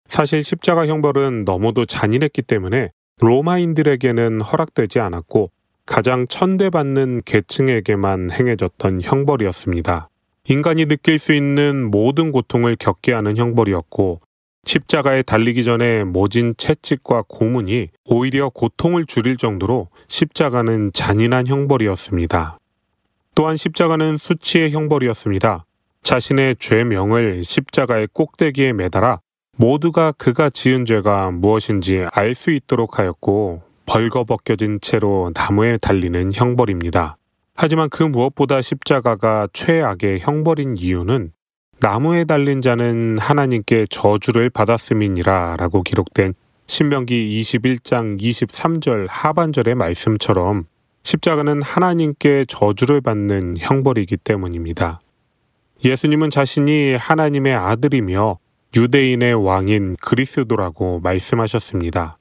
사실 0.08 0.44
십자가 0.44 0.86
형벌은 0.86 1.44
너무도 1.44 1.86
잔인했기 1.86 2.42
때문에 2.42 2.90
로마인들에게는 3.20 4.40
허락되지 4.42 5.00
않았고 5.00 5.50
가장 5.86 6.26
천대받는 6.28 7.22
계층에게만 7.24 8.30
행해졌던 8.30 9.02
형벌이었습니다. 9.02 10.08
인간이 10.46 10.84
느낄 10.84 11.18
수 11.18 11.32
있는 11.32 11.90
모든 11.90 12.30
고통을 12.30 12.76
겪게 12.76 13.14
하는 13.14 13.36
형벌이었고 13.38 14.20
십자가에 14.64 15.22
달리기 15.22 15.64
전에 15.64 16.04
모진 16.04 16.54
채찍과 16.56 17.24
고문이 17.28 17.88
오히려 18.04 18.50
고통을 18.50 19.06
줄일 19.06 19.38
정도로 19.38 19.88
십자가는 20.08 20.90
잔인한 20.92 21.46
형벌이었습니다. 21.46 22.58
또한 23.34 23.56
십자가는 23.56 24.16
수치의 24.18 24.70
형벌이었습니다. 24.72 25.64
자신의 26.02 26.56
죄명을 26.56 27.42
십자가의 27.42 28.08
꼭대기에 28.12 28.74
매달아 28.74 29.20
모두가 29.56 30.12
그가 30.12 30.50
지은 30.50 30.84
죄가 30.84 31.30
무엇인지 31.30 32.04
알 32.12 32.34
수 32.34 32.50
있도록 32.50 32.98
하였고 32.98 33.62
벌거벗겨진 33.86 34.80
채로 34.82 35.30
나무에 35.34 35.78
달리는 35.78 36.32
형벌입니다. 36.34 37.16
하지만 37.54 37.88
그 37.88 38.02
무엇보다 38.02 38.60
십자가가 38.60 39.48
최악의 39.52 40.20
형벌인 40.20 40.74
이유는 40.76 41.32
나무에 41.80 42.24
달린 42.24 42.60
자는 42.60 43.18
하나님께 43.18 43.86
저주를 43.90 44.50
받았음이니라 44.50 45.56
라고 45.56 45.82
기록된 45.82 46.34
신명기 46.66 47.40
21장 47.40 48.20
23절 48.20 49.06
하반절의 49.08 49.74
말씀처럼 49.76 50.64
십자가는 51.04 51.62
하나님께 51.62 52.46
저주를 52.48 53.00
받는 53.00 53.56
형벌이기 53.58 54.16
때문입니다. 54.16 55.00
예수님은 55.84 56.30
자신이 56.30 56.94
하나님의 56.94 57.54
아들이며 57.54 58.38
유대인의 58.74 59.34
왕인 59.34 59.96
그리스도라고 60.00 61.00
말씀하셨습니다. 61.00 62.18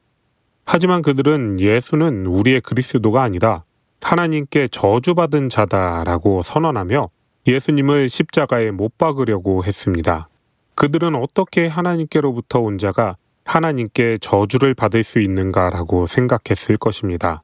하지만 0.66 1.02
그들은 1.02 1.60
예수는 1.60 2.28
우리의 2.28 2.62
그리스도가 2.62 3.24
아니다. 3.24 3.64
하나님께 4.04 4.68
저주받은 4.68 5.50
자다라고 5.50 6.44
선언하며 6.44 7.10
예수님을 7.48 8.10
십자가에 8.10 8.72
못 8.72 8.98
박으려고 8.98 9.64
했습니다. 9.64 10.28
그들은 10.76 11.16
어떻게 11.16 11.68
하나님께로부터 11.68 12.60
온 12.60 12.78
자가 12.78 13.16
하나님께 13.46 14.18
저주를 14.20 14.74
받을 14.74 15.04
수 15.04 15.20
있는가라고 15.20 16.06
생각했을 16.06 16.78
것입니다. 16.78 17.44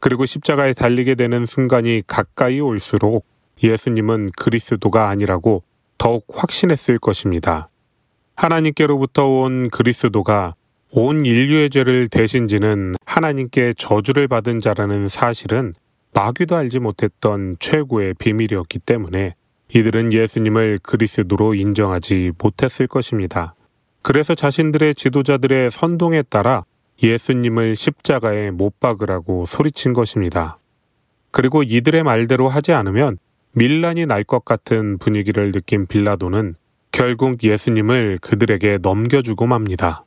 그리고 0.00 0.26
십자가에 0.26 0.72
달리게 0.72 1.14
되는 1.14 1.46
순간이 1.46 2.02
가까이 2.06 2.60
올수록 2.60 3.26
예수님은 3.62 4.30
그리스도가 4.36 5.08
아니라고 5.08 5.62
더욱 5.98 6.26
확신했을 6.32 6.98
것입니다. 6.98 7.68
하나님께로부터 8.34 9.26
온 9.28 9.70
그리스도가 9.70 10.54
온 10.94 11.24
인류의 11.24 11.70
죄를 11.70 12.06
대신 12.08 12.48
지는 12.48 12.92
하나님께 13.06 13.72
저주를 13.78 14.28
받은 14.28 14.60
자라는 14.60 15.08
사실은 15.08 15.72
마귀도 16.12 16.54
알지 16.54 16.80
못했던 16.80 17.56
최고의 17.58 18.12
비밀이었기 18.18 18.78
때문에 18.80 19.34
이들은 19.72 20.12
예수님을 20.12 20.80
그리스도로 20.82 21.54
인정하지 21.54 22.32
못했을 22.38 22.86
것입니다. 22.86 23.54
그래서 24.02 24.34
자신들의 24.34 24.94
지도자들의 24.94 25.70
선동에 25.70 26.20
따라 26.28 26.66
예수님을 27.02 27.74
십자가에 27.74 28.50
못 28.50 28.78
박으라고 28.78 29.46
소리친 29.46 29.94
것입니다. 29.94 30.58
그리고 31.30 31.62
이들의 31.62 32.02
말대로 32.02 32.50
하지 32.50 32.72
않으면 32.72 33.16
밀란이 33.52 34.04
날 34.04 34.24
것 34.24 34.44
같은 34.44 34.98
분위기를 34.98 35.52
느낀 35.52 35.86
빌라도는 35.86 36.54
결국 36.90 37.42
예수님을 37.42 38.18
그들에게 38.20 38.80
넘겨주고 38.82 39.46
맙니다. 39.46 40.04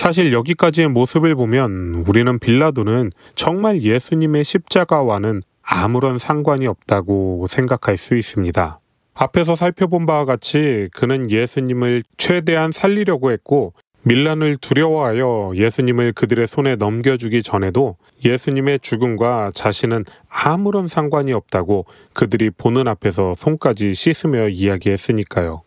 사실 0.00 0.32
여기까지의 0.32 0.88
모습을 0.88 1.34
보면 1.34 2.06
우리는 2.08 2.38
빌라도는 2.38 3.12
정말 3.34 3.82
예수님의 3.82 4.44
십자가와는 4.44 5.42
아무런 5.60 6.16
상관이 6.16 6.66
없다고 6.66 7.46
생각할 7.50 7.98
수 7.98 8.16
있습니다. 8.16 8.80
앞에서 9.12 9.56
살펴본 9.56 10.06
바와 10.06 10.24
같이 10.24 10.88
그는 10.94 11.30
예수님을 11.30 12.02
최대한 12.16 12.72
살리려고 12.72 13.30
했고 13.30 13.74
밀란을 14.04 14.56
두려워하여 14.56 15.52
예수님을 15.54 16.14
그들의 16.14 16.46
손에 16.46 16.76
넘겨주기 16.76 17.42
전에도 17.42 17.98
예수님의 18.24 18.80
죽음과 18.80 19.50
자신은 19.52 20.06
아무런 20.30 20.88
상관이 20.88 21.34
없다고 21.34 21.84
그들이 22.14 22.48
보는 22.48 22.88
앞에서 22.88 23.34
손까지 23.36 23.92
씻으며 23.92 24.48
이야기했으니까요. 24.48 25.60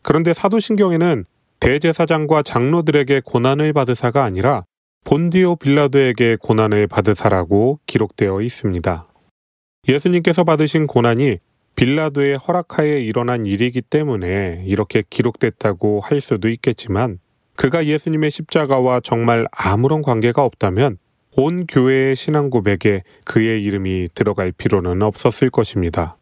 그런데 0.00 0.32
사도신경에는 0.32 1.26
대제사장과 1.60 2.42
장로들에게 2.42 3.22
고난을 3.24 3.72
받으사가 3.72 4.22
아니라 4.22 4.64
본디오 5.04 5.56
빌라도에게 5.56 6.36
고난을 6.40 6.86
받으사라고 6.86 7.80
기록되어 7.86 8.42
있습니다. 8.42 9.06
예수님께서 9.88 10.44
받으신 10.44 10.86
고난이 10.86 11.38
빌라도의 11.76 12.36
허락하에 12.36 13.00
일어난 13.00 13.46
일이기 13.46 13.82
때문에 13.82 14.64
이렇게 14.66 15.02
기록됐다고 15.08 16.00
할 16.00 16.20
수도 16.20 16.48
있겠지만 16.48 17.18
그가 17.54 17.86
예수님의 17.86 18.30
십자가와 18.30 19.00
정말 19.00 19.46
아무런 19.50 20.02
관계가 20.02 20.44
없다면 20.44 20.98
온 21.36 21.66
교회의 21.66 22.16
신앙 22.16 22.50
고백에 22.50 23.02
그의 23.24 23.62
이름이 23.62 24.08
들어갈 24.14 24.52
필요는 24.52 25.02
없었을 25.02 25.50
것입니다. 25.50 26.16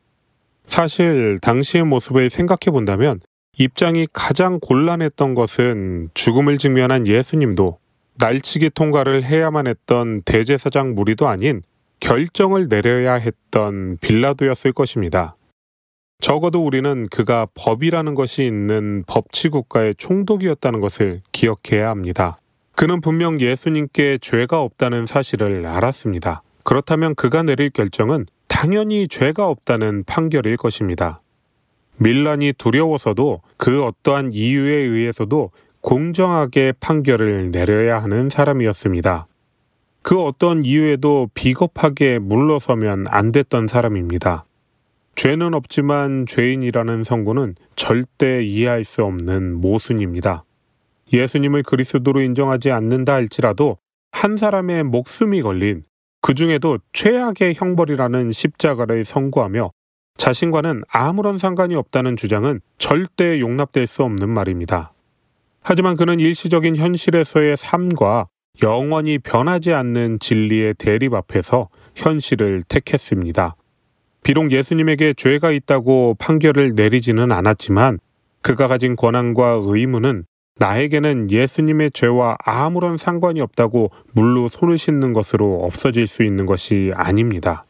사실 0.67 1.39
당시의 1.41 1.85
모습을 1.85 2.29
생각해 2.29 2.71
본다면 2.71 3.21
입장이 3.59 4.07
가장 4.13 4.61
곤란했던 4.61 5.35
것은 5.35 6.11
죽음을 6.13 6.59
직면한 6.59 7.07
예수님도 7.07 7.79
날치기 8.19 8.71
통과를 8.71 9.25
해야만 9.25 9.67
했던 9.67 10.23
대제사장 10.23 10.95
무리도 10.95 11.27
아닌 11.29 11.63
결정을 12.01 12.69
내려야 12.69 13.15
했던 13.15 13.97
빌라도였을 13.99 14.73
것입니다. 14.73 15.37
적어도 16.21 16.65
우리는 16.65 17.07
그가 17.11 17.47
법이라는 17.55 18.15
것이 18.15 18.45
있는 18.45 19.05
법치국가의 19.07 19.95
총독이었다는 19.97 20.81
것을 20.81 21.23
기억해야 21.33 21.89
합니다. 21.89 22.39
그는 22.75 23.01
분명 23.01 23.41
예수님께 23.41 24.19
죄가 24.21 24.61
없다는 24.61 25.07
사실을 25.07 25.67
알았습니다. 25.67 26.43
그렇다면 26.65 27.15
그가 27.15 27.43
내릴 27.43 27.71
결정은 27.71 28.27
당연히 28.49 29.09
죄가 29.09 29.49
없다는 29.49 30.05
판결일 30.05 30.59
것입니다. 30.59 31.21
밀란이 31.99 32.55
두려워서도 32.59 33.43
그 33.57 33.85
어떠한 33.85 34.33
이유에 34.33 34.75
의해서도 34.75 35.51
공정하게 35.81 36.75
판결을 36.81 37.51
내려야 37.51 38.03
하는 38.03 38.29
사람이었습니다. 38.29 39.27
그 40.03 40.23
어떤 40.23 40.65
이유에도 40.65 41.29
비겁하게 41.35 42.19
물러서면 42.19 43.07
안 43.09 43.33
됐던 43.33 43.67
사람입니다. 43.67 44.45
죄는 45.17 45.55
없지만 45.55 46.27
죄인이라는 46.27 47.03
성구는 47.03 47.55
절대 47.75 48.45
이해할 48.45 48.85
수 48.85 49.03
없는 49.03 49.55
모순입니다. 49.55 50.45
예수님을 51.13 51.63
그리스도로 51.63 52.21
인정하지 52.21 52.71
않는다 52.71 53.15
할지라도 53.15 53.79
한 54.13 54.37
사람의 54.37 54.85
목숨이 54.85 55.43
걸린 55.43 55.85
그 56.21 56.35
중에도 56.35 56.79
최악의 56.93 57.55
형벌이라는 57.55 58.33
십자가를 58.33 59.05
선고하며 59.05 59.71
자신과는 60.17 60.83
아무런 60.89 61.39
상관이 61.39 61.75
없다는 61.75 62.17
주장은 62.17 62.61
절대 62.79 63.41
용납될 63.41 63.87
수 63.87 64.03
없는 64.03 64.29
말입니다. 64.29 64.93
하지만 65.63 65.97
그는 65.97 66.21
일시적인 66.21 66.77
현실에서의 66.77 67.57
삶과 67.57 68.29
영원히 68.63 69.19
변하지 69.19 69.75
않는 69.75 70.19
진리의 70.19 70.75
대립 70.79 71.13
앞에서 71.13 71.69
현실을 71.95 72.63
택했습니다. 72.63 73.57
비록 74.23 74.51
예수님에게 74.51 75.15
죄가 75.15 75.51
있다고 75.51 76.17
판결을 76.19 76.73
내리지는 76.75 77.31
않았지만 77.31 77.99
그가 78.43 78.69
가진 78.69 78.97
권한과 78.97 79.61
의무는 79.63 80.25
나에게는 80.59 81.31
예수님의 81.31 81.91
죄와 81.91 82.37
아무런 82.43 82.97
상관이 82.97 83.41
없다고 83.41 83.91
물로 84.13 84.49
손을 84.49 84.79
씻는 84.79 85.13
것으로 85.13 85.65
없어질 85.65 86.07
수 86.07 86.23
있는 86.23 86.47
것이 86.47 86.93
아닙니다. 86.95 87.66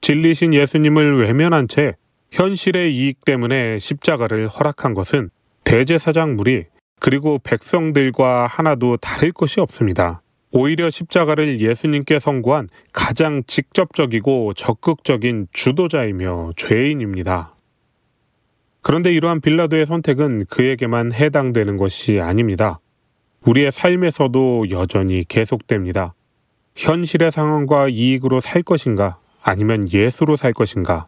진리신 0.00 0.54
예수님을 0.54 1.20
외면한 1.22 1.68
채 1.68 1.94
현실의 2.32 2.94
이익 2.94 3.24
때문에 3.24 3.78
십자가를 3.78 4.48
허락한 4.48 4.94
것은 4.94 5.30
대제사장 5.64 6.36
무리 6.36 6.64
그리고 7.00 7.38
백성들과 7.42 8.46
하나도 8.46 8.96
다를 8.98 9.32
것이 9.32 9.60
없습니다. 9.60 10.22
오히려 10.52 10.90
십자가를 10.90 11.60
예수님께 11.60 12.18
선고한 12.18 12.68
가장 12.92 13.42
직접적이고 13.46 14.54
적극적인 14.54 15.48
주도자이며 15.52 16.52
죄인입니다. 16.56 17.54
그런데 18.82 19.12
이러한 19.12 19.40
빌라도의 19.40 19.86
선택은 19.86 20.46
그에게만 20.46 21.12
해당되는 21.12 21.76
것이 21.76 22.20
아닙니다. 22.20 22.80
우리의 23.46 23.70
삶에서도 23.70 24.70
여전히 24.70 25.24
계속됩니다. 25.28 26.14
현실의 26.74 27.30
상황과 27.30 27.88
이익으로 27.88 28.40
살 28.40 28.62
것인가 28.62 29.18
아니면 29.42 29.84
예수로 29.92 30.36
살 30.36 30.52
것인가? 30.52 31.06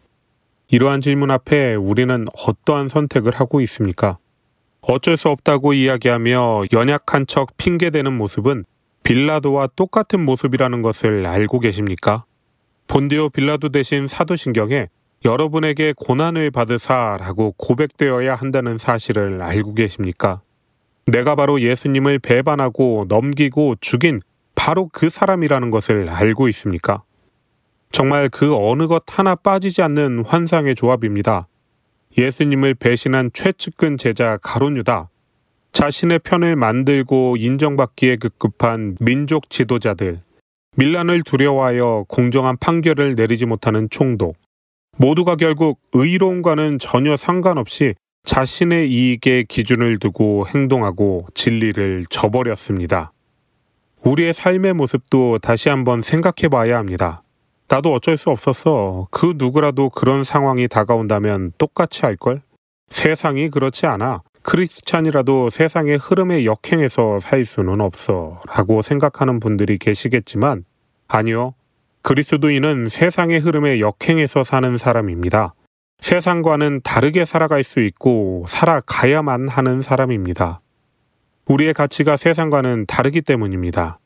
이러한 0.69 1.01
질문 1.01 1.31
앞에 1.31 1.75
우리는 1.75 2.25
어떠한 2.35 2.89
선택을 2.89 3.33
하고 3.35 3.61
있습니까? 3.61 4.19
어쩔 4.81 5.17
수 5.17 5.29
없다고 5.29 5.75
이야기하며 5.75 6.65
연약한 6.73 7.27
척 7.27 7.57
핑계대는 7.57 8.13
모습은 8.13 8.65
빌라도와 9.03 9.69
똑같은 9.77 10.25
모습이라는 10.25 10.83
것을 10.83 11.27
알고 11.27 11.61
계십니까? 11.61 12.25
본디오 12.89 13.29
빌라도 13.31 13.69
대신 13.69 14.07
사도신경에 14.09 14.89
여러분에게 15.25 15.95
고난을 15.97 16.51
받으사라고 16.51 17.55
고백되어야 17.57 18.35
한다는 18.35 18.79
사실을 18.79 19.41
알고 19.41 19.75
계십니까? 19.75 20.41
내가 21.07 21.35
바로 21.35 21.61
예수님을 21.61 22.19
배반하고 22.19 23.07
넘기고 23.09 23.77
죽인 23.81 24.21
바로 24.55 24.89
그 24.93 25.11
사람이라는 25.11 25.71
것을 25.71 26.09
알고 26.09 26.49
있습니까? 26.49 27.03
정말 27.93 28.31
그 28.31 28.57
어느 28.57 28.89
것 28.89 29.05
하나 29.07 29.35
빠지지 29.35 29.83
않는 29.83 30.25
환상의 30.25 30.75
조합입니다. 30.75 31.47
예수님을 32.17 32.75
배신한 32.75 33.31
최측근 33.35 33.99
제자 33.99 34.39
가론유다, 34.43 35.11
자신의 35.73 36.21
편을 36.21 36.57
만들고 36.57 37.37
인정받기에 37.39 38.17
급급한 38.17 38.97
민족 38.99 39.51
지도자들, 39.51 40.21
밀란을 40.77 41.23
두려워하여 41.23 42.07
공정한 42.09 42.57
판결을 42.57 43.15
내리지 43.15 43.45
못하는 43.45 43.89
총독, 43.91 44.37
모두가 44.99 45.37
결국 45.37 45.81
의로움과는 45.93 46.79
전혀 46.79 47.17
상관없이 47.17 47.95
자신의 48.25 48.91
이익에 48.91 49.45
기준을 49.49 49.99
두고 49.99 50.47
행동하고 50.49 51.27
진리를 51.35 52.07
저버렸습니다. 52.09 53.13
우리의 54.05 54.33
삶의 54.33 54.75
모습도 54.75 55.39
다시 55.39 55.69
한번 55.69 56.03
생각해 56.03 56.49
봐야 56.51 56.79
합니다. 56.79 57.23
나도 57.73 57.95
어쩔 57.95 58.19
수 58.19 58.29
없었어. 58.29 59.09
그 59.11 59.33
누구라도 59.37 59.89
그런 59.89 60.25
상황이 60.25 60.69
다가온다면 60.69 61.53
똑같이 61.57 62.05
할걸? 62.05 62.43
세상이 62.91 63.49
그렇지 63.49 63.87
않아. 63.87 64.21
크리스찬이라도 64.43 65.49
세상의 65.49 65.97
흐름에 65.97 66.45
역행해서 66.45 67.19
살 67.21 67.47
수는 67.47 67.81
없어. 67.81 68.43
라고 68.47 68.83
생각하는 68.83 69.41
분들이 69.41 69.79
계시겠지만, 69.79 70.67
아니요. 71.09 71.55
그리스도인은 72.03 72.91
세상의 72.91 73.41
흐름에 73.41 73.81
역행해서 73.81 74.45
사는 74.45 74.77
사람입니다. 74.77 75.55
세상과는 76.01 76.83
다르게 76.85 77.25
살아갈 77.25 77.65
수 77.65 77.81
있고 77.81 78.45
살아가야만 78.49 79.49
하는 79.49 79.81
사람입니다. 79.81 80.61
우리의 81.49 81.73
가치가 81.73 82.19
세상과는 82.19 82.85
다르기 82.85 83.23
때문입니다. 83.23 83.99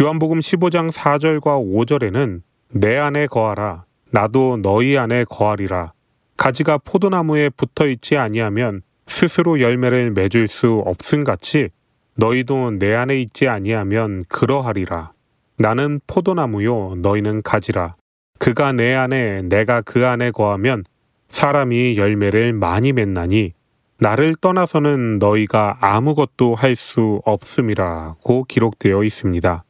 요한복음 0.00 0.38
15장 0.38 0.90
4절과 0.90 1.42
5절에는 1.42 2.40
내 2.72 2.96
안에 2.98 3.26
거하라. 3.26 3.84
나도 4.12 4.58
너희 4.62 4.96
안에 4.96 5.24
거하리라. 5.24 5.92
가지가 6.36 6.78
포도나무에 6.78 7.50
붙어 7.50 7.86
있지 7.88 8.16
아니하면 8.16 8.82
스스로 9.06 9.60
열매를 9.60 10.12
맺을 10.12 10.46
수 10.46 10.82
없음 10.86 11.24
같이 11.24 11.70
너희도 12.14 12.78
내 12.78 12.94
안에 12.94 13.20
있지 13.20 13.48
아니하면 13.48 14.24
그러하리라. 14.28 15.12
나는 15.58 16.00
포도나무요 16.06 16.96
너희는 16.98 17.42
가지라. 17.42 17.96
그가 18.38 18.72
내 18.72 18.94
안에 18.94 19.42
내가 19.42 19.82
그 19.82 20.06
안에 20.06 20.30
거하면 20.30 20.84
사람이 21.28 21.96
열매를 21.98 22.52
많이 22.52 22.92
맺나니 22.92 23.52
나를 23.98 24.34
떠나서는 24.40 25.18
너희가 25.18 25.76
아무것도 25.80 26.54
할 26.54 26.74
수 26.74 27.20
없음이라고 27.24 28.44
기록되어 28.44 29.04
있습니다. 29.04 29.64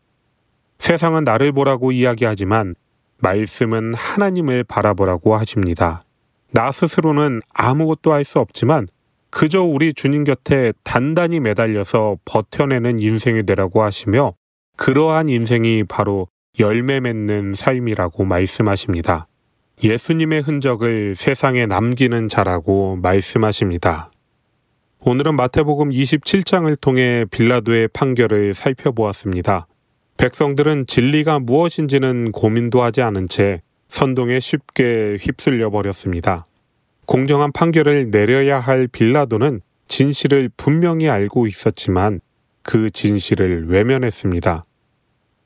세상은 0.78 1.24
나를 1.24 1.50
보라고 1.52 1.90
이야기하지만 1.92 2.74
말씀은 3.20 3.94
하나님을 3.94 4.64
바라보라고 4.64 5.36
하십니다. 5.36 6.04
나 6.52 6.70
스스로는 6.72 7.40
아무것도 7.52 8.12
할 8.12 8.24
수 8.24 8.38
없지만 8.38 8.88
그저 9.30 9.62
우리 9.62 9.94
주님 9.94 10.24
곁에 10.24 10.72
단단히 10.82 11.38
매달려서 11.38 12.16
버텨내는 12.24 12.98
인생이 13.00 13.44
되라고 13.46 13.82
하시며 13.82 14.34
그러한 14.76 15.28
인생이 15.28 15.84
바로 15.84 16.26
열매 16.58 16.98
맺는 17.00 17.54
삶이라고 17.54 18.24
말씀하십니다. 18.24 19.28
예수님의 19.84 20.42
흔적을 20.42 21.14
세상에 21.14 21.66
남기는 21.66 22.28
자라고 22.28 22.96
말씀하십니다. 22.96 24.10
오늘은 25.02 25.36
마태복음 25.36 25.90
27장을 25.90 26.78
통해 26.80 27.24
빌라도의 27.30 27.88
판결을 27.88 28.52
살펴보았습니다. 28.52 29.66
백성들은 30.20 30.84
진리가 30.84 31.38
무엇인지는 31.38 32.32
고민도 32.32 32.82
하지 32.82 33.00
않은 33.00 33.26
채 33.26 33.62
선동에 33.88 34.38
쉽게 34.38 35.16
휩쓸려 35.18 35.70
버렸습니다. 35.70 36.46
공정한 37.06 37.52
판결을 37.52 38.10
내려야 38.10 38.60
할 38.60 38.86
빌라도는 38.86 39.62
진실을 39.88 40.50
분명히 40.58 41.08
알고 41.08 41.46
있었지만 41.46 42.20
그 42.62 42.90
진실을 42.90 43.68
외면했습니다. 43.68 44.66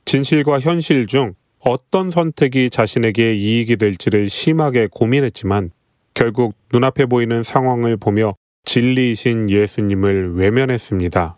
진실과 0.06 0.58
현실 0.58 1.06
중 1.06 1.34
어떤 1.60 2.10
선택이 2.10 2.68
자신에게 2.68 3.32
이익이 3.32 3.76
될지를 3.76 4.28
심하게 4.28 4.88
고민했지만 4.90 5.70
결국 6.14 6.56
눈앞에 6.72 7.06
보이는 7.06 7.44
상황을 7.44 7.96
보며 7.96 8.34
진리이신 8.64 9.50
예수님을 9.50 10.34
외면했습니다. 10.34 11.36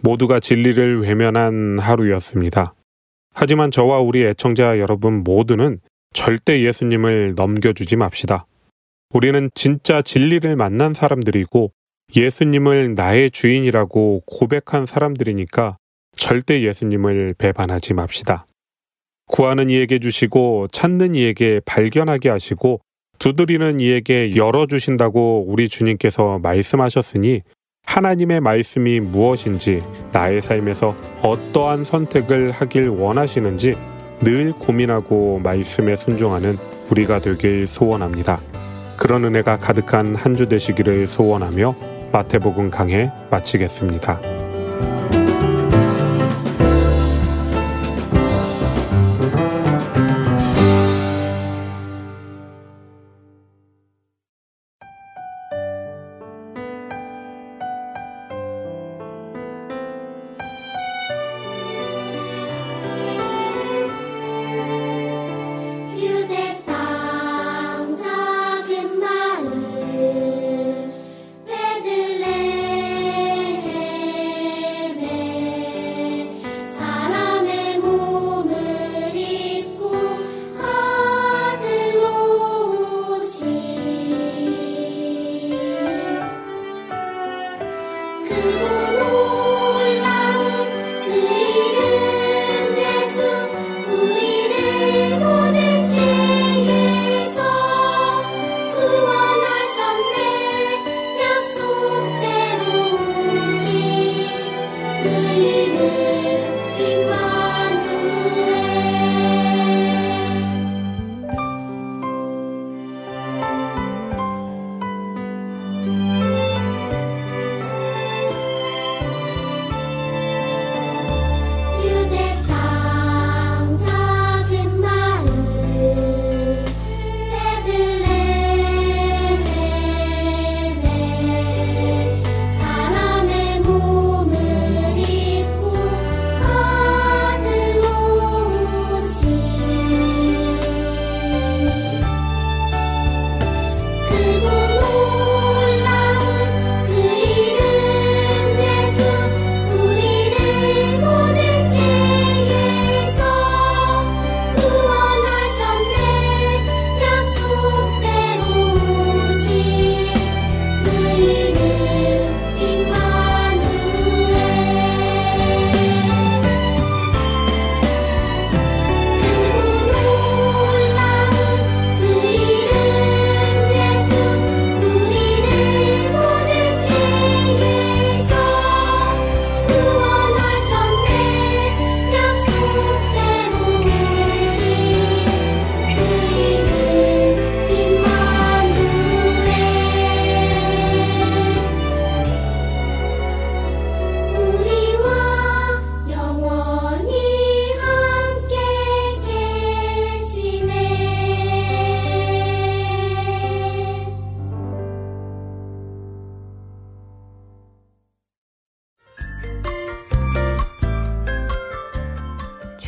모두가 0.00 0.40
진리를 0.40 1.02
외면한 1.02 1.78
하루였습니다. 1.78 2.74
하지만 3.32 3.70
저와 3.70 4.00
우리 4.00 4.24
애청자 4.24 4.78
여러분 4.78 5.24
모두는 5.24 5.80
절대 6.12 6.62
예수님을 6.62 7.34
넘겨주지 7.36 7.96
맙시다. 7.96 8.46
우리는 9.10 9.50
진짜 9.54 10.02
진리를 10.02 10.54
만난 10.56 10.94
사람들이고 10.94 11.72
예수님을 12.14 12.94
나의 12.94 13.30
주인이라고 13.30 14.22
고백한 14.26 14.86
사람들이니까 14.86 15.76
절대 16.16 16.62
예수님을 16.62 17.34
배반하지 17.38 17.94
맙시다. 17.94 18.46
구하는 19.26 19.70
이에게 19.70 19.98
주시고 19.98 20.68
찾는 20.70 21.14
이에게 21.14 21.60
발견하게 21.64 22.28
하시고 22.28 22.80
두드리는 23.18 23.80
이에게 23.80 24.36
열어주신다고 24.36 25.46
우리 25.48 25.68
주님께서 25.68 26.38
말씀하셨으니 26.40 27.42
하나님의 27.84 28.40
말씀이 28.40 29.00
무엇인지 29.00 29.82
나의 30.12 30.40
삶에서 30.40 30.96
어떠한 31.22 31.84
선택을 31.84 32.50
하길 32.50 32.88
원하시는지 32.88 33.76
늘 34.20 34.52
고민하고 34.52 35.40
말씀에 35.40 35.96
순종하는 35.96 36.56
우리가 36.90 37.20
되길 37.20 37.66
소원합니다. 37.66 38.40
그런 38.96 39.24
은혜가 39.24 39.58
가득한 39.58 40.14
한 40.16 40.34
주 40.34 40.48
되시기를 40.48 41.06
소원하며 41.06 41.74
마태복음 42.12 42.70
강해 42.70 43.10
마치겠습니다. 43.30 44.20